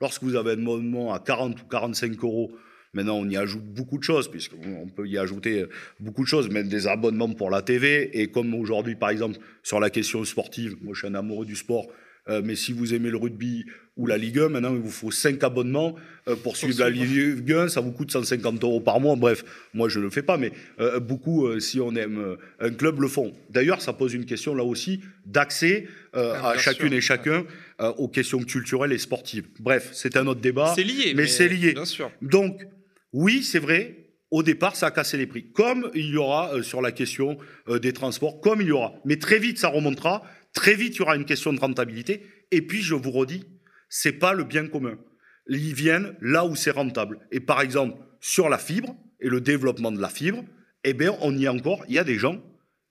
lorsque 0.00 0.22
vous 0.22 0.34
avez 0.34 0.52
un 0.52 0.60
abonnement 0.60 1.14
à 1.14 1.20
40 1.20 1.62
ou 1.62 1.64
45 1.66 2.22
euros, 2.22 2.52
maintenant 2.92 3.18
on 3.18 3.28
y 3.28 3.36
ajoute 3.36 3.64
beaucoup 3.64 3.98
de 3.98 4.04
choses, 4.04 4.30
puisqu'on 4.30 4.88
peut 4.88 5.06
y 5.06 5.18
ajouter 5.18 5.66
beaucoup 6.00 6.22
de 6.22 6.28
choses, 6.28 6.48
même 6.48 6.68
des 6.68 6.86
abonnements 6.86 7.32
pour 7.32 7.50
la 7.50 7.62
TV. 7.62 8.20
Et 8.20 8.28
comme 8.28 8.54
aujourd'hui, 8.54 8.94
par 8.94 9.10
exemple, 9.10 9.38
sur 9.62 9.80
la 9.80 9.90
question 9.90 10.24
sportive, 10.24 10.76
moi 10.82 10.94
je 10.94 11.00
suis 11.00 11.08
un 11.08 11.14
amoureux 11.14 11.46
du 11.46 11.56
sport, 11.56 11.86
euh, 12.28 12.40
mais 12.44 12.54
si 12.54 12.72
vous 12.72 12.94
aimez 12.94 13.10
le 13.10 13.16
rugby 13.16 13.66
ou 13.96 14.06
la 14.06 14.16
Ligue 14.16 14.38
1, 14.38 14.48
maintenant 14.50 14.74
il 14.74 14.80
vous 14.80 14.90
faut 14.90 15.10
5 15.10 15.42
abonnements 15.42 15.96
euh, 16.28 16.36
pour 16.36 16.56
suivre 16.56 16.78
la 16.78 16.88
Ligue 16.88 17.52
1, 17.52 17.68
ça 17.68 17.80
vous 17.80 17.90
coûte 17.90 18.12
150 18.12 18.62
euros 18.62 18.80
par 18.80 19.00
mois. 19.00 19.16
Bref, 19.16 19.44
moi 19.74 19.88
je 19.88 19.98
ne 19.98 20.04
le 20.04 20.10
fais 20.10 20.22
pas, 20.22 20.36
mais 20.36 20.52
euh, 20.78 21.00
beaucoup, 21.00 21.58
si 21.58 21.80
on 21.80 21.94
aime 21.96 22.36
un 22.60 22.70
club, 22.70 23.00
le 23.00 23.08
font. 23.08 23.32
D'ailleurs, 23.50 23.82
ça 23.82 23.92
pose 23.92 24.14
une 24.14 24.24
question 24.24 24.54
là 24.54 24.62
aussi 24.62 25.00
d'accès 25.26 25.88
ah, 26.12 26.50
à 26.50 26.58
chacune 26.58 26.92
et 26.92 27.00
chacun 27.00 27.44
aux 27.80 28.08
questions 28.08 28.42
culturelles 28.42 28.92
et 28.92 28.98
sportives. 28.98 29.46
Bref, 29.58 29.90
c'est 29.92 30.16
un 30.16 30.26
autre 30.26 30.40
débat. 30.40 30.72
C'est 30.76 30.84
lié, 30.84 31.14
mais, 31.16 31.26
c'est 31.26 31.48
lié. 31.48 31.72
Bien 31.72 31.84
sûr. 31.84 32.10
Donc, 32.22 32.64
oui, 33.12 33.42
c'est 33.42 33.58
vrai, 33.58 34.12
au 34.30 34.42
départ, 34.42 34.76
ça 34.76 34.86
a 34.86 34.90
cassé 34.90 35.16
les 35.16 35.26
prix. 35.26 35.52
Comme 35.52 35.90
il 35.94 36.06
y 36.06 36.16
aura 36.16 36.62
sur 36.62 36.80
la 36.80 36.92
question 36.92 37.36
des 37.68 37.92
transports, 37.92 38.40
comme 38.40 38.62
il 38.62 38.68
y 38.68 38.72
aura. 38.72 38.94
Mais 39.04 39.16
très 39.16 39.38
vite, 39.38 39.58
ça 39.58 39.68
remontera. 39.68 40.22
Très 40.54 40.74
vite, 40.74 40.96
il 40.96 40.98
y 41.00 41.02
aura 41.02 41.16
une 41.16 41.26
question 41.26 41.52
de 41.52 41.60
rentabilité. 41.60 42.22
Et 42.50 42.62
puis, 42.62 42.82
je 42.82 42.94
vous 42.94 43.10
redis, 43.10 43.44
c'est 43.88 44.12
pas 44.12 44.32
le 44.32 44.44
bien 44.44 44.66
commun. 44.68 44.98
Ils 45.48 45.74
viennent 45.74 46.14
là 46.20 46.46
où 46.46 46.56
c'est 46.56 46.70
rentable. 46.70 47.18
Et 47.30 47.40
par 47.40 47.60
exemple, 47.60 47.98
sur 48.20 48.48
la 48.48 48.58
fibre 48.58 48.96
et 49.20 49.28
le 49.28 49.40
développement 49.40 49.92
de 49.92 50.00
la 50.00 50.08
fibre, 50.08 50.44
eh 50.84 50.94
bien, 50.94 51.14
on 51.20 51.36
y 51.36 51.44
est 51.44 51.48
encore. 51.48 51.84
Il 51.88 51.94
y 51.94 51.98
a 51.98 52.04
des 52.04 52.18
gens, 52.18 52.42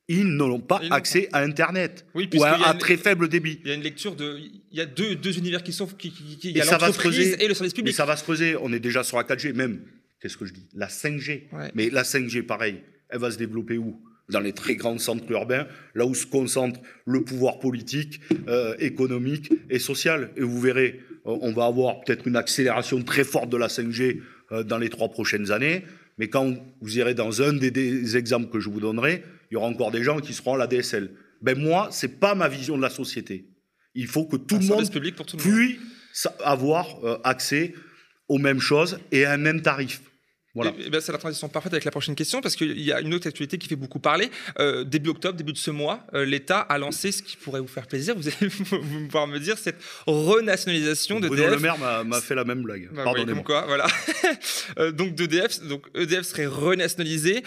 ils 0.08 0.26
n'ont 0.26 0.60
pas 0.60 0.82
accès 0.92 1.30
à 1.32 1.42
Internet 1.42 2.06
oui, 2.14 2.30
ou 2.36 2.44
à, 2.44 2.74
très 2.76 2.98
faible 2.98 3.30
débit. 3.30 3.60
Il 3.64 3.70
y 3.70 3.72
a 3.72 3.76
une 3.76 3.82
lecture 3.82 4.16
de, 4.16 4.38
il 4.40 4.78
y 4.78 4.82
a 4.82 4.86
deux, 4.86 5.16
deux 5.16 5.38
univers 5.38 5.64
qui 5.64 5.74
sont, 5.74 5.88
qui, 5.88 6.12
qui, 6.12 6.38
il 6.44 6.58
y 6.58 6.62
a 6.62 6.66
l'entreprise 6.66 7.38
et 7.40 7.48
le 7.48 7.54
service 7.54 7.74
public. 7.74 7.94
Et 7.94 7.96
ça 7.96 8.06
va 8.06 8.18
se 8.18 8.24
creuser. 8.24 8.56
On 8.62 8.72
est 8.74 8.80
déjà 8.80 9.04
sur 9.04 9.18
la 9.18 9.24
4G, 9.24 9.54
même. 9.54 9.82
Qu'est-ce 10.22 10.38
que 10.38 10.46
je 10.46 10.54
dis? 10.54 10.68
La 10.76 10.88
5G. 10.88 11.48
Mais 11.74 11.90
la 11.90 12.04
5G, 12.04 12.44
pareil, 12.44 12.82
elle 13.10 13.20
va 13.20 13.32
se 13.32 13.38
développer 13.38 13.78
où? 13.78 14.00
Dans 14.30 14.40
les 14.40 14.54
très 14.54 14.76
grands 14.76 14.98
centres 14.98 15.30
urbains, 15.32 15.68
là 15.94 16.06
où 16.06 16.16
se 16.16 16.26
concentre 16.26 16.80
le 17.06 17.22
pouvoir 17.22 17.60
politique, 17.60 18.22
euh, 18.48 18.76
économique 18.80 19.52
et 19.70 19.80
social. 19.80 20.30
Et 20.38 20.42
vous 20.42 20.62
verrez, 20.62 21.02
euh, 21.26 21.38
on 21.42 21.52
va 21.52 21.66
avoir 21.66 22.00
peut-être 22.02 22.28
une 22.28 22.38
accélération 22.38 23.04
très 23.04 23.26
forte 23.26 23.50
de 23.50 23.58
la 23.58 23.68
5G 23.68 24.22
euh, 24.52 24.64
dans 24.64 24.78
les 24.78 24.90
trois 24.90 25.10
prochaines 25.10 25.52
années. 25.52 25.84
Mais 26.18 26.30
quand 26.30 26.56
vous 26.80 26.98
irez 26.98 27.14
dans 27.14 27.42
un 27.42 27.54
des, 27.54 28.16
exemples 28.16 28.50
que 28.50 28.60
je 28.60 28.70
vous 28.70 28.80
donnerai, 28.80 29.24
il 29.50 29.56
y 29.56 29.58
aura 29.58 29.68
encore 29.68 29.92
des 29.92 30.04
gens 30.04 30.20
qui 30.20 30.34
seront 30.34 30.54
à 30.54 30.58
la 30.58 30.68
DSL. 30.68 31.12
Ben 31.42 31.58
moi, 31.58 31.90
c'est 31.92 32.20
pas 32.20 32.36
ma 32.36 32.48
vision 32.48 32.78
de 32.78 32.82
la 32.82 32.92
société. 32.92 33.50
Il 33.96 34.08
faut 34.08 34.26
que 34.26 34.38
tout, 34.38 34.60
le 34.60 34.66
monde, 34.66 34.90
puisse 35.38 36.28
avoir 36.46 36.88
accès 37.26 37.74
aux 38.30 38.38
mêmes 38.38 38.62
choses 38.62 39.00
et 39.12 39.26
à 39.26 39.34
un 39.34 39.38
même 39.38 39.62
tarif. 39.62 40.02
Voilà. 40.54 40.74
Eh 40.78 41.00
c'est 41.00 41.14
la 41.14 41.18
transition 41.18 41.48
parfaite 41.48 41.72
avec 41.72 41.86
la 41.86 41.92
prochaine 41.92 42.16
question 42.16 42.42
parce 42.42 42.58
qu'il 42.58 42.80
y 42.82 42.92
a 42.92 43.00
une 43.00 43.14
autre 43.14 43.28
actualité 43.28 43.58
qui 43.58 43.70
fait 43.70 43.78
beaucoup 43.78 44.00
parler. 44.00 44.30
Euh, 44.60 44.84
début 44.84 45.10
octobre, 45.10 45.38
début 45.38 45.54
de 45.54 45.58
ce 45.58 45.72
mois, 45.72 46.06
euh, 46.14 46.26
l'État 46.26 46.60
a 46.60 46.78
lancé 46.78 47.14
ce 47.14 47.24
qui 47.24 47.38
pourrait 47.38 47.62
vous 47.62 47.70
faire 47.70 47.88
plaisir. 47.88 48.16
Vous 48.18 48.28
allez 48.28 48.50
pouvoir 49.06 49.28
me 49.28 49.40
dire 49.40 49.58
cette 49.58 49.78
renationalisation 50.08 51.22
de 51.22 51.30
Bruno 51.30 51.48
Le 51.48 51.60
Maire 51.60 51.78
m'a 51.78 52.20
fait 52.20 52.36
la 52.36 52.44
même 52.44 52.64
blague. 52.64 52.90
Bah, 52.92 53.06
Pardonnez-moi. 53.06 53.44
quoi, 53.44 53.64
voilà. 53.66 53.88
euh, 54.78 54.92
donc 54.92 55.16
d'EDF, 55.16 55.62
donc 55.64 55.88
EDF 55.96 56.24
serait 56.24 56.48
renationalisé 56.48 57.44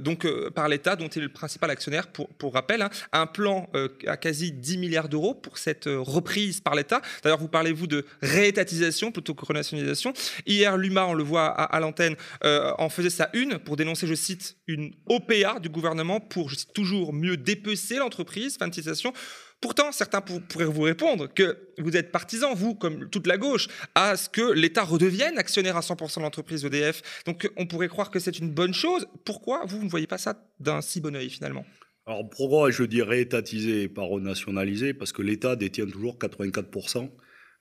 donc 0.00 0.26
par 0.54 0.68
l'État 0.68 0.96
dont 0.96 1.08
il 1.08 1.18
est 1.18 1.24
le 1.26 1.28
principal 1.28 1.70
actionnaire. 1.70 2.06
Pour, 2.06 2.28
pour 2.28 2.54
rappel, 2.54 2.80
hein. 2.80 2.90
un 3.12 3.26
plan 3.26 3.68
à 4.06 4.16
quasi 4.16 4.52
10 4.52 4.78
milliards 4.78 5.08
d'euros 5.08 5.34
pour 5.34 5.58
cette 5.58 5.84
reprise 5.86 6.60
par 6.60 6.74
l'État. 6.74 7.02
D'ailleurs, 7.22 7.38
vous 7.38 7.48
parlez 7.48 7.72
vous 7.72 7.86
de 7.86 8.06
réétatisation 8.22 9.12
plutôt 9.12 9.34
que 9.34 9.44
renationalisation. 9.44 10.12
Hier, 10.46 10.76
l'UMA, 10.76 11.06
on 11.06 11.14
le 11.14 11.22
voit 11.22 11.46
à, 11.46 11.64
à 11.64 11.80
l'antenne 11.80 12.05
euh, 12.44 12.72
en 12.78 12.88
faisait 12.88 13.10
sa 13.10 13.30
une 13.32 13.58
pour 13.58 13.76
dénoncer, 13.76 14.06
je 14.06 14.14
cite, 14.14 14.56
une 14.66 14.94
OPA 15.06 15.58
du 15.60 15.68
gouvernement 15.68 16.20
pour, 16.20 16.48
je 16.48 16.56
cite 16.56 16.72
toujours, 16.72 17.12
mieux 17.12 17.36
dépecer 17.36 17.96
l'entreprise. 17.96 18.56
Fin 18.56 18.68
de 18.68 18.74
citation. 18.74 19.12
Pourtant, 19.60 19.90
certains 19.90 20.20
pourraient 20.20 20.66
vous 20.66 20.82
répondre 20.82 21.32
que 21.32 21.56
vous 21.78 21.96
êtes 21.96 22.12
partisan, 22.12 22.54
vous, 22.54 22.74
comme 22.74 23.08
toute 23.08 23.26
la 23.26 23.38
gauche, 23.38 23.68
à 23.94 24.16
ce 24.16 24.28
que 24.28 24.52
l'État 24.52 24.84
redevienne 24.84 25.38
actionnaire 25.38 25.78
à 25.78 25.80
100% 25.80 26.16
de 26.16 26.22
l'entreprise 26.22 26.64
EDF. 26.64 27.22
Donc 27.24 27.50
on 27.56 27.66
pourrait 27.66 27.88
croire 27.88 28.10
que 28.10 28.18
c'est 28.18 28.38
une 28.38 28.50
bonne 28.50 28.74
chose. 28.74 29.06
Pourquoi 29.24 29.64
vous, 29.64 29.82
ne 29.82 29.88
voyez 29.88 30.06
pas 30.06 30.18
ça 30.18 30.38
d'un 30.60 30.82
si 30.82 31.00
bon 31.00 31.16
oeil 31.16 31.30
finalement? 31.30 31.64
Alors 32.06 32.28
pourquoi 32.28 32.70
je 32.70 32.84
dis 32.84 33.02
réétatiser 33.02 33.82
et 33.82 33.88
pas 33.88 34.02
renationaliser 34.02 34.94
Parce 34.94 35.12
que 35.12 35.22
l'État 35.22 35.56
détient 35.56 35.86
toujours 35.86 36.18
84% 36.18 37.10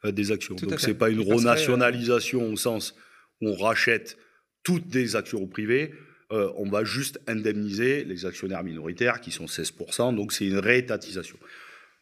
euh, 0.03 0.12
des 0.12 0.31
actions. 0.31 0.55
Donc 0.55 0.79
ce 0.79 0.88
n'est 0.88 0.93
pas 0.93 1.10
une 1.10 1.21
euh, 1.21 1.34
renationalisation 1.34 2.51
au 2.51 2.58
sens 2.58 2.93
où 3.41 3.49
on 3.49 3.55
rachète 3.55 4.17
toutes 4.65 4.88
des 4.88 5.15
actions 5.15 5.47
privées, 5.47 5.93
euh, 6.32 6.51
on 6.58 6.67
va 6.67 6.84
juste 6.84 7.21
indemniser 7.28 8.04
les 8.04 8.25
actionnaires 8.25 8.63
minoritaires 8.63 9.21
qui 9.21 9.32
sont 9.32 9.45
16%, 9.45 10.13
donc 10.15 10.34
c'est 10.34 10.45
une 10.45 10.58
réétatisation. 10.58 11.38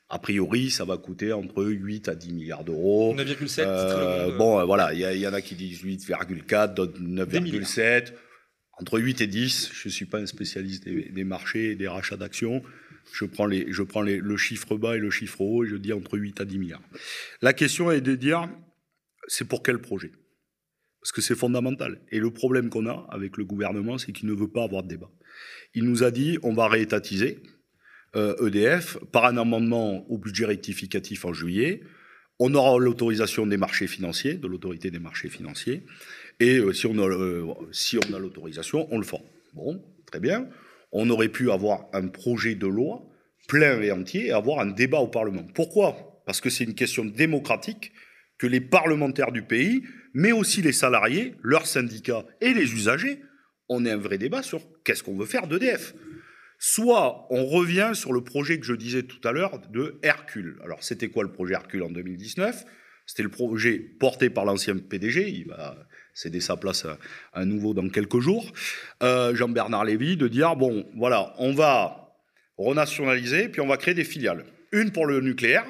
A 0.10 0.17
priori, 0.17 0.71
ça 0.71 0.86
va 0.86 0.97
coûter 0.97 1.34
entre 1.34 1.65
8 1.65 2.08
à 2.08 2.15
10 2.15 2.34
milliards 2.34 2.63
d'euros. 2.63 3.13
9,7 3.15 3.63
euh, 3.65 4.38
Bon, 4.38 4.60
euh, 4.60 4.63
voilà, 4.63 4.93
il 4.93 5.19
y, 5.19 5.28
en 5.28 5.34
a 5.34 5.41
qui 5.41 5.56
disent 5.56 5.84
8,4, 5.84 6.73
d'autres 6.73 6.99
9,7. 6.99 8.13
Entre 8.80 8.99
8 8.99 9.21
et 9.21 9.28
10, 9.28 9.71
je 9.73 9.88
ne 9.88 9.91
suis 9.91 10.06
pas 10.06 10.19
un 10.19 10.26
spécialiste 10.26 10.86
des, 10.86 11.23
marchés 11.23 11.71
et 11.71 11.76
des 11.76 11.88
rachats 11.88 12.17
d'actions. 12.17 12.63
Je 13.12 13.26
prends, 13.26 13.45
les, 13.45 13.65
je 13.71 13.84
prends 13.84 14.02
les, 14.02 14.17
le 14.17 14.38
chiffre 14.38 14.78
bas 14.78 14.95
et 14.95 14.99
le 14.99 15.12
chiffre 15.12 15.41
haut 15.41 15.65
et 15.65 15.67
je 15.67 15.76
dis 15.76 15.93
entre 15.93 16.17
8 16.17 16.41
à 16.41 16.45
10 16.45 16.58
milliards. 16.58 16.82
La 17.41 17.54
question 17.54 17.91
est 17.91 18.02
de 18.02 18.15
dire, 18.15 18.47
c'est 19.28 19.47
pour 19.47 19.63
quel 19.63 19.80
projet? 19.80 20.12
Parce 21.03 21.11
que 21.11 21.21
c'est 21.21 21.35
fondamental. 21.35 21.99
Et 22.13 22.19
le 22.19 22.31
problème 22.31 22.69
qu'on 22.69 22.87
a 22.87 23.05
avec 23.11 23.35
le 23.35 23.43
gouvernement, 23.43 23.97
c'est 23.97 24.13
qu'il 24.13 24.29
ne 24.29 24.33
veut 24.33 24.47
pas 24.47 24.63
avoir 24.63 24.83
de 24.83 24.87
débat. 24.87 25.11
Il 25.75 25.83
nous 25.83 26.01
a 26.01 26.11
dit 26.11 26.39
on 26.43 26.53
va 26.53 26.69
réétatiser 26.69 27.41
EDF 28.15 28.95
euh, 28.95 28.99
e 29.01 29.05
par 29.11 29.25
un 29.25 29.35
amendement 29.35 30.09
au 30.09 30.17
budget 30.17 30.45
rectificatif 30.45 31.25
en 31.25 31.33
juillet. 31.33 31.81
On 32.39 32.53
aura 32.53 32.79
l'autorisation 32.79 33.45
des 33.45 33.57
marchés 33.57 33.87
financiers, 33.87 34.35
de 34.35 34.47
l'autorité 34.47 34.91
des 34.91 34.99
marchés 34.99 35.27
financiers. 35.27 35.85
Et 36.39 36.57
euh, 36.57 36.71
si 36.71 36.85
on 36.85 36.97
a, 36.97 37.05
euh, 37.05 37.53
si 37.73 37.97
on 37.97 38.13
a 38.13 38.19
l'autorisation, 38.19 38.87
on 38.89 38.97
le 38.97 39.03
fera. 39.03 39.23
Bon, 39.53 39.83
très 40.05 40.21
bien. 40.21 40.47
On 40.93 41.09
aurait 41.09 41.27
pu 41.27 41.51
avoir 41.51 41.87
un 41.91 42.07
projet 42.07 42.55
de 42.55 42.67
loi 42.67 43.05
plein 43.49 43.81
et 43.81 43.91
entier 43.91 44.27
et 44.27 44.31
avoir 44.31 44.61
un 44.61 44.67
débat 44.67 44.99
au 44.99 45.09
Parlement. 45.09 45.43
Pourquoi? 45.53 46.23
Parce 46.25 46.39
que 46.39 46.49
c'est 46.49 46.63
une 46.63 46.75
question 46.75 47.03
démocratique 47.03 47.91
que 48.43 48.47
les 48.49 48.60
parlementaires 48.60 49.31
du 49.31 49.41
pays, 49.41 49.83
mais 50.13 50.33
aussi 50.33 50.62
les 50.62 50.73
salariés, 50.73 51.35
leurs 51.44 51.65
syndicats 51.65 52.25
et 52.41 52.54
les 52.54 52.73
usagers, 52.73 53.21
on 53.69 53.85
ait 53.85 53.91
un 53.91 53.98
vrai 53.98 54.17
débat 54.17 54.44
sur 54.44 54.60
qu'est-ce 54.83 55.02
qu'on 55.02 55.15
veut 55.15 55.25
faire 55.25 55.48
d'EDF. 55.48 55.94
Soit 56.60 57.25
on 57.29 57.46
revient 57.46 57.91
sur 57.94 58.12
le 58.12 58.21
projet 58.21 58.60
que 58.60 58.65
je 58.65 58.73
disais 58.73 59.04
tout 59.04 59.25
à 59.25 59.31
l'heure 59.31 59.62
de 59.69 59.98
Hercule. 60.04 60.60
Alors 60.62 60.83
c'était 60.83 61.08
quoi 61.08 61.23
le 61.23 61.31
projet 61.31 61.54
Hercule 61.54 61.83
en 61.83 61.89
2019 61.89 62.65
C'était 63.06 63.23
le 63.23 63.29
projet 63.29 63.79
porté 63.79 64.29
par 64.29 64.44
l'ancien 64.44 64.75
PDG, 64.75 65.29
il 65.29 65.48
va 65.48 65.77
céder 66.13 66.41
sa 66.41 66.58
place 66.58 66.85
à, 67.31 67.46
nouveau 67.46 67.73
dans 67.73 67.87
quelques 67.87 68.19
jours, 68.19 68.52
euh, 69.04 69.33
Jean-Bernard 69.33 69.85
Lévy, 69.85 70.17
de 70.17 70.27
dire, 70.27 70.58
bon 70.58 70.85
voilà, 70.98 71.33
on 71.37 71.54
va 71.54 72.13
renationaliser, 72.58 73.48
puis 73.48 73.62
on 73.62 73.67
va 73.67 73.77
créer 73.77 73.94
des 73.94 74.04
filiales. 74.04 74.44
Une 74.73 74.91
pour 74.91 75.06
le 75.06 75.21
nucléaire, 75.21 75.63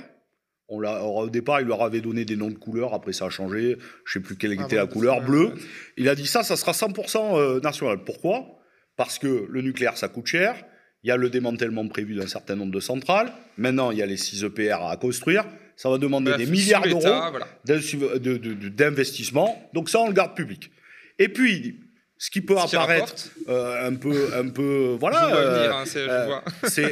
On 0.73 1.19
au 1.19 1.29
départ, 1.29 1.61
il 1.61 1.67
leur 1.67 1.83
avait 1.83 2.01
donné 2.01 2.25
des 2.25 2.35
noms 2.35 2.49
de 2.49 2.57
couleurs, 2.57 2.93
après 2.93 3.13
ça 3.13 3.25
a 3.25 3.29
changé, 3.29 3.77
je 4.05 4.13
sais 4.13 4.19
plus 4.19 4.35
quelle 4.35 4.55
Ah 4.59 4.65
était 4.65 4.75
la 4.75 4.87
couleur, 4.87 5.21
bleue. 5.21 5.53
Il 5.97 6.09
a 6.09 6.15
dit 6.15 6.25
ça, 6.25 6.43
ça 6.43 6.55
sera 6.55 6.71
100% 6.71 7.37
euh, 7.37 7.59
national. 7.59 8.03
Pourquoi? 8.03 8.59
Parce 8.97 9.19
que 9.19 9.45
le 9.49 9.61
nucléaire, 9.61 9.97
ça 9.97 10.07
coûte 10.07 10.27
cher, 10.27 10.55
il 11.03 11.09
y 11.09 11.11
a 11.11 11.17
le 11.17 11.29
démantèlement 11.29 11.87
prévu 11.87 12.15
d'un 12.15 12.27
certain 12.27 12.55
nombre 12.55 12.71
de 12.71 12.79
centrales, 12.79 13.31
maintenant 13.57 13.91
il 13.91 13.99
y 13.99 14.01
a 14.01 14.05
les 14.05 14.17
6 14.17 14.45
EPR 14.45 14.87
à 14.87 14.97
construire, 14.97 15.45
ça 15.75 15.89
va 15.89 15.97
demander 15.97 16.35
des 16.37 16.45
milliards 16.45 16.83
d'euros 16.83 17.01
voilà. 17.01 17.47
d'investissement, 17.65 19.69
donc 19.73 19.89
ça 19.89 19.99
on 19.99 20.07
le 20.07 20.13
garde 20.13 20.35
public. 20.35 20.71
Et 21.19 21.29
puis, 21.29 21.79
ce 22.25 22.29
qui 22.31 22.39
peut 22.39 22.55
Ce 22.55 22.75
apparaître 22.77 23.13
euh, 23.49 23.85
un 23.89 23.95
peu, 23.95 24.33
un 24.33 24.47
peu, 24.47 24.93
Je 24.93 24.97
voilà, 24.97 25.35
euh, 25.35 25.71
hein, 25.73 25.83
c'est- 25.85 26.07
euh, 26.07 26.39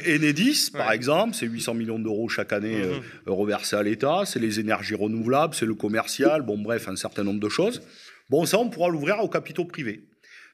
Enedis, 0.18 0.72
par 0.74 0.92
exemple, 0.92 1.36
c'est 1.36 1.46
800 1.46 1.74
millions 1.74 2.00
d'euros 2.00 2.28
chaque 2.28 2.52
année 2.52 2.82
euh, 2.82 2.96
Mhm. 2.98 3.02
euh, 3.30 3.32
reversés 3.32 3.78
à 3.78 3.84
l'État, 3.84 4.24
c'est 4.26 4.40
les 4.40 4.60
énergies 4.60 4.96
renouvelables, 4.96 5.54
c'est 5.56 5.66
le 5.66 5.74
commercial, 5.76 6.42
bon 6.42 6.58
bref, 6.58 6.90
un 6.90 6.98
certain 6.98 7.24
nombre 7.24 7.40
de 7.40 7.48
choses. 7.48 7.82
Bon, 8.30 8.46
ça, 8.46 8.58
on 8.60 8.70
pourra 8.70 8.90
l'ouvrir 8.90 9.20
aux 9.24 9.30
capitaux 9.30 9.64
privés. 9.64 10.04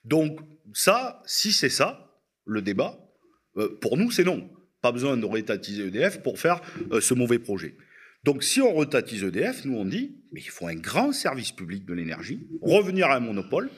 Donc, 0.06 0.40
ça, 0.74 1.24
si 1.26 1.52
c'est 1.52 1.70
ça, 1.70 2.12
le 2.46 2.62
débat, 2.62 3.00
euh, 3.58 3.70
pour 3.82 3.98
nous, 3.98 4.12
c'est 4.12 4.24
non. 4.26 4.48
Pas 4.84 4.92
besoin 4.92 5.18
de 5.18 5.26
rétatiser 5.26 5.88
EDF 5.88 6.22
pour 6.22 6.38
faire 6.40 6.62
euh, 6.92 7.02
ce 7.02 7.16
mauvais 7.16 7.40
projet. 7.40 7.76
Donc, 8.24 8.44
si 8.44 8.62
on 8.62 8.74
retatise 8.76 9.24
EDF, 9.24 9.66
nous, 9.66 9.76
on 9.76 9.86
dit, 9.86 10.18
mais 10.32 10.42
il 10.42 10.50
faut 10.50 10.68
un 10.68 10.76
grand 10.76 11.12
service 11.14 11.52
public 11.52 11.84
de 11.86 11.94
l'énergie, 11.96 12.48
revenir 12.62 13.08
à 13.08 13.16
un 13.16 13.20
monopole 13.22 13.70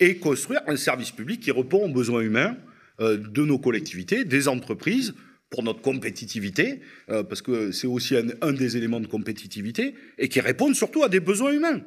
et 0.00 0.16
construire 0.16 0.60
un 0.66 0.76
service 0.76 1.10
public 1.10 1.40
qui 1.40 1.50
répond 1.50 1.84
aux 1.84 1.92
besoins 1.92 2.20
humains 2.20 2.56
euh, 3.00 3.16
de 3.16 3.44
nos 3.44 3.58
collectivités, 3.58 4.24
des 4.24 4.48
entreprises, 4.48 5.14
pour 5.52 5.62
notre 5.62 5.82
compétitivité, 5.82 6.80
euh, 7.10 7.22
parce 7.22 7.42
que 7.42 7.72
c'est 7.72 7.86
aussi 7.86 8.16
un, 8.16 8.52
des 8.52 8.76
éléments 8.76 9.00
de 9.00 9.06
compétitivité, 9.06 9.94
et 10.18 10.28
qui 10.28 10.40
répondent 10.40 10.74
surtout 10.74 11.04
à 11.04 11.08
des 11.08 11.20
besoins 11.20 11.52
humains, 11.52 11.82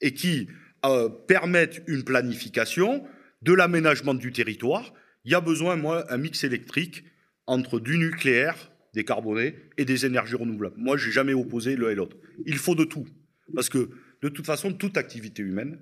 et 0.00 0.14
qui 0.14 0.48
euh, 0.86 1.08
permettent 1.08 1.82
une 1.88 2.04
planification 2.04 3.04
de 3.42 3.52
l'aménagement 3.52 4.14
du 4.14 4.32
territoire. 4.32 4.94
Il 5.24 5.32
y 5.32 5.34
a 5.34 5.40
besoin, 5.40 5.76
moi, 5.76 6.10
un 6.12 6.16
mix 6.16 6.44
électrique 6.44 7.04
entre 7.46 7.80
du 7.80 7.98
nucléaire 7.98 8.70
décarboné 8.94 9.56
et 9.76 9.84
des 9.84 10.06
énergies 10.06 10.36
renouvelables. 10.36 10.76
Moi, 10.78 10.96
j'ai 10.96 11.10
jamais 11.10 11.34
opposé 11.34 11.76
l'un 11.76 11.90
et 11.90 11.94
l'autre. 11.94 12.16
Il 12.46 12.56
faut 12.56 12.74
de 12.74 12.84
tout, 12.84 13.06
parce 13.54 13.68
que 13.68 13.90
de 14.22 14.28
toute 14.28 14.46
façon, 14.46 14.72
toute 14.72 14.96
activité 14.96 15.42
humaine 15.42 15.78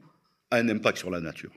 a 0.50 0.58
un 0.58 0.68
impact 0.68 0.98
sur 0.98 1.10
la 1.10 1.20
nature. 1.20 1.52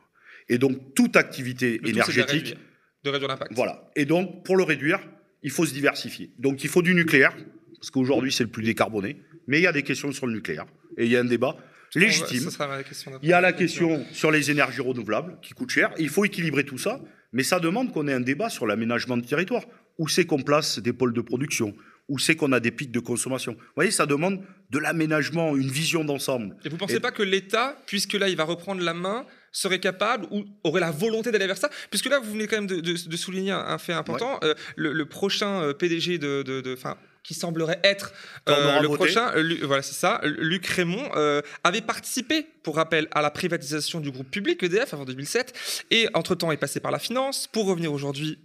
Et 0.47 0.57
donc, 0.57 0.95
toute 0.95 1.15
activité 1.15 1.73
Le 1.73 1.77
tout, 1.79 1.83
de 1.85 1.89
énergétique 1.91 2.29
réduire- 2.31 2.57
De 3.03 3.09
réduire 3.09 3.29
l'impact. 3.29 3.51
voilà. 3.53 3.89
Et 3.95 4.05
donc, 4.05 4.43
pour 4.43 4.57
le 4.57 4.63
réduire, 4.63 4.99
il 5.43 5.51
faut 5.51 5.65
se 5.65 5.73
diversifier. 5.73 6.31
Donc, 6.39 6.63
il 6.63 6.69
faut 6.69 6.81
du 6.81 6.93
nucléaire, 6.95 7.35
parce 7.75 7.91
qu'aujourd'hui, 7.91 8.31
c'est 8.31 8.43
le 8.43 8.49
plus 8.49 8.63
décarboné. 8.63 9.21
Mais 9.47 9.59
il 9.59 9.63
y 9.63 9.67
a 9.67 9.71
des 9.71 9.83
questions 9.83 10.11
sur 10.11 10.27
le 10.27 10.33
nucléaire. 10.33 10.65
Et 10.97 11.05
il 11.05 11.11
y 11.11 11.15
a 11.17 11.19
un 11.21 11.25
débat 11.25 11.55
légitime. 11.95 12.49
ça. 12.49 12.69
Il 13.23 13.29
y 13.29 13.33
a 13.33 13.41
la 13.41 13.53
question 13.53 14.05
sur 14.11 14.31
les 14.31 14.51
énergies 14.51 14.81
renouvelables, 14.81 15.37
qui 15.41 15.53
coûtent 15.53 15.69
cher. 15.71 15.91
Il 15.97 16.09
faut 16.09 16.25
équilibrer 16.25 16.63
tout 16.65 16.77
ça. 16.77 17.01
Mais 17.31 17.43
ça 17.43 17.59
demande 17.59 17.91
qu'on 17.93 18.07
ait 18.07 18.13
un 18.13 18.19
débat 18.21 18.49
sur 18.49 18.65
l'aménagement 18.67 19.17
du 19.17 19.27
territoire. 19.27 19.63
Où 19.99 20.07
c'est 20.07 20.25
qu'on 20.25 20.41
place 20.41 20.79
des 20.79 20.93
pôles 20.93 21.13
de 21.13 21.21
production? 21.21 21.75
Où 22.09 22.19
c'est 22.19 22.35
qu'on 22.35 22.51
a 22.51 22.59
des 22.59 22.71
pics 22.71 22.91
de 22.91 22.99
consommation 22.99 23.53
Vous 23.53 23.59
voyez, 23.75 23.91
ça 23.91 24.05
demande 24.05 24.41
de 24.71 24.79
l'aménagement, 24.79 25.55
une 25.55 25.69
vision 25.69 26.03
d'ensemble. 26.03 26.55
Et 26.65 26.69
vous 26.69 26.77
pensez 26.77 26.95
Et- 26.95 26.99
pas 26.99 27.11
que 27.11 27.23
l'État, 27.23 27.77
puisque 27.85 28.13
là 28.13 28.27
il 28.29 28.35
va 28.35 28.43
reprendre 28.43 28.81
la 28.81 28.93
main, 28.93 29.25
serait 29.51 29.79
capable 29.79 30.27
ou 30.31 30.43
aurait 30.63 30.81
la 30.81 30.91
volonté 30.91 31.31
d'aller 31.31 31.47
vers 31.47 31.57
ça? 31.57 31.69
Puisque 31.89 32.07
là 32.07 32.19
vous 32.19 32.31
venez 32.31 32.47
quand 32.47 32.57
même 32.57 32.67
de, 32.67 32.79
de- 32.81 33.07
de 33.09 33.17
souligner 33.17 33.51
un, 33.51 33.59
un 33.59 33.77
fait 33.77 33.93
important. 33.93 34.39
Euh, 34.43 34.53
le, 34.75 34.91
le 34.93 35.05
prochain 35.05 35.61
euh, 35.63 35.73
PDG 35.73 36.17
de, 36.17 36.43
de, 36.43 36.75
qui 37.23 37.33
semblerait 37.35 37.79
être 37.83 38.11
euh, 38.47 38.79
le 38.81 38.87
voté. 38.87 38.97
prochain, 38.97 39.31
euh, 39.35 39.41
Lu- 39.43 39.59
voilà 39.63 39.81
c'est 39.83 39.93
ça, 39.95 40.19
Luc 40.23 40.65
Raymond 40.67 41.11
euh, 41.15 41.41
avait 41.63 41.81
participé, 41.81 42.45
pour 42.63 42.75
rappel, 42.77 43.07
à 43.11 43.21
la 43.21 43.29
privatisation 43.31 43.99
du 43.99 44.09
groupe 44.11 44.29
public 44.31 44.61
EDF 44.63 44.93
avant 44.93 45.05
2007 45.05 45.85
et 45.91 46.07
entre 46.13 46.33
temps 46.35 46.51
est 46.51 46.57
passé 46.57 46.79
par 46.79 46.91
la 46.91 46.99
finance 46.99 47.47
pour 47.51 47.65
revenir 47.67 47.91
aujourd'hui 47.93 48.39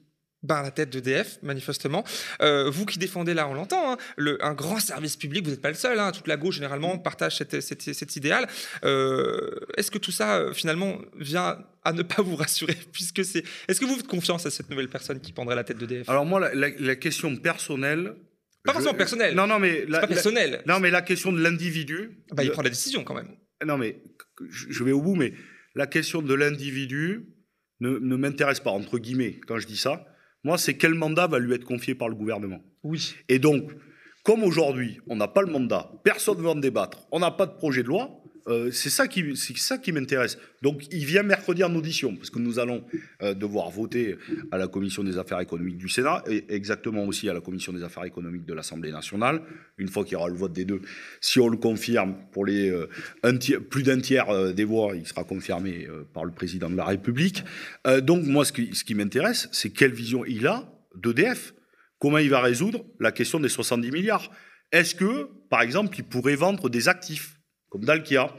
à 0.58 0.62
la 0.62 0.70
tête 0.70 0.90
d'EDF, 0.90 1.38
manifestement. 1.42 2.04
Euh, 2.42 2.68
vous 2.70 2.84
qui 2.86 2.98
défendez 2.98 3.34
là, 3.34 3.48
on 3.48 3.54
l'entend, 3.54 3.92
hein, 3.92 3.96
le- 4.16 4.42
un 4.44 4.54
grand 4.54 4.78
service 4.78 5.16
public, 5.16 5.44
vous 5.44 5.50
n'êtes 5.50 5.60
pas 5.62 5.70
le 5.70 5.74
seul, 5.74 5.98
hein, 5.98 6.12
toute 6.12 6.26
la 6.28 6.36
gauche 6.36 6.56
généralement 6.56 6.98
partage 6.98 7.36
cet 7.36 8.16
idéal. 8.16 8.46
Euh, 8.84 9.50
Est-ce 9.76 9.90
que 9.90 9.98
tout 9.98 10.12
ça, 10.12 10.36
euh, 10.36 10.52
finalement, 10.52 10.98
vient 11.18 11.58
à 11.84 11.92
ne 11.92 12.02
pas 12.02 12.22
vous 12.22 12.36
rassurer 12.36 12.76
puisque 12.92 13.24
c'est... 13.24 13.44
Est-ce 13.68 13.80
que 13.80 13.84
vous 13.86 13.96
faites 13.96 14.06
confiance 14.06 14.46
à 14.46 14.50
cette 14.50 14.70
nouvelle 14.70 14.88
personne 14.88 15.20
qui 15.20 15.32
prendrait 15.32 15.56
la 15.56 15.64
tête 15.64 15.78
d'EDF 15.78 16.08
Alors 16.08 16.26
moi, 16.26 16.40
la, 16.40 16.54
la- 16.54 16.76
la 16.78 16.96
question 16.96 17.34
personnelle... 17.36 18.14
Pas 18.64 18.72
forcément 18.72 18.94
personnelle. 18.94 19.34
Non, 19.34 19.46
non, 19.46 19.58
mais... 19.58 19.84
La- 19.88 20.00
pas 20.00 20.06
personnel. 20.06 20.62
non, 20.66 20.80
mais 20.80 20.90
la 20.90 21.02
question 21.02 21.32
de 21.32 21.40
l'individu... 21.40 22.24
Bah, 22.32 22.42
il 22.44 22.50
prend 22.50 22.62
la 22.62 22.70
décision 22.70 23.04
quand 23.04 23.14
même. 23.14 23.28
Non, 23.64 23.76
mais 23.78 24.02
je 24.50 24.66
je 24.70 24.84
vais 24.84 24.92
au 24.92 25.00
bout, 25.02 25.14
mais 25.14 25.32
la 25.74 25.86
question 25.86 26.22
de 26.22 26.32
l'individu 26.34 27.26
ne, 27.80 27.98
ne 27.98 28.16
m'intéresse 28.16 28.60
pas, 28.60 28.70
entre 28.70 28.98
guillemets, 28.98 29.38
quand 29.46 29.58
je 29.58 29.66
dis 29.66 29.76
ça. 29.76 30.06
Moi, 30.44 30.58
c'est 30.58 30.76
quel 30.76 30.94
mandat 30.94 31.26
va 31.26 31.38
lui 31.38 31.54
être 31.54 31.64
confié 31.64 31.94
par 31.94 32.08
le 32.08 32.14
gouvernement? 32.14 32.60
Oui. 32.82 33.14
Et 33.30 33.38
donc, 33.38 33.72
comme 34.22 34.44
aujourd'hui, 34.44 35.00
on 35.06 35.16
n'a 35.16 35.28
pas 35.28 35.42
le 35.42 35.50
mandat, 35.50 35.90
personne 36.04 36.36
ne 36.36 36.42
veut 36.42 36.48
en 36.48 36.54
débattre, 36.54 37.06
on 37.10 37.18
n'a 37.18 37.30
pas 37.30 37.46
de 37.46 37.52
projet 37.52 37.82
de 37.82 37.88
loi, 37.88 38.23
euh, 38.46 38.70
c'est 38.70 38.90
ça 38.90 39.08
qui, 39.08 39.22
m'intéresse. 39.92 40.38
Donc, 40.62 40.82
il 40.90 41.04
vient 41.06 41.22
mercredi 41.22 41.64
en 41.64 41.74
audition, 41.74 42.14
parce 42.14 42.30
que 42.30 42.38
nous 42.38 42.58
allons 42.58 42.84
euh, 43.22 43.34
devoir 43.34 43.70
voter 43.70 44.16
à 44.50 44.58
la 44.58 44.68
Commission 44.68 45.02
des 45.02 45.18
affaires 45.18 45.40
économiques 45.40 45.78
du 45.78 45.88
Sénat, 45.88 46.22
et 46.28 46.44
exactement 46.48 47.04
aussi 47.04 47.28
à 47.28 47.32
la 47.32 47.40
Commission 47.40 47.72
des 47.72 47.82
affaires 47.82 48.04
économiques 48.04 48.44
de 48.44 48.54
l'Assemblée 48.54 48.92
nationale, 48.92 49.42
une 49.78 49.88
fois 49.88 50.04
qu'il 50.04 50.12
y 50.12 50.16
aura 50.16 50.28
le 50.28 50.36
vote 50.36 50.52
des 50.52 50.64
deux. 50.64 50.82
Si 51.20 51.40
on 51.40 51.48
le 51.48 51.56
confirme 51.56 52.16
pour 52.32 52.44
les 52.44 52.70
euh, 52.70 52.88
plus 53.70 53.82
d'un 53.82 54.00
tiers 54.00 54.52
des 54.54 54.64
voix, 54.64 54.94
il 54.94 55.06
sera 55.06 55.24
confirmé 55.24 55.88
par 56.12 56.24
le 56.24 56.32
président 56.32 56.68
de 56.68 56.76
la 56.76 56.84
République. 56.84 57.44
Donc, 58.02 58.24
moi, 58.24 58.44
ce 58.44 58.52
qui, 58.52 58.74
ce 58.74 58.84
qui 58.84 58.94
m'intéresse, 58.94 59.48
c'est 59.52 59.70
quelle 59.70 59.92
vision 59.92 60.24
il 60.24 60.46
a 60.46 60.70
d'EDF. 60.96 61.54
Comment 61.98 62.18
il 62.18 62.30
va 62.30 62.40
résoudre 62.40 62.84
la 63.00 63.12
question 63.12 63.40
des 63.40 63.48
70 63.48 63.90
milliards 63.90 64.30
Est-ce 64.72 64.94
que, 64.94 65.28
par 65.48 65.62
exemple, 65.62 65.96
il 65.98 66.04
pourrait 66.04 66.36
vendre 66.36 66.68
des 66.68 66.88
actifs, 66.88 67.33
comme 67.74 67.84
Dalkia, 67.84 68.30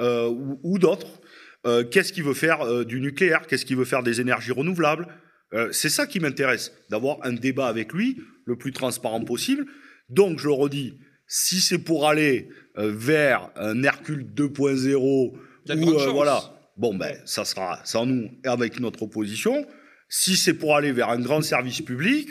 euh, 0.00 0.28
ou, 0.28 0.58
ou 0.64 0.78
d'autres 0.78 1.20
Euh, 1.66 1.84
Qu'est-ce 1.84 2.12
qu'il 2.14 2.24
veut 2.24 2.34
faire 2.34 2.62
euh, 2.62 2.84
du 2.84 3.00
nucléaire 3.00 3.46
Qu'est-ce 3.46 3.66
qu'il 3.66 3.76
veut 3.76 3.84
faire 3.84 4.02
des 4.02 4.20
énergies 4.20 4.50
renouvelables 4.50 5.06
Euh, 5.52 5.68
C'est 5.72 5.90
ça 5.90 6.06
qui 6.06 6.18
m'intéresse, 6.18 6.72
d'avoir 6.90 7.18
un 7.22 7.34
débat 7.34 7.68
avec 7.68 7.92
lui 7.92 8.16
le 8.46 8.56
plus 8.56 8.72
transparent 8.72 9.22
possible. 9.24 9.66
Donc, 10.08 10.38
je 10.40 10.46
le 10.48 10.54
redis, 10.54 10.98
si 11.26 11.60
c'est 11.60 11.78
pour 11.78 12.08
aller 12.08 12.48
vers 12.76 13.50
un 13.56 13.82
Hercule 13.82 14.24
2.0, 14.34 15.38
Il 15.66 15.68
y 15.68 15.72
a 15.72 15.76
de 15.76 15.82
ou 15.82 16.12
voilà, 16.12 16.40
bon, 16.78 16.94
ben, 16.96 17.14
ça 17.26 17.44
sera 17.44 17.78
sans 17.84 18.06
nous 18.06 18.30
et 18.44 18.48
avec 18.48 18.80
notre 18.80 19.02
opposition. 19.02 19.66
Si 20.08 20.36
c'est 20.36 20.54
pour 20.54 20.74
aller 20.76 20.92
vers 20.92 21.10
un 21.10 21.20
grand 21.20 21.42
service 21.42 21.82
public, 21.82 22.30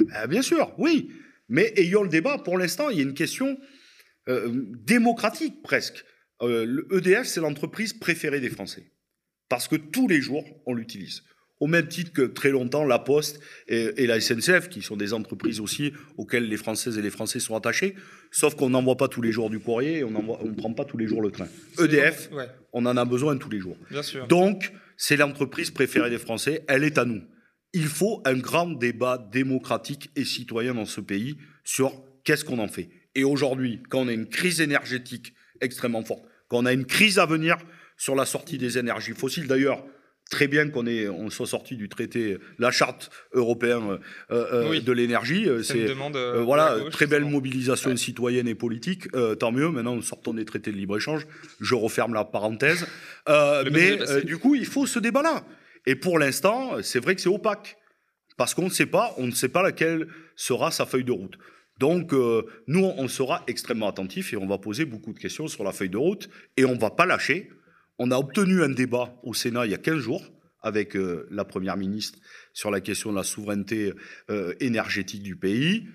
ben, 0.00 0.26
bien 0.28 0.42
sûr, 0.42 0.72
oui. 0.78 1.10
Mais 1.48 1.72
ayons 1.76 2.04
le 2.04 2.08
débat. 2.08 2.38
Pour 2.38 2.56
l'instant, 2.58 2.90
il 2.90 2.96
y 2.98 3.00
a 3.00 3.02
une 3.02 3.14
question 3.24 3.58
démocratique 4.84 5.62
presque. 5.62 6.04
Euh, 6.42 6.64
le 6.64 6.86
EDF, 6.96 7.26
c'est 7.26 7.40
l'entreprise 7.40 7.92
préférée 7.92 8.40
des 8.40 8.50
Français. 8.50 8.92
Parce 9.48 9.66
que 9.66 9.76
tous 9.76 10.08
les 10.08 10.20
jours, 10.20 10.44
on 10.66 10.74
l'utilise. 10.74 11.22
Au 11.60 11.66
même 11.66 11.88
titre 11.88 12.12
que 12.12 12.22
très 12.22 12.50
longtemps, 12.50 12.84
la 12.84 13.00
Poste 13.00 13.40
et, 13.66 13.90
et 13.96 14.06
la 14.06 14.20
SNCF, 14.20 14.68
qui 14.68 14.80
sont 14.80 14.96
des 14.96 15.12
entreprises 15.12 15.58
aussi 15.58 15.92
auxquelles 16.16 16.48
les 16.48 16.56
Françaises 16.56 16.96
et 16.98 17.02
les 17.02 17.10
Français 17.10 17.40
sont 17.40 17.56
attachés. 17.56 17.96
Sauf 18.30 18.54
qu'on 18.54 18.70
n'envoie 18.70 18.96
pas 18.96 19.08
tous 19.08 19.22
les 19.22 19.32
jours 19.32 19.50
du 19.50 19.58
courrier 19.58 19.98
et 19.98 20.04
on 20.04 20.10
ne 20.12 20.54
prend 20.54 20.72
pas 20.72 20.84
tous 20.84 20.96
les 20.98 21.08
jours 21.08 21.20
le 21.20 21.32
train. 21.32 21.48
EDF, 21.80 22.30
Ouais, 22.32 22.46
on 22.72 22.86
en 22.86 22.96
a 22.96 23.04
besoin 23.04 23.36
tous 23.38 23.50
les 23.50 23.58
jours. 23.58 23.76
bien 23.90 24.02
sûr. 24.04 24.28
Donc, 24.28 24.72
c'est 24.96 25.16
l'entreprise 25.16 25.70
préférée 25.72 26.10
des 26.10 26.18
Français, 26.18 26.64
elle 26.68 26.84
est 26.84 26.98
à 26.98 27.04
nous. 27.04 27.22
Il 27.72 27.86
faut 27.86 28.22
un 28.24 28.36
grand 28.36 28.68
débat 28.70 29.18
démocratique 29.32 30.10
et 30.14 30.24
citoyen 30.24 30.74
dans 30.74 30.86
ce 30.86 31.00
pays 31.00 31.38
sur 31.64 31.92
qu'est-ce 32.22 32.44
qu'on 32.44 32.58
en 32.60 32.68
fait. 32.68 32.88
Et 33.14 33.24
aujourd'hui, 33.24 33.80
quand 33.88 34.00
on 34.00 34.08
a 34.08 34.12
une 34.12 34.28
crise 34.28 34.60
énergétique 34.60 35.34
extrêmement 35.60 36.04
forte, 36.04 36.24
quand 36.48 36.58
on 36.58 36.66
a 36.66 36.72
une 36.72 36.84
crise 36.86 37.18
à 37.18 37.26
venir 37.26 37.56
sur 37.96 38.14
la 38.14 38.24
sortie 38.26 38.58
des 38.58 38.78
énergies 38.78 39.12
fossiles, 39.12 39.46
d'ailleurs, 39.48 39.84
très 40.30 40.46
bien 40.46 40.68
qu'on 40.68 40.86
on 40.86 41.30
soit 41.30 41.46
sorti 41.46 41.74
du 41.76 41.88
traité, 41.88 42.38
la 42.58 42.70
charte 42.70 43.10
européenne 43.32 43.98
euh, 44.30 44.46
euh, 44.52 44.70
Oui. 44.70 44.82
de 44.82 44.92
l'énergie. 44.92 45.48
euh, 45.48 45.62
C'est 45.62 45.88
euh, 45.88 45.94
euh, 46.14 46.42
voilà, 46.42 46.78
gauche, 46.78 46.92
très 46.92 47.06
belle 47.06 47.20
justement. 47.22 47.36
mobilisation 47.38 47.90
Ouais. 47.90 47.96
citoyenne 47.96 48.46
et 48.46 48.54
politique. 48.54 49.08
euh, 49.14 49.34
tant 49.34 49.52
mieux. 49.52 49.70
Maintenant, 49.70 50.00
sortons 50.02 50.34
des 50.34 50.44
traités 50.44 50.70
de 50.70 50.76
libre-échange. 50.76 51.26
Je 51.60 51.74
referme 51.74 52.12
la 52.14 52.24
parenthèse. 52.24 52.86
Euh, 53.28 53.62
mais 53.70 54.00
euh, 54.00 54.22
du 54.22 54.38
coup, 54.38 54.54
il 54.54 54.64
faut 54.64 54.86
ce 54.86 54.98
débat-là. 54.98 55.44
Et 55.84 55.94
pour 55.96 56.18
l'instant, 56.18 56.80
c'est 56.82 56.98
vrai 56.98 57.14
que 57.14 57.20
c'est 57.20 57.28
opaque. 57.28 57.76
Parce 58.38 58.54
qu'on 58.54 58.64
ne 58.64 58.70
sait 58.70 58.86
pas, 58.86 59.12
on 59.18 59.26
ne 59.26 59.32
sait 59.32 59.50
pas 59.50 59.62
laquelle 59.62 60.08
sera 60.34 60.70
sa 60.70 60.86
feuille 60.86 61.04
de 61.04 61.12
route. 61.12 61.36
Donc, 61.78 62.12
euh, 62.12 62.42
nous, 62.66 62.84
on 62.84 63.08
sera 63.08 63.44
extrêmement 63.46 63.88
attentifs 63.88 64.32
et 64.32 64.36
on 64.36 64.46
va 64.46 64.58
poser 64.58 64.84
beaucoup 64.84 65.12
de 65.12 65.18
questions 65.18 65.46
sur 65.46 65.64
la 65.64 65.72
feuille 65.72 65.90
de 65.90 65.96
route 65.96 66.28
et 66.56 66.64
on 66.64 66.74
ne 66.74 66.80
va 66.80 66.90
pas 66.90 67.06
lâcher. 67.06 67.50
On 67.98 68.10
a 68.10 68.16
obtenu 68.16 68.62
un 68.62 68.68
débat 68.68 69.14
au 69.22 69.34
Sénat 69.34 69.66
il 69.66 69.72
y 69.72 69.74
a 69.74 69.78
15 69.78 69.98
jours 69.98 70.24
avec 70.60 70.96
euh, 70.96 71.26
la 71.30 71.44
Première 71.44 71.76
ministre 71.76 72.18
sur 72.52 72.70
la 72.70 72.80
question 72.80 73.10
de 73.10 73.16
la 73.16 73.22
souveraineté 73.22 73.92
euh, 74.30 74.54
énergétique 74.60 75.22
du 75.22 75.36
pays. 75.36 75.86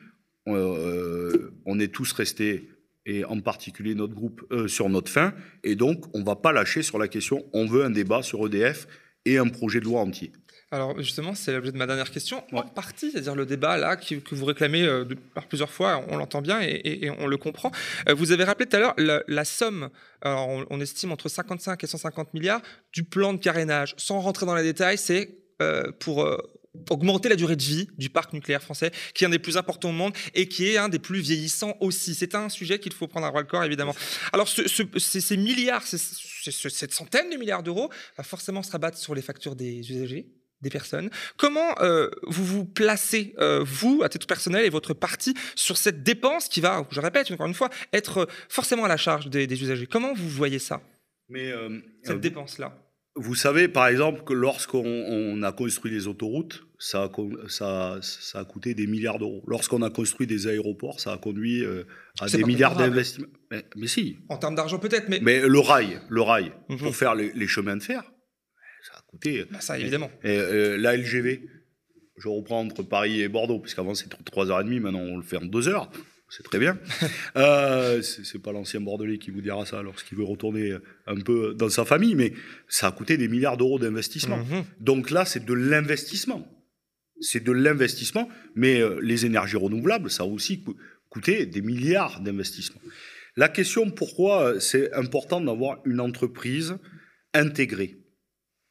On 0.45 1.79
est 1.79 1.93
tous 1.93 2.11
restés 2.11 2.69
et 3.05 3.23
en 3.23 3.39
particulier 3.39 3.95
notre 3.95 4.13
groupe 4.13 4.45
sur 4.67 4.89
notre 4.89 5.09
fin. 5.09 5.34
Et 5.63 5.75
donc, 5.75 6.03
on 6.13 6.19
ne 6.19 6.25
va 6.25 6.36
pas 6.36 6.51
lâcher 6.51 6.81
sur 6.81 6.99
la 6.99 7.07
question. 7.07 7.45
On 7.53 7.65
veut 7.65 7.86
un 7.86 7.89
débat 7.89 8.23
sur 8.23 8.45
EDF 8.45 8.88
et 9.23 9.38
un 9.38 9.47
projet 9.47 9.79
de 9.79 9.86
loi 9.86 10.01
entier. 10.01 10.34
Alors 10.74 10.99
justement, 10.99 11.36
c'est 11.36 11.53
l'objet 11.53 11.71
de 11.71 11.78
ma 11.78 11.86
dernière 11.86 12.09
question. 12.09 12.43
En 12.51 12.63
partie, 12.63 13.11
c'est-à-dire 13.11 13.36
le 13.36 13.45
débat 13.45 13.78
là 13.78 13.95
que 13.95 14.34
vous 14.34 14.45
réclamez 14.45 14.82
euh, 14.82 15.05
par 15.36 15.45
plusieurs 15.45 15.69
fois, 15.69 16.03
on 16.09 16.17
l'entend 16.17 16.41
bien 16.41 16.61
et, 16.63 17.11
on 17.19 17.28
le 17.28 17.38
comprend. 17.38 17.71
Euh, 18.09 18.15
vous 18.15 18.32
avez 18.32 18.43
rappelé 18.43 18.67
tout 18.67 18.78
à 18.78 18.80
l'heure 18.80 18.95
la, 18.97 19.45
somme, 19.45 19.91
on, 20.24 20.82
estime 20.82 21.11
entre 21.11 21.30
55 21.30 21.84
et 21.84 21.86
150 21.86 22.34
milliards 22.34 22.61
du 22.91 23.03
plan 23.03 23.34
de 23.34 23.38
carénage. 23.38 23.93
Sans 23.97 24.19
rentrer 24.19 24.47
dans 24.47 24.55
les 24.55 24.63
détails, 24.63 24.97
c'est 24.97 25.38
pour 25.99 26.28
augmenter 26.89 27.30
la 27.30 27.36
durée 27.36 27.55
de 27.55 27.61
vie 27.61 27.88
du 27.99 28.09
parc 28.09 28.34
nucléaire 28.34 28.63
français, 28.63 28.91
qui 29.13 29.26
est 29.26 29.28
un 29.28 29.30
des 29.30 29.38
plus 29.38 29.57
importants 29.57 29.89
au 29.89 29.93
monde 29.93 30.13
et 30.34 30.47
qui 30.47 30.69
est 30.69 30.78
un 30.78 30.89
des 30.89 30.97
plus 30.97 31.19
vieillissants 31.19 31.78
aussi. 31.82 32.15
C'est 32.15 32.34
un 32.34 32.49
sujet 32.49 32.80
qu'il 32.80 32.93
faut 32.93 33.07
prendre 33.07 33.28
à 33.28 33.32
bras 33.32 33.41
le 33.41 33.47
corps, 33.47 33.63
évidemment. 33.63 33.95
Alors, 34.32 34.49
ces 34.49 35.38
milliards, 35.38 35.86
cette 35.86 36.93
centaine 36.93 37.30
de 37.30 37.38
milliards 37.38 37.61
d'euros, 37.61 37.91
va 38.17 38.24
forcément 38.24 38.63
se 38.63 38.71
rabattre 38.71 38.97
sur 38.97 39.13
les 39.13 39.21
factures 39.21 39.55
des 39.55 39.91
usagers 39.91 40.26
des 40.64 40.70
personnes. 40.70 41.09
Comment 41.38 41.80
euh, 41.82 42.09
vous 42.24 42.43
vous 42.43 42.66
placez, 42.66 43.36
euh, 43.38 43.64
vous, 43.66 44.01
à 44.03 44.09
titre 44.09 44.26
personnel 44.26 44.66
et 44.66 44.70
votre 44.70 44.93
parti, 44.93 45.36
sur 45.55 45.78
cette 45.78 46.01
dépense 46.01 46.47
qui 46.47 46.61
va, 46.61 46.88
je 46.89 46.99
répète 46.99 47.30
encore 47.32 47.47
une 47.47 47.53
fois, 47.53 47.70
être 47.93 48.28
forcément 48.49 48.86
à 48.86 48.88
la 48.88 48.97
charge 48.97 49.30
des, 49.30 49.61
usagers? 49.61 49.88
Comment 49.88 50.14
vous 50.14 50.30
voyez 50.30 50.59
ça? 50.59 50.82
Mais 51.30 51.51
euh, 51.51 51.80
Cette 52.03 52.22
dépense-là 52.22 52.74
vous 53.16 53.36
savez, 53.36 53.68
par 53.68 53.88
exemple, 53.88 54.24
que 54.24 54.34
lorsqu'on 54.34 55.43
a 55.43 55.51
construit 55.51 55.91
les 55.91 56.07
autoroutes, 56.07 56.66
ça 56.80 57.03
a, 57.03 57.09
ça, 57.47 57.99
ça 58.01 58.39
a 58.39 58.45
coûté 58.45 58.74
des 58.74 58.88
milliards 58.88 59.20
d'euros. 59.20 59.43
Lorsqu'on 59.45 59.84
a 59.84 59.91
construit 59.91 60.26
des 60.26 60.47
aéroports, 60.47 60.99
ça 60.99 61.14
a 61.14 61.18
conduit 61.18 61.64
euh, 61.64 61.84
à 62.20 62.28
des 62.28 62.43
milliards 62.43 62.76
d'investissements. 62.76 63.28
Mais, 63.51 63.88
si. 63.88 64.18
En 64.30 64.38
termes 64.38 64.55
d'argent 64.55 64.80
peut-être, 64.80 65.09
mais... 65.09 65.20
Mais 65.22 65.47
le 65.47 65.59
rail, 65.59 65.99
le 66.09 66.22
rail, 66.22 66.51
mhm. 66.70 66.80
pour 66.80 66.95
faire 66.95 67.14
les, 67.14 67.47
chemins 67.47 67.78
de 67.78 67.84
fer, 67.84 68.03
Bah 69.51 69.61
ça, 69.61 69.78
évidemment. 69.80 70.11
Et, 70.24 70.38
euh, 70.38 70.78
la 70.78 70.97
LGV, 70.97 71.47
je 72.18 72.28
reprends 72.28 72.61
entre 72.61 72.84
Paris 72.84 73.22
et 73.22 73.28
Bordeaux, 73.28 73.59
puisqu'avant 73.59 73.95
c'était 73.95 74.16
3h30, 74.16 74.80
maintenant 74.80 74.99
on 74.99 75.18
le 75.18 75.24
fait 75.24 75.38
en 75.38 75.45
2 75.45 75.68
heures 75.68 75.91
c'est 76.36 76.43
très 76.43 76.59
bien. 76.59 76.78
Euh, 77.36 78.01
c'est 78.03 78.41
pas 78.41 78.51
l'ancien 78.51 78.80
Bordelais 78.80 79.18
qui 79.18 79.32
vous 79.32 79.41
dira 79.41 79.66
ça 79.66 79.82
lorsqu'il 79.82 80.18
veut 80.18 80.24
retourner 80.24 80.76
un 81.07 81.16
peu 81.16 81.55
dans 81.55 81.70
sa 81.70 81.84
famille, 81.84 82.14
mais 82.14 82.34
ça 82.68 82.88
a 82.88 82.91
coûté 82.91 83.18
des 83.18 83.28
milliards 83.28 83.57
d'euros 83.57 83.80
d'investissement. 83.80 84.38
Mhm. 84.38 84.64
Donc 84.80 85.09
là, 85.09 85.26
c'est 85.26 85.43
de 85.43 85.53
l'investissement. 85.53 86.47
C'est 87.20 87.43
de 87.43 87.51
l'investissement, 87.51 88.30
mais 88.55 88.82
euh, 88.82 88.99
les 89.01 89.26
énergies 89.26 89.57
renouvelables, 89.57 90.11
ça 90.11 90.24
a 90.24 90.26
aussi 90.28 90.64
coûté 91.09 91.47
des 91.47 91.61
milliards 91.61 92.22
d'investissements. 92.22 92.82
La 93.36 93.49
question 93.49 93.89
pourquoi 93.89 94.43
euh, 94.43 94.59
c'est 94.59 94.93
important 94.93 95.41
d'avoir 95.41 95.80
une 95.86 95.99
entreprise 95.99 96.78
intégrée, 97.34 97.97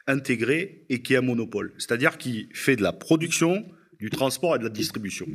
intégrée 0.07 0.85
et 0.89 1.03
qui 1.03 1.15
est 1.15 1.19
un 1.19 1.23
monopole, 1.23 1.73
c'est-à-dire 1.79 2.19
qui 2.19 2.49
fait 2.53 2.77
de 2.77 2.83
la 2.83 2.93
production, 2.93 3.65
du 3.99 4.11
transport 4.11 4.57
et 4.57 4.59
de 4.59 4.65
la 4.65 4.71
distribution. 4.71 5.27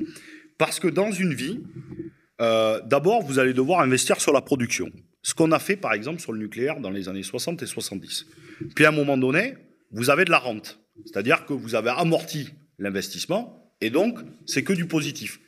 Parce 0.58 0.80
que 0.80 0.88
dans 0.88 1.12
une 1.12 1.34
vie, 1.34 1.62
euh, 2.42 2.82
d'abord, 2.86 3.24
vous 3.24 3.40
allez 3.40 3.54
devoir 3.54 3.80
investir 3.80 4.20
sur 4.20 4.34
la 4.34 4.42
production. 4.42 4.92
Ce 5.22 5.34
qu'on 5.34 5.52
a 5.52 5.60
fait, 5.60 5.76
par 5.76 5.94
exemple, 5.94 6.20
sur 6.20 6.34
le 6.34 6.40
nucléaire 6.40 6.80
dans 6.80 6.90
les 6.90 7.10
années 7.10 7.24
60 7.24 7.64
et 7.64 7.66
70. 7.66 8.28
Puis 8.76 8.86
à 8.86 8.90
un 8.90 8.92
moment 8.92 9.18
donné, 9.18 9.56
vous 9.92 10.10
avez 10.10 10.26
de 10.26 10.32
la 10.32 10.40
rente. 10.40 10.80
C'est-à-dire 11.06 11.46
que 11.46 11.54
vous 11.54 11.76
avez 11.76 11.90
amorti 11.90 12.50
l'investissement, 12.80 13.74
et 13.82 13.90
donc, 13.90 14.20
c'est 14.46 14.64
que 14.64 14.74
du 14.74 14.86
positif. 14.86 15.40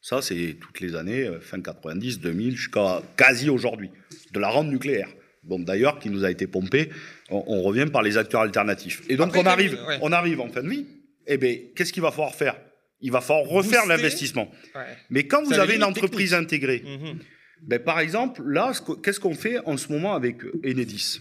Ça, 0.00 0.22
c'est 0.22 0.56
toutes 0.60 0.80
les 0.80 0.94
années, 0.94 1.24
euh, 1.24 1.40
fin 1.40 1.60
90, 1.60 2.20
2000, 2.20 2.56
jusqu'à 2.56 3.02
quasi 3.16 3.50
aujourd'hui, 3.50 3.90
de 4.32 4.40
la 4.40 4.48
rente 4.48 4.68
nucléaire. 4.68 5.08
Bon, 5.42 5.58
d'ailleurs, 5.58 5.98
qui 5.98 6.08
nous 6.08 6.24
a 6.24 6.30
été 6.30 6.46
pompée, 6.46 6.90
on, 7.30 7.62
revient 7.62 7.86
par 7.90 8.02
les 8.02 8.16
acteurs 8.16 8.42
alternatifs. 8.42 9.02
Et 9.08 9.16
donc, 9.16 9.34
on, 9.36 9.44
arrive, 9.44 9.78
on 10.00 10.12
arrive 10.12 10.40
en 10.40 10.48
fin 10.48 10.62
de 10.62 10.68
vie, 10.68 10.86
eh 11.26 11.36
bien, 11.36 11.56
qu'est-ce 11.74 11.92
qu'il 11.92 12.02
va 12.02 12.10
falloir 12.10 12.34
faire? 12.34 12.56
Il 13.00 13.10
va 13.10 13.20
falloir 13.20 13.48
refaire 13.48 13.86
l'investissement. 13.86 14.48
Mais 15.10 15.26
quand 15.26 15.42
vous 15.42 15.54
avez 15.54 15.74
une 15.74 15.84
entreprise 15.84 16.32
intégrée, 16.32 16.82
mhm. 16.84 17.18
ben, 17.62 17.80
par 17.80 17.98
exemple, 17.98 18.42
là, 18.46 18.72
qu'est-ce 19.02 19.18
qu'on 19.18 19.34
fait 19.34 19.58
en 19.66 19.76
ce 19.76 19.92
moment 19.92 20.14
avec 20.14 20.44
Enedis? 20.64 21.20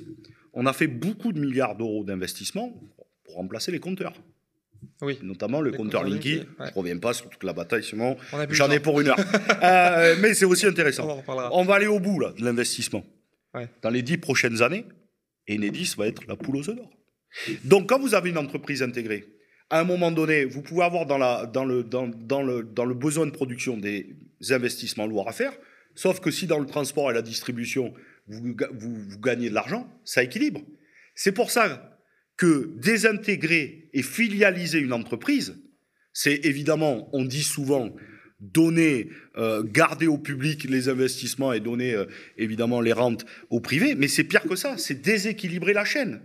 On 0.53 0.65
a 0.65 0.73
fait 0.73 0.87
beaucoup 0.87 1.31
de 1.33 1.39
milliards 1.39 1.75
d'euros 1.75 2.03
d'investissement 2.03 2.79
pour 3.23 3.35
remplacer 3.35 3.71
les 3.71 3.79
compteurs. 3.79 4.13
Oui. 5.01 5.17
Notamment 5.23 5.61
le 5.61 5.71
compteur 5.71 6.03
Linky. 6.03 6.43
Je 6.59 6.65
ne 6.65 6.71
reviens 6.73 6.97
pas 6.97 7.13
sur 7.13 7.29
toute 7.29 7.43
la 7.43 7.53
bataille, 7.53 7.83
sinon 7.83 8.17
j'en 8.49 8.69
ai 8.69 8.79
pour 8.79 8.99
une 9.01 9.07
heure. 9.07 9.17
Euh, 9.63 10.15
mais 10.19 10.33
c'est 10.33 10.45
aussi 10.45 10.65
intéressant. 10.65 11.23
On, 11.27 11.63
va 11.63 11.75
aller 11.75 11.85
au 11.85 11.99
bout 11.99 12.19
là, 12.19 12.33
de 12.37 12.43
l'investissement. 12.43 13.03
Dans 13.81 13.89
les 13.89 14.01
dix 14.01 14.17
prochaines 14.17 14.61
années, 14.61 14.85
Enedis 15.49 15.95
va 15.97 16.07
être 16.07 16.25
la 16.27 16.35
poule 16.35 16.57
aux 16.57 16.69
œufs 16.69 16.75
d'or. 16.75 16.89
Donc 17.63 17.89
quand 17.89 17.99
vous 17.99 18.15
avez 18.15 18.29
une 18.29 18.37
entreprise 18.37 18.83
intégrée, 18.83 19.25
à 19.69 19.79
un 19.79 19.83
moment 19.83 20.11
donné, 20.11 20.45
vous 20.45 20.61
pouvez 20.61 20.83
avoir 20.83 21.05
dans, 21.05 21.17
le, 21.65 22.93
besoin 22.93 23.25
de 23.25 23.31
production 23.31 23.77
des 23.77 24.15
investissements 24.49 25.07
lourds 25.07 25.29
à 25.29 25.31
faire, 25.31 25.53
sauf 25.95 26.19
que 26.19 26.29
si 26.31 26.45
dans 26.45 26.59
le 26.59 26.65
transport 26.65 27.09
et 27.11 27.13
la 27.13 27.21
distribution, 27.21 27.93
vous, 28.27 28.55
gagnez 29.19 29.49
de 29.49 29.55
l'argent, 29.55 29.89
ça 30.03 30.23
équilibre. 30.23 30.61
C'est 31.15 31.31
pour 31.31 31.51
ça 31.51 31.99
que 32.37 32.73
désintégrer 32.77 33.89
et 33.93 34.03
filialiser 34.03 34.79
une 34.79 34.93
entreprise, 34.93 35.57
c'est 36.13 36.45
évidemment, 36.45 37.09
on 37.13 37.23
dit 37.23 37.43
souvent, 37.43 37.93
donner, 38.41 39.09
euh, 39.37 39.63
garder 39.63 40.07
au 40.07 40.17
public 40.17 40.63
les 40.63 40.89
investissements 40.89 41.53
et 41.53 41.59
donner 41.59 41.93
euh, 41.93 42.05
évidemment 42.37 42.81
les 42.81 42.93
rentes 42.93 43.25
au 43.49 43.59
privé, 43.59 43.95
mais 43.95 44.07
c'est 44.07 44.23
pire 44.23 44.43
que 44.43 44.55
ça, 44.55 44.77
c'est 44.77 45.01
déséquilibrer 45.01 45.73
la 45.73 45.85
chaîne. 45.85 46.21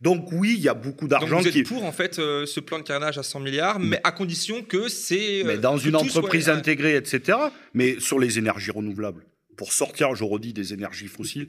Donc 0.00 0.30
oui, 0.32 0.54
il 0.58 0.62
y 0.62 0.68
a 0.68 0.74
beaucoup 0.74 1.08
d'argent 1.08 1.40
qui 1.40 1.62
pour 1.62 1.84
en 1.84 1.92
fait 1.92 2.18
euh, 2.18 2.44
ce 2.44 2.60
plan 2.60 2.78
de 2.78 2.84
carnage 2.84 3.16
à 3.16 3.22
100 3.22 3.40
milliards, 3.40 3.80
mais 3.80 4.00
à 4.04 4.12
condition 4.12 4.62
que 4.62 4.88
c'est 4.88 5.42
mais 5.46 5.56
dans 5.56 5.78
une 5.78 5.96
entreprise 5.96 6.50
intégrée, 6.50 6.96
etc. 6.96 7.38
Mais 7.72 7.98
sur 8.00 8.18
les 8.18 8.38
énergies 8.38 8.70
renouvelables, 8.70 9.24
pour 9.56 9.72
sortir, 9.72 10.14
je 10.14 10.24
redis, 10.24 10.52
des 10.52 10.74
énergies 10.74 11.08
fossiles, 11.08 11.48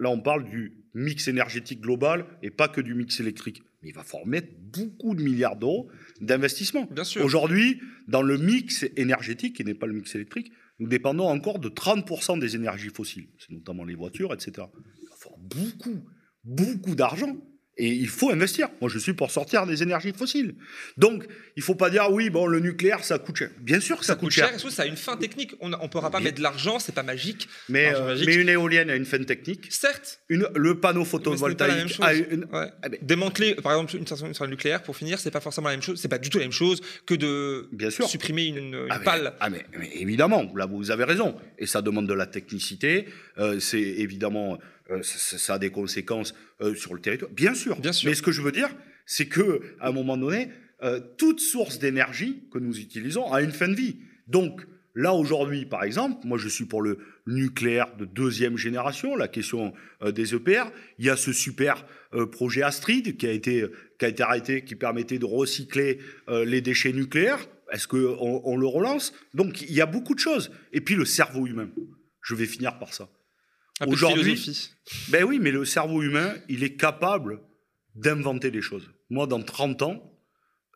là 0.00 0.10
on 0.10 0.18
parle 0.18 0.48
du 0.48 0.72
mix 0.94 1.28
énergétique 1.28 1.80
global 1.80 2.26
et 2.42 2.50
pas 2.50 2.66
que 2.66 2.80
du 2.80 2.94
mix 2.94 3.20
électrique. 3.20 3.62
Mais 3.82 3.90
il 3.90 3.94
va 3.94 4.02
falloir 4.02 4.26
mettre 4.26 4.48
beaucoup 4.58 5.14
de 5.14 5.22
milliards 5.22 5.56
d'euros 5.56 5.88
d'investissement. 6.22 6.88
Aujourd'hui, 7.22 7.80
dans 8.08 8.22
le 8.22 8.38
mix 8.38 8.86
énergétique, 8.96 9.56
qui 9.56 9.64
n'est 9.64 9.74
pas 9.74 9.86
le 9.86 9.92
mix 9.92 10.14
électrique, 10.14 10.52
nous 10.78 10.88
dépendons 10.88 11.28
encore 11.28 11.58
de 11.58 11.68
30% 11.68 12.38
des 12.38 12.56
énergies 12.56 12.88
fossiles. 12.88 13.28
C'est 13.38 13.50
notamment 13.50 13.84
les 13.84 13.94
voitures, 13.94 14.32
etc. 14.32 14.66
Il 15.02 15.08
va 15.08 15.16
falloir 15.16 15.40
beaucoup, 15.40 16.02
beaucoup 16.44 16.94
d'argent 16.94 17.36
et 17.82 17.88
il 17.88 18.08
faut 18.08 18.30
investir. 18.30 18.68
Moi, 18.80 18.88
je 18.88 18.96
suis 19.00 19.12
pour 19.12 19.32
sortir 19.32 19.66
des 19.66 19.82
énergies 19.82 20.12
fossiles. 20.12 20.54
Donc, 20.96 21.24
il 21.56 21.60
ne 21.60 21.64
faut 21.64 21.74
pas 21.74 21.90
dire, 21.90 22.06
oui, 22.12 22.30
bon, 22.30 22.46
le 22.46 22.60
nucléaire, 22.60 23.02
ça 23.02 23.18
coûte 23.18 23.34
cher. 23.34 23.50
Bien 23.58 23.80
sûr 23.80 23.98
que 23.98 24.04
ça, 24.04 24.14
coûte 24.14 24.30
cher. 24.30 24.48
cher. 24.56 24.70
Ça 24.70 24.84
a 24.84 24.86
une 24.86 24.96
fin 24.96 25.16
technique. 25.16 25.56
On 25.58 25.68
ne 25.68 25.76
pourra 25.88 26.12
pas 26.12 26.20
mettre 26.20 26.36
de 26.38 26.44
l'argent, 26.44 26.78
c'est 26.78 26.94
pas 26.94 27.02
magique. 27.02 27.48
Mais, 27.68 27.92
euh, 27.92 28.16
mais 28.24 28.36
une 28.36 28.48
éolienne 28.48 28.88
a 28.88 28.94
une 28.94 29.04
fin 29.04 29.18
technique. 29.24 29.66
Certes. 29.70 30.20
Une, 30.28 30.46
le 30.54 30.78
panneau 30.78 31.04
photovoltaïque 31.04 31.98
a 32.00 32.14
une. 32.14 32.46
Ah, 32.52 32.68
Démanteler, 33.02 33.56
par 33.56 33.72
exemple, 33.72 33.96
une 33.96 34.06
centrale 34.06 34.50
nucléaire, 34.50 34.84
pour 34.84 34.96
finir, 34.96 35.18
c'est 35.18 35.32
pas 35.32 35.40
forcément 35.40 35.66
la 35.68 35.74
même 35.74 35.82
chose. 35.82 36.00
C'est 36.00 36.06
pas 36.06 36.18
du 36.18 36.30
tout 36.30 36.38
la 36.38 36.44
même 36.44 36.52
chose 36.52 36.80
que 37.04 37.14
de 37.14 37.68
Bien 37.72 37.90
sûr. 37.90 38.06
supprimer 38.08 38.46
une, 38.46 38.86
ah, 38.90 39.00
pale. 39.00 39.34
ah, 39.40 39.50
mais, 39.50 39.66
évidemment, 39.94 40.52
là, 40.54 40.66
vous 40.66 40.92
avez 40.92 41.02
raison. 41.02 41.34
Et 41.58 41.66
ça 41.66 41.82
demande 41.82 42.06
de 42.06 42.14
la 42.14 42.26
technicité. 42.26 43.06
Euh, 43.38 43.58
c'est 43.58 43.80
évidemment 43.80 44.60
euh, 44.92 45.02
ça, 45.02 45.54
a 45.54 45.58
des 45.58 45.70
conséquences 45.70 46.34
euh, 46.60 46.74
sur 46.74 46.94
le 46.94 47.00
territoire. 47.00 47.30
Bien 47.30 47.54
sûr. 47.54 47.80
Bien 47.80 47.92
sûr. 47.92 48.08
Mais 48.08 48.14
ce 48.14 48.22
que 48.22 48.32
je 48.32 48.42
veux 48.42 48.52
dire, 48.52 48.68
c'est 49.06 49.26
que 49.26 49.60
à 49.80 49.88
un 49.88 49.92
moment 49.92 50.16
donné, 50.16 50.50
euh, 50.82 51.00
toute 51.18 51.40
source 51.40 51.78
d'énergie 51.78 52.44
que 52.52 52.58
nous 52.58 52.78
utilisons 52.78 53.32
a 53.32 53.42
une 53.42 53.52
fin 53.52 53.68
de 53.68 53.74
vie. 53.74 53.98
Donc 54.26 54.66
là 54.94 55.14
aujourd'hui, 55.14 55.64
par 55.64 55.84
exemple, 55.84 56.26
moi 56.26 56.38
je 56.38 56.48
suis 56.48 56.64
pour 56.64 56.82
le 56.82 56.98
nucléaire 57.26 57.96
de 57.96 58.04
deuxième 58.04 58.56
génération, 58.56 59.16
la 59.16 59.28
question 59.28 59.72
des 60.04 60.34
EPR. 60.34 60.70
Il 60.98 61.06
y 61.06 61.10
a 61.10 61.16
ce 61.16 61.32
super 61.32 61.86
projet 62.32 62.62
Astrid 62.62 63.16
qui 63.16 63.26
a 63.26 63.32
été 63.32 63.66
qui 63.98 64.04
a 64.04 64.08
été 64.08 64.22
arrêté, 64.22 64.64
qui 64.64 64.74
permettait 64.74 65.18
de 65.18 65.24
recycler 65.24 65.98
les 66.28 66.60
déchets 66.60 66.92
nucléaires. 66.92 67.48
Est-ce 67.72 67.88
qu'on 67.88 68.42
on 68.44 68.56
le 68.56 68.66
relance? 68.66 69.14
Donc 69.34 69.62
il 69.62 69.72
y 69.72 69.80
a 69.80 69.86
beaucoup 69.86 70.14
de 70.14 70.20
choses. 70.20 70.50
Et 70.72 70.80
puis 70.80 70.94
le 70.94 71.04
cerveau 71.04 71.46
humain. 71.46 71.70
Je 72.20 72.34
vais 72.34 72.46
finir 72.46 72.78
par 72.78 72.92
ça. 72.92 73.08
Aujourd'hui, 73.86 74.70
ben 75.08 75.24
oui, 75.24 75.38
mais 75.40 75.50
le 75.50 75.64
cerveau 75.64 76.02
humain, 76.02 76.34
il 76.48 76.64
est 76.64 76.76
capable 76.76 77.40
d'inventer 77.94 78.50
des 78.50 78.62
choses. 78.62 78.90
Moi, 79.10 79.26
dans 79.26 79.42
30 79.42 79.82
ans, 79.82 80.12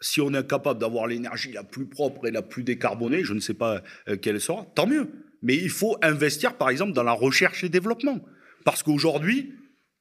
si 0.01 0.21
on 0.21 0.33
est 0.35 0.47
capable 0.47 0.81
d'avoir 0.81 1.07
l'énergie 1.07 1.53
la 1.53 1.65
plus 1.65 1.87
propre 1.87 2.27
et 2.27 2.31
la 2.31 2.43
plus 2.43 2.63
décarbonée, 2.63 3.25
je 3.25 3.33
ne 3.33 3.41
sais 3.41 3.55
pas 3.55 3.83
euh, 4.09 4.17
quelle 4.17 4.41
sera, 4.41 4.67
tant 4.75 4.87
mieux. 4.87 5.11
Mais 5.43 5.57
il 5.57 5.71
faut 5.71 5.97
investir, 6.03 6.57
par 6.57 6.71
exemple, 6.71 6.93
dans 6.93 7.03
la 7.03 7.13
recherche 7.13 7.65
et 7.65 7.69
développement. 7.69 8.21
Parce 8.65 8.83
qu'aujourd'hui, 8.83 9.55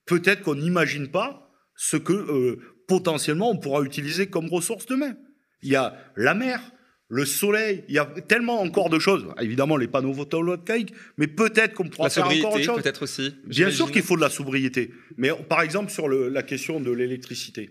peut-être 0.06 0.42
qu'on 0.42 0.56
n'imagine 0.56 1.10
pas 1.10 1.50
ce 1.76 1.98
que 1.98 2.14
euh, 2.14 2.60
potentiellement 2.88 3.52
on 3.52 3.58
pourra 3.58 3.82
utiliser 3.84 4.28
comme 4.28 4.48
ressource 4.48 4.86
demain. 4.86 5.16
Il 5.62 5.70
y 5.70 5.76
a 5.76 5.96
la 6.16 6.34
mer, 6.34 6.62
le 7.08 7.24
soleil, 7.26 7.84
il 7.88 7.94
y 7.94 8.00
a 8.00 8.06
tellement 8.06 8.62
encore 8.62 8.90
de 8.90 8.98
choses. 9.00 9.28
Évidemment, 9.40 9.78
les 9.78 9.88
panneaux 9.88 10.14
photovoltaïques, 10.14 10.94
mais 11.18 11.28
peut-être 11.28 11.74
qu'on 11.76 11.88
pourra 11.88 12.06
La 12.08 12.10
faire 12.10 12.26
encore 12.28 12.54
autre 12.56 12.64
chose. 12.64 12.82
peut-être 12.82 13.04
aussi. 13.04 13.36
Bien 13.46 13.70
sûr 13.70 13.92
qu'il 13.92 14.02
faut 14.02 14.16
de 14.16 14.22
la 14.22 14.30
sobriété. 14.30 14.92
Mais 15.18 15.30
par 15.48 15.62
exemple, 15.62 15.92
sur 15.92 16.08
le- 16.08 16.30
la 16.30 16.42
question 16.44 16.80
de 16.80 16.92
l'électricité, 16.92 17.70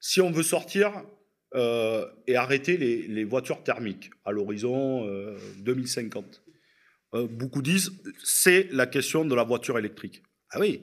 si 0.00 0.20
on 0.20 0.30
veut 0.30 0.42
sortir 0.42 0.90
euh, 1.54 2.06
et 2.26 2.34
arrêter 2.36 2.78
les, 2.78 3.06
les 3.06 3.24
voitures 3.24 3.62
thermiques 3.62 4.08
à 4.24 4.32
l'horizon 4.32 5.06
euh, 5.06 5.36
2050, 5.58 6.42
euh, 7.14 7.26
beaucoup 7.28 7.60
disent 7.60 7.92
c'est 8.24 8.68
la 8.72 8.86
question 8.86 9.26
de 9.26 9.34
la 9.34 9.44
voiture 9.44 9.78
électrique. 9.78 10.22
Ah 10.50 10.60
oui, 10.60 10.80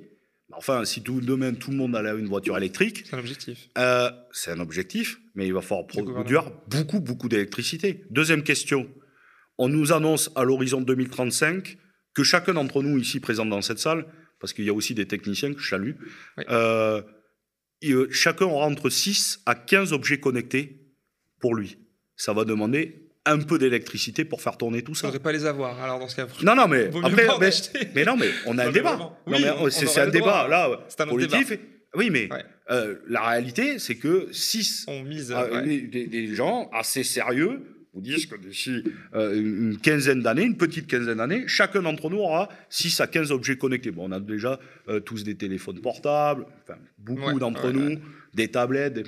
enfin, 0.54 0.86
si 0.86 1.02
tout, 1.04 1.22
demain 1.22 1.54
tout 1.54 1.72
le 1.72 1.78
monde 1.78 1.96
allait 1.96 2.10
à 2.10 2.14
une 2.16 2.28
voiture 2.28 2.58
électrique, 2.58 3.04
C'est 3.10 3.16
un 3.16 3.20
objectif. 3.20 3.70
euh, 3.78 4.10
c'est 4.32 4.52
un 4.52 4.60
objectif, 4.60 5.20
mais 5.36 5.48
il 5.48 5.54
va 5.54 5.62
falloir 5.62 5.88
Du 5.88 6.04
produire 6.04 6.52
beaucoup, 6.68 7.00
beaucoup 7.00 7.30
d'électricité. 7.30 8.04
Deuxième 8.10 8.44
question. 8.44 8.90
On 9.58 9.68
nous 9.70 9.92
annonce 9.92 10.32
à 10.36 10.44
l'horizon 10.44 10.82
2035 10.82 11.78
que 12.14 12.24
chacun 12.24 12.54
d'entre 12.54 12.82
nous 12.82 12.98
ici 12.98 13.20
présents 13.20 13.46
dans 13.46 13.62
cette 13.62 13.80
salle, 13.80 14.06
parce 14.40 14.54
qu'il 14.54 14.66
y 14.66 14.70
a 14.70 14.74
aussi 14.74 14.94
des 14.96 15.06
techniciens 15.06 15.54
que 15.54 15.60
je 15.60 15.70
salue, 15.70 15.92
Oui. 16.38 16.44
euh, 16.50 17.02
et, 17.82 17.92
euh, 17.92 18.08
chacun 18.12 18.46
aura 18.46 18.66
entre 18.66 18.90
6 18.90 19.42
à 19.46 19.56
15 19.56 19.94
objets 19.94 20.20
connectés 20.20 20.86
pour 21.40 21.56
lui. 21.56 21.78
Ça 22.16 22.34
va 22.34 22.44
demander 22.46 23.09
un 23.32 23.40
peu 23.40 23.58
d'électricité 23.58 24.26
pour 24.26 24.42
faire 24.42 24.58
tourner 24.58 24.82
tout 24.82 24.96
ça. 24.96 25.12
ne 25.12 25.18
pas 25.18 25.32
les 25.32 25.46
avoir. 25.46 25.82
Alors, 25.82 26.00
dans 26.00 26.08
ce 26.08 26.16
cas, 26.16 26.28
Non, 26.44 26.56
non, 26.56 26.68
mais 26.68 26.90
après, 27.04 27.26
mais, 27.96 28.06
non, 28.06 28.18
mais 28.18 28.30
on 28.46 28.58
a 28.58 28.64
un 28.64 28.66
Non, 28.68 28.72
débat. 28.72 29.18
Oui, 29.28 29.46
on- 29.60 29.66
on 29.66 29.70
c'est 29.70 30.00
un 30.00 30.08
débat 30.10 30.48
là 30.48 30.70
C'est 30.90 31.02
un 31.02 31.06
autre 31.06 31.28
politique. 31.28 31.60
Oui, 31.96 32.10
mais 32.12 32.32
Ouais. 32.32 32.44
euh, 32.70 32.96
la 33.08 33.28
réalité, 33.28 33.80
c'est 33.80 33.96
que 33.96 34.28
6 34.32 34.86
On 34.88 35.02
mise. 35.04 35.34
ah, 35.36 35.48
ouais. 35.52 35.82
des, 35.82 36.36
gens 36.36 36.70
assez 36.72 37.04
sérieux 37.04 37.62
vous 37.96 38.02
disent 38.02 38.28
que 38.28 38.36
d'ici 38.36 38.84
euh, 39.16 39.34
une 39.36 39.80
quinzaine 39.80 40.22
d'années, 40.22 40.44
une 40.44 40.56
petite 40.58 40.86
quinzaine 40.86 41.18
d'années, 41.18 41.46
chacun 41.48 41.82
d'entre 41.82 42.12
nous 42.12 42.20
aura 42.20 42.48
6 42.70 43.02
à 43.02 43.08
15 43.08 43.32
objets 43.32 43.58
connectés. 43.58 43.90
Bon, 43.90 44.08
on 44.08 44.12
a 44.12 44.20
déjà 44.20 44.60
euh, 44.88 45.00
tous 45.00 45.24
des 45.24 45.34
téléphones 45.36 45.82
portables, 45.82 46.46
enfin, 46.62 46.78
beaucoup 47.00 47.32
Ouais, 47.34 47.40
d'entre 47.40 47.72
nous, 47.72 47.98
des 48.36 48.50
tablettes. 48.50 48.94
des- 48.94 49.04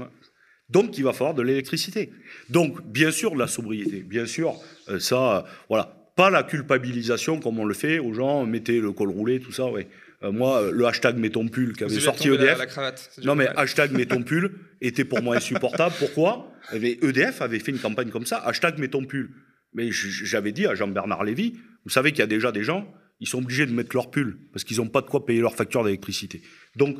Donc, 0.71 0.97
il 0.97 1.03
va 1.03 1.13
falloir 1.13 1.33
de 1.33 1.41
l'électricité. 1.41 2.11
Donc, 2.49 2.81
bien 2.85 3.11
sûr, 3.11 3.31
de 3.33 3.39
la 3.39 3.47
sobriété. 3.47 4.03
Bien 4.03 4.25
sûr, 4.25 4.55
euh, 4.89 4.99
ça, 4.99 5.37
euh, 5.37 5.41
voilà. 5.69 5.97
Pas 6.15 6.29
la 6.29 6.43
culpabilisation 6.43 7.39
comme 7.39 7.59
on 7.59 7.65
le 7.65 7.73
fait 7.73 7.99
aux 7.99 8.13
gens, 8.13 8.45
mettez 8.45 8.79
le 8.79 8.91
col 8.91 9.09
roulé, 9.09 9.39
tout 9.39 9.51
ça, 9.51 9.69
ouais. 9.69 9.87
Euh, 10.23 10.31
moi, 10.31 10.69
le 10.71 10.85
hashtag 10.85 11.17
mets 11.17 11.29
ton 11.29 11.47
pull 11.47 11.73
qui 11.73 11.79
Vous 11.79 11.85
avait 11.85 11.93
avez 11.93 12.01
sorti 12.01 12.27
la- 12.29 12.35
EDF, 12.35 12.57
La, 12.59 12.65
cravate. 12.67 13.09
C'est 13.15 13.25
non, 13.25 13.35
mais 13.35 13.47
hashtag 13.55 13.91
mets 13.97 14.05
ton 14.05 14.21
pull 14.21 14.51
était 14.81 15.05
pour 15.05 15.21
moi 15.21 15.37
insupportable. 15.37 15.95
Pourquoi? 15.97 16.51
Eh 16.73 16.79
bien, 16.79 16.95
EDF 17.01 17.41
avait 17.41 17.59
fait 17.59 17.71
une 17.71 17.79
campagne 17.79 18.09
comme 18.09 18.25
ça, 18.25 18.37
hashtag 18.37 18.77
mets 18.77 18.89
ton 18.89 19.05
pull. 19.05 19.29
Mais 19.73 19.89
j'avais 19.91 20.51
dit 20.51 20.67
à 20.67 20.75
Jean-Bernard 20.75 21.23
Lévy, 21.23 21.53
vous 21.85 21.89
savez 21.89 22.11
qu'il 22.11 22.19
y 22.19 22.23
a 22.23 22.27
déjà 22.27 22.51
des 22.51 22.63
gens, 22.63 22.85
ils 23.19 23.27
sont 23.27 23.39
obligés 23.39 23.65
de 23.65 23.71
mettre 23.71 23.95
leur 23.95 24.11
pull 24.11 24.37
parce 24.51 24.63
qu'ils 24.63 24.77
n'ont 24.77 24.89
pas 24.89 25.01
de 25.01 25.07
quoi 25.07 25.25
payer 25.25 25.39
leur 25.39 25.55
facture 25.55 25.83
d'électricité. 25.83 26.41
Donc, 26.75 26.97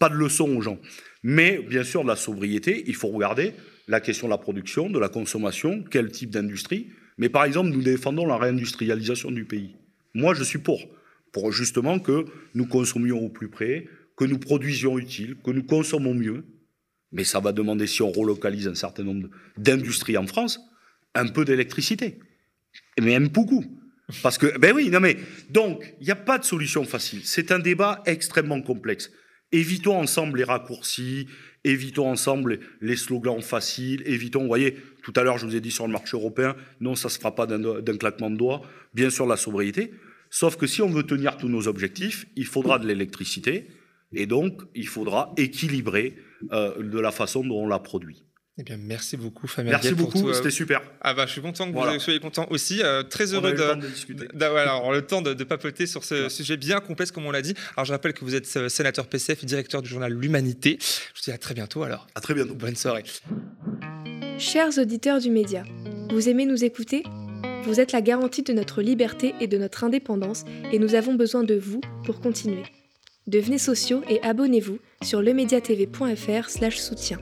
pas 0.00 0.08
de 0.08 0.14
leçon 0.14 0.56
aux 0.56 0.62
gens. 0.62 0.80
Mais 1.22 1.58
bien 1.58 1.84
sûr, 1.84 2.02
de 2.02 2.08
la 2.08 2.16
sobriété, 2.16 2.82
il 2.88 2.96
faut 2.96 3.08
regarder 3.08 3.52
la 3.86 4.00
question 4.00 4.26
de 4.26 4.30
la 4.30 4.38
production, 4.38 4.88
de 4.88 4.98
la 4.98 5.10
consommation, 5.10 5.84
quel 5.88 6.10
type 6.10 6.30
d'industrie. 6.30 6.88
Mais 7.18 7.28
par 7.28 7.44
exemple, 7.44 7.68
nous 7.68 7.82
défendons 7.82 8.26
la 8.26 8.38
réindustrialisation 8.38 9.30
du 9.30 9.44
pays. 9.44 9.76
Moi, 10.14 10.34
je 10.34 10.42
suis 10.42 10.58
pour. 10.58 10.80
Pour 11.32 11.52
justement 11.52 12.00
que 12.00 12.24
nous 12.54 12.66
consommions 12.66 13.20
au 13.20 13.28
plus 13.28 13.48
près, 13.48 13.86
que 14.16 14.24
nous 14.24 14.38
produisions 14.38 14.98
utile, 14.98 15.36
que 15.44 15.50
nous 15.50 15.62
consommons 15.62 16.14
mieux. 16.14 16.44
Mais 17.12 17.24
ça 17.24 17.40
va 17.40 17.52
demander, 17.52 17.86
si 17.86 18.02
on 18.02 18.10
relocalise 18.10 18.68
un 18.68 18.74
certain 18.74 19.04
nombre 19.04 19.28
d'industries 19.58 20.16
en 20.16 20.26
France, 20.26 20.60
un 21.14 21.28
peu 21.28 21.44
d'électricité. 21.44 22.18
Mais 22.98 23.18
même 23.18 23.28
beaucoup. 23.28 23.64
Parce 24.22 24.38
que, 24.38 24.58
ben 24.58 24.74
oui, 24.74 24.88
non 24.90 25.00
mais, 25.00 25.18
donc, 25.50 25.94
il 26.00 26.04
n'y 26.04 26.10
a 26.10 26.16
pas 26.16 26.38
de 26.38 26.44
solution 26.44 26.84
facile. 26.84 27.20
C'est 27.24 27.52
un 27.52 27.58
débat 27.58 28.02
extrêmement 28.06 28.62
complexe. 28.62 29.10
Évitons 29.52 29.98
ensemble 29.98 30.38
les 30.38 30.44
raccourcis, 30.44 31.26
évitons 31.64 32.08
ensemble 32.08 32.60
les 32.80 32.96
slogans 32.96 33.42
faciles, 33.42 34.02
évitons, 34.06 34.42
vous 34.42 34.46
voyez, 34.46 34.76
tout 35.02 35.12
à 35.16 35.22
l'heure 35.22 35.38
je 35.38 35.46
vous 35.46 35.56
ai 35.56 35.60
dit 35.60 35.72
sur 35.72 35.86
le 35.86 35.92
marché 35.92 36.16
européen, 36.16 36.54
non, 36.80 36.94
ça 36.94 37.08
ne 37.08 37.12
se 37.12 37.18
fera 37.18 37.34
pas 37.34 37.46
d'un 37.46 37.96
claquement 37.96 38.30
de 38.30 38.36
doigts, 38.36 38.62
bien 38.94 39.10
sûr 39.10 39.26
la 39.26 39.36
sobriété, 39.36 39.92
sauf 40.30 40.56
que 40.56 40.66
si 40.66 40.82
on 40.82 40.88
veut 40.88 41.02
tenir 41.02 41.36
tous 41.36 41.48
nos 41.48 41.66
objectifs, 41.66 42.26
il 42.36 42.46
faudra 42.46 42.78
de 42.78 42.86
l'électricité, 42.86 43.66
et 44.12 44.26
donc 44.26 44.62
il 44.74 44.86
faudra 44.86 45.32
équilibrer 45.36 46.16
euh, 46.52 46.82
de 46.82 46.98
la 46.98 47.10
façon 47.10 47.44
dont 47.44 47.64
on 47.64 47.68
la 47.68 47.78
produit. 47.78 48.24
Eh 48.60 48.62
bien, 48.62 48.76
merci 48.78 49.16
beaucoup, 49.16 49.46
Fabien. 49.46 49.72
Merci 49.72 49.94
pour 49.94 50.10
beaucoup, 50.12 50.34
c'était 50.34 50.50
super. 50.50 50.82
Ah 51.00 51.14
bah, 51.14 51.24
je 51.24 51.32
suis 51.32 51.40
content 51.40 51.66
que 51.66 51.72
Voilà. 51.72 51.94
vous 51.94 51.98
soyez 51.98 52.20
content 52.20 52.46
aussi. 52.50 52.82
Euh, 52.82 53.02
très 53.02 53.32
On 53.32 53.38
a 53.38 53.48
heureux 53.48 53.48
eu 53.52 53.52
le 53.54 53.58
temps 53.58 53.76
de, 53.76 53.80
de 53.80 53.86
discuter. 53.88 54.26
alors, 54.44 54.92
le 54.92 55.00
temps 55.00 55.22
de, 55.22 55.32
de 55.32 55.44
papoter 55.44 55.86
sur 55.86 56.04
ce 56.04 56.28
sujet 56.28 56.58
bien 56.58 56.80
complexe, 56.80 57.10
comme 57.10 57.24
on 57.24 57.30
l'a 57.30 57.40
dit. 57.40 57.54
Alors, 57.74 57.86
je 57.86 57.92
rappelle 57.92 58.12
que 58.12 58.22
vous 58.22 58.34
êtes 58.34 58.54
euh, 58.58 58.68
sénateur 58.68 59.06
PCF 59.06 59.42
et 59.42 59.46
directeur 59.46 59.80
du 59.80 59.88
journal 59.88 60.12
L'Humanité. 60.12 60.76
Je 60.82 60.86
vous 60.86 61.22
dis 61.24 61.32
à 61.32 61.38
très 61.38 61.54
bientôt 61.54 61.84
alors. 61.84 62.06
À 62.14 62.20
très 62.20 62.34
bientôt. 62.34 62.52
Bonne 62.54 62.76
soirée. 62.76 63.04
Chers 64.38 64.76
auditeurs 64.78 65.20
du 65.20 65.30
média, 65.30 65.62
vous 66.10 66.28
aimez 66.28 66.44
nous 66.44 66.62
écouter? 66.62 67.02
Vous 67.64 67.80
êtes 67.80 67.92
la 67.92 68.02
garantie 68.02 68.42
de 68.42 68.52
notre 68.52 68.82
liberté 68.82 69.34
et 69.40 69.46
de 69.46 69.56
notre 69.56 69.84
indépendance 69.84 70.44
et 70.70 70.78
nous 70.78 70.94
avons 70.94 71.14
besoin 71.14 71.44
de 71.44 71.54
vous 71.54 71.80
pour 72.04 72.20
continuer. 72.20 72.64
Devenez 73.26 73.56
sociaux 73.58 74.02
et 74.10 74.20
abonnez-vous 74.22 74.78
sur 75.02 75.22
lemediatv.fr/soutien. 75.22 77.18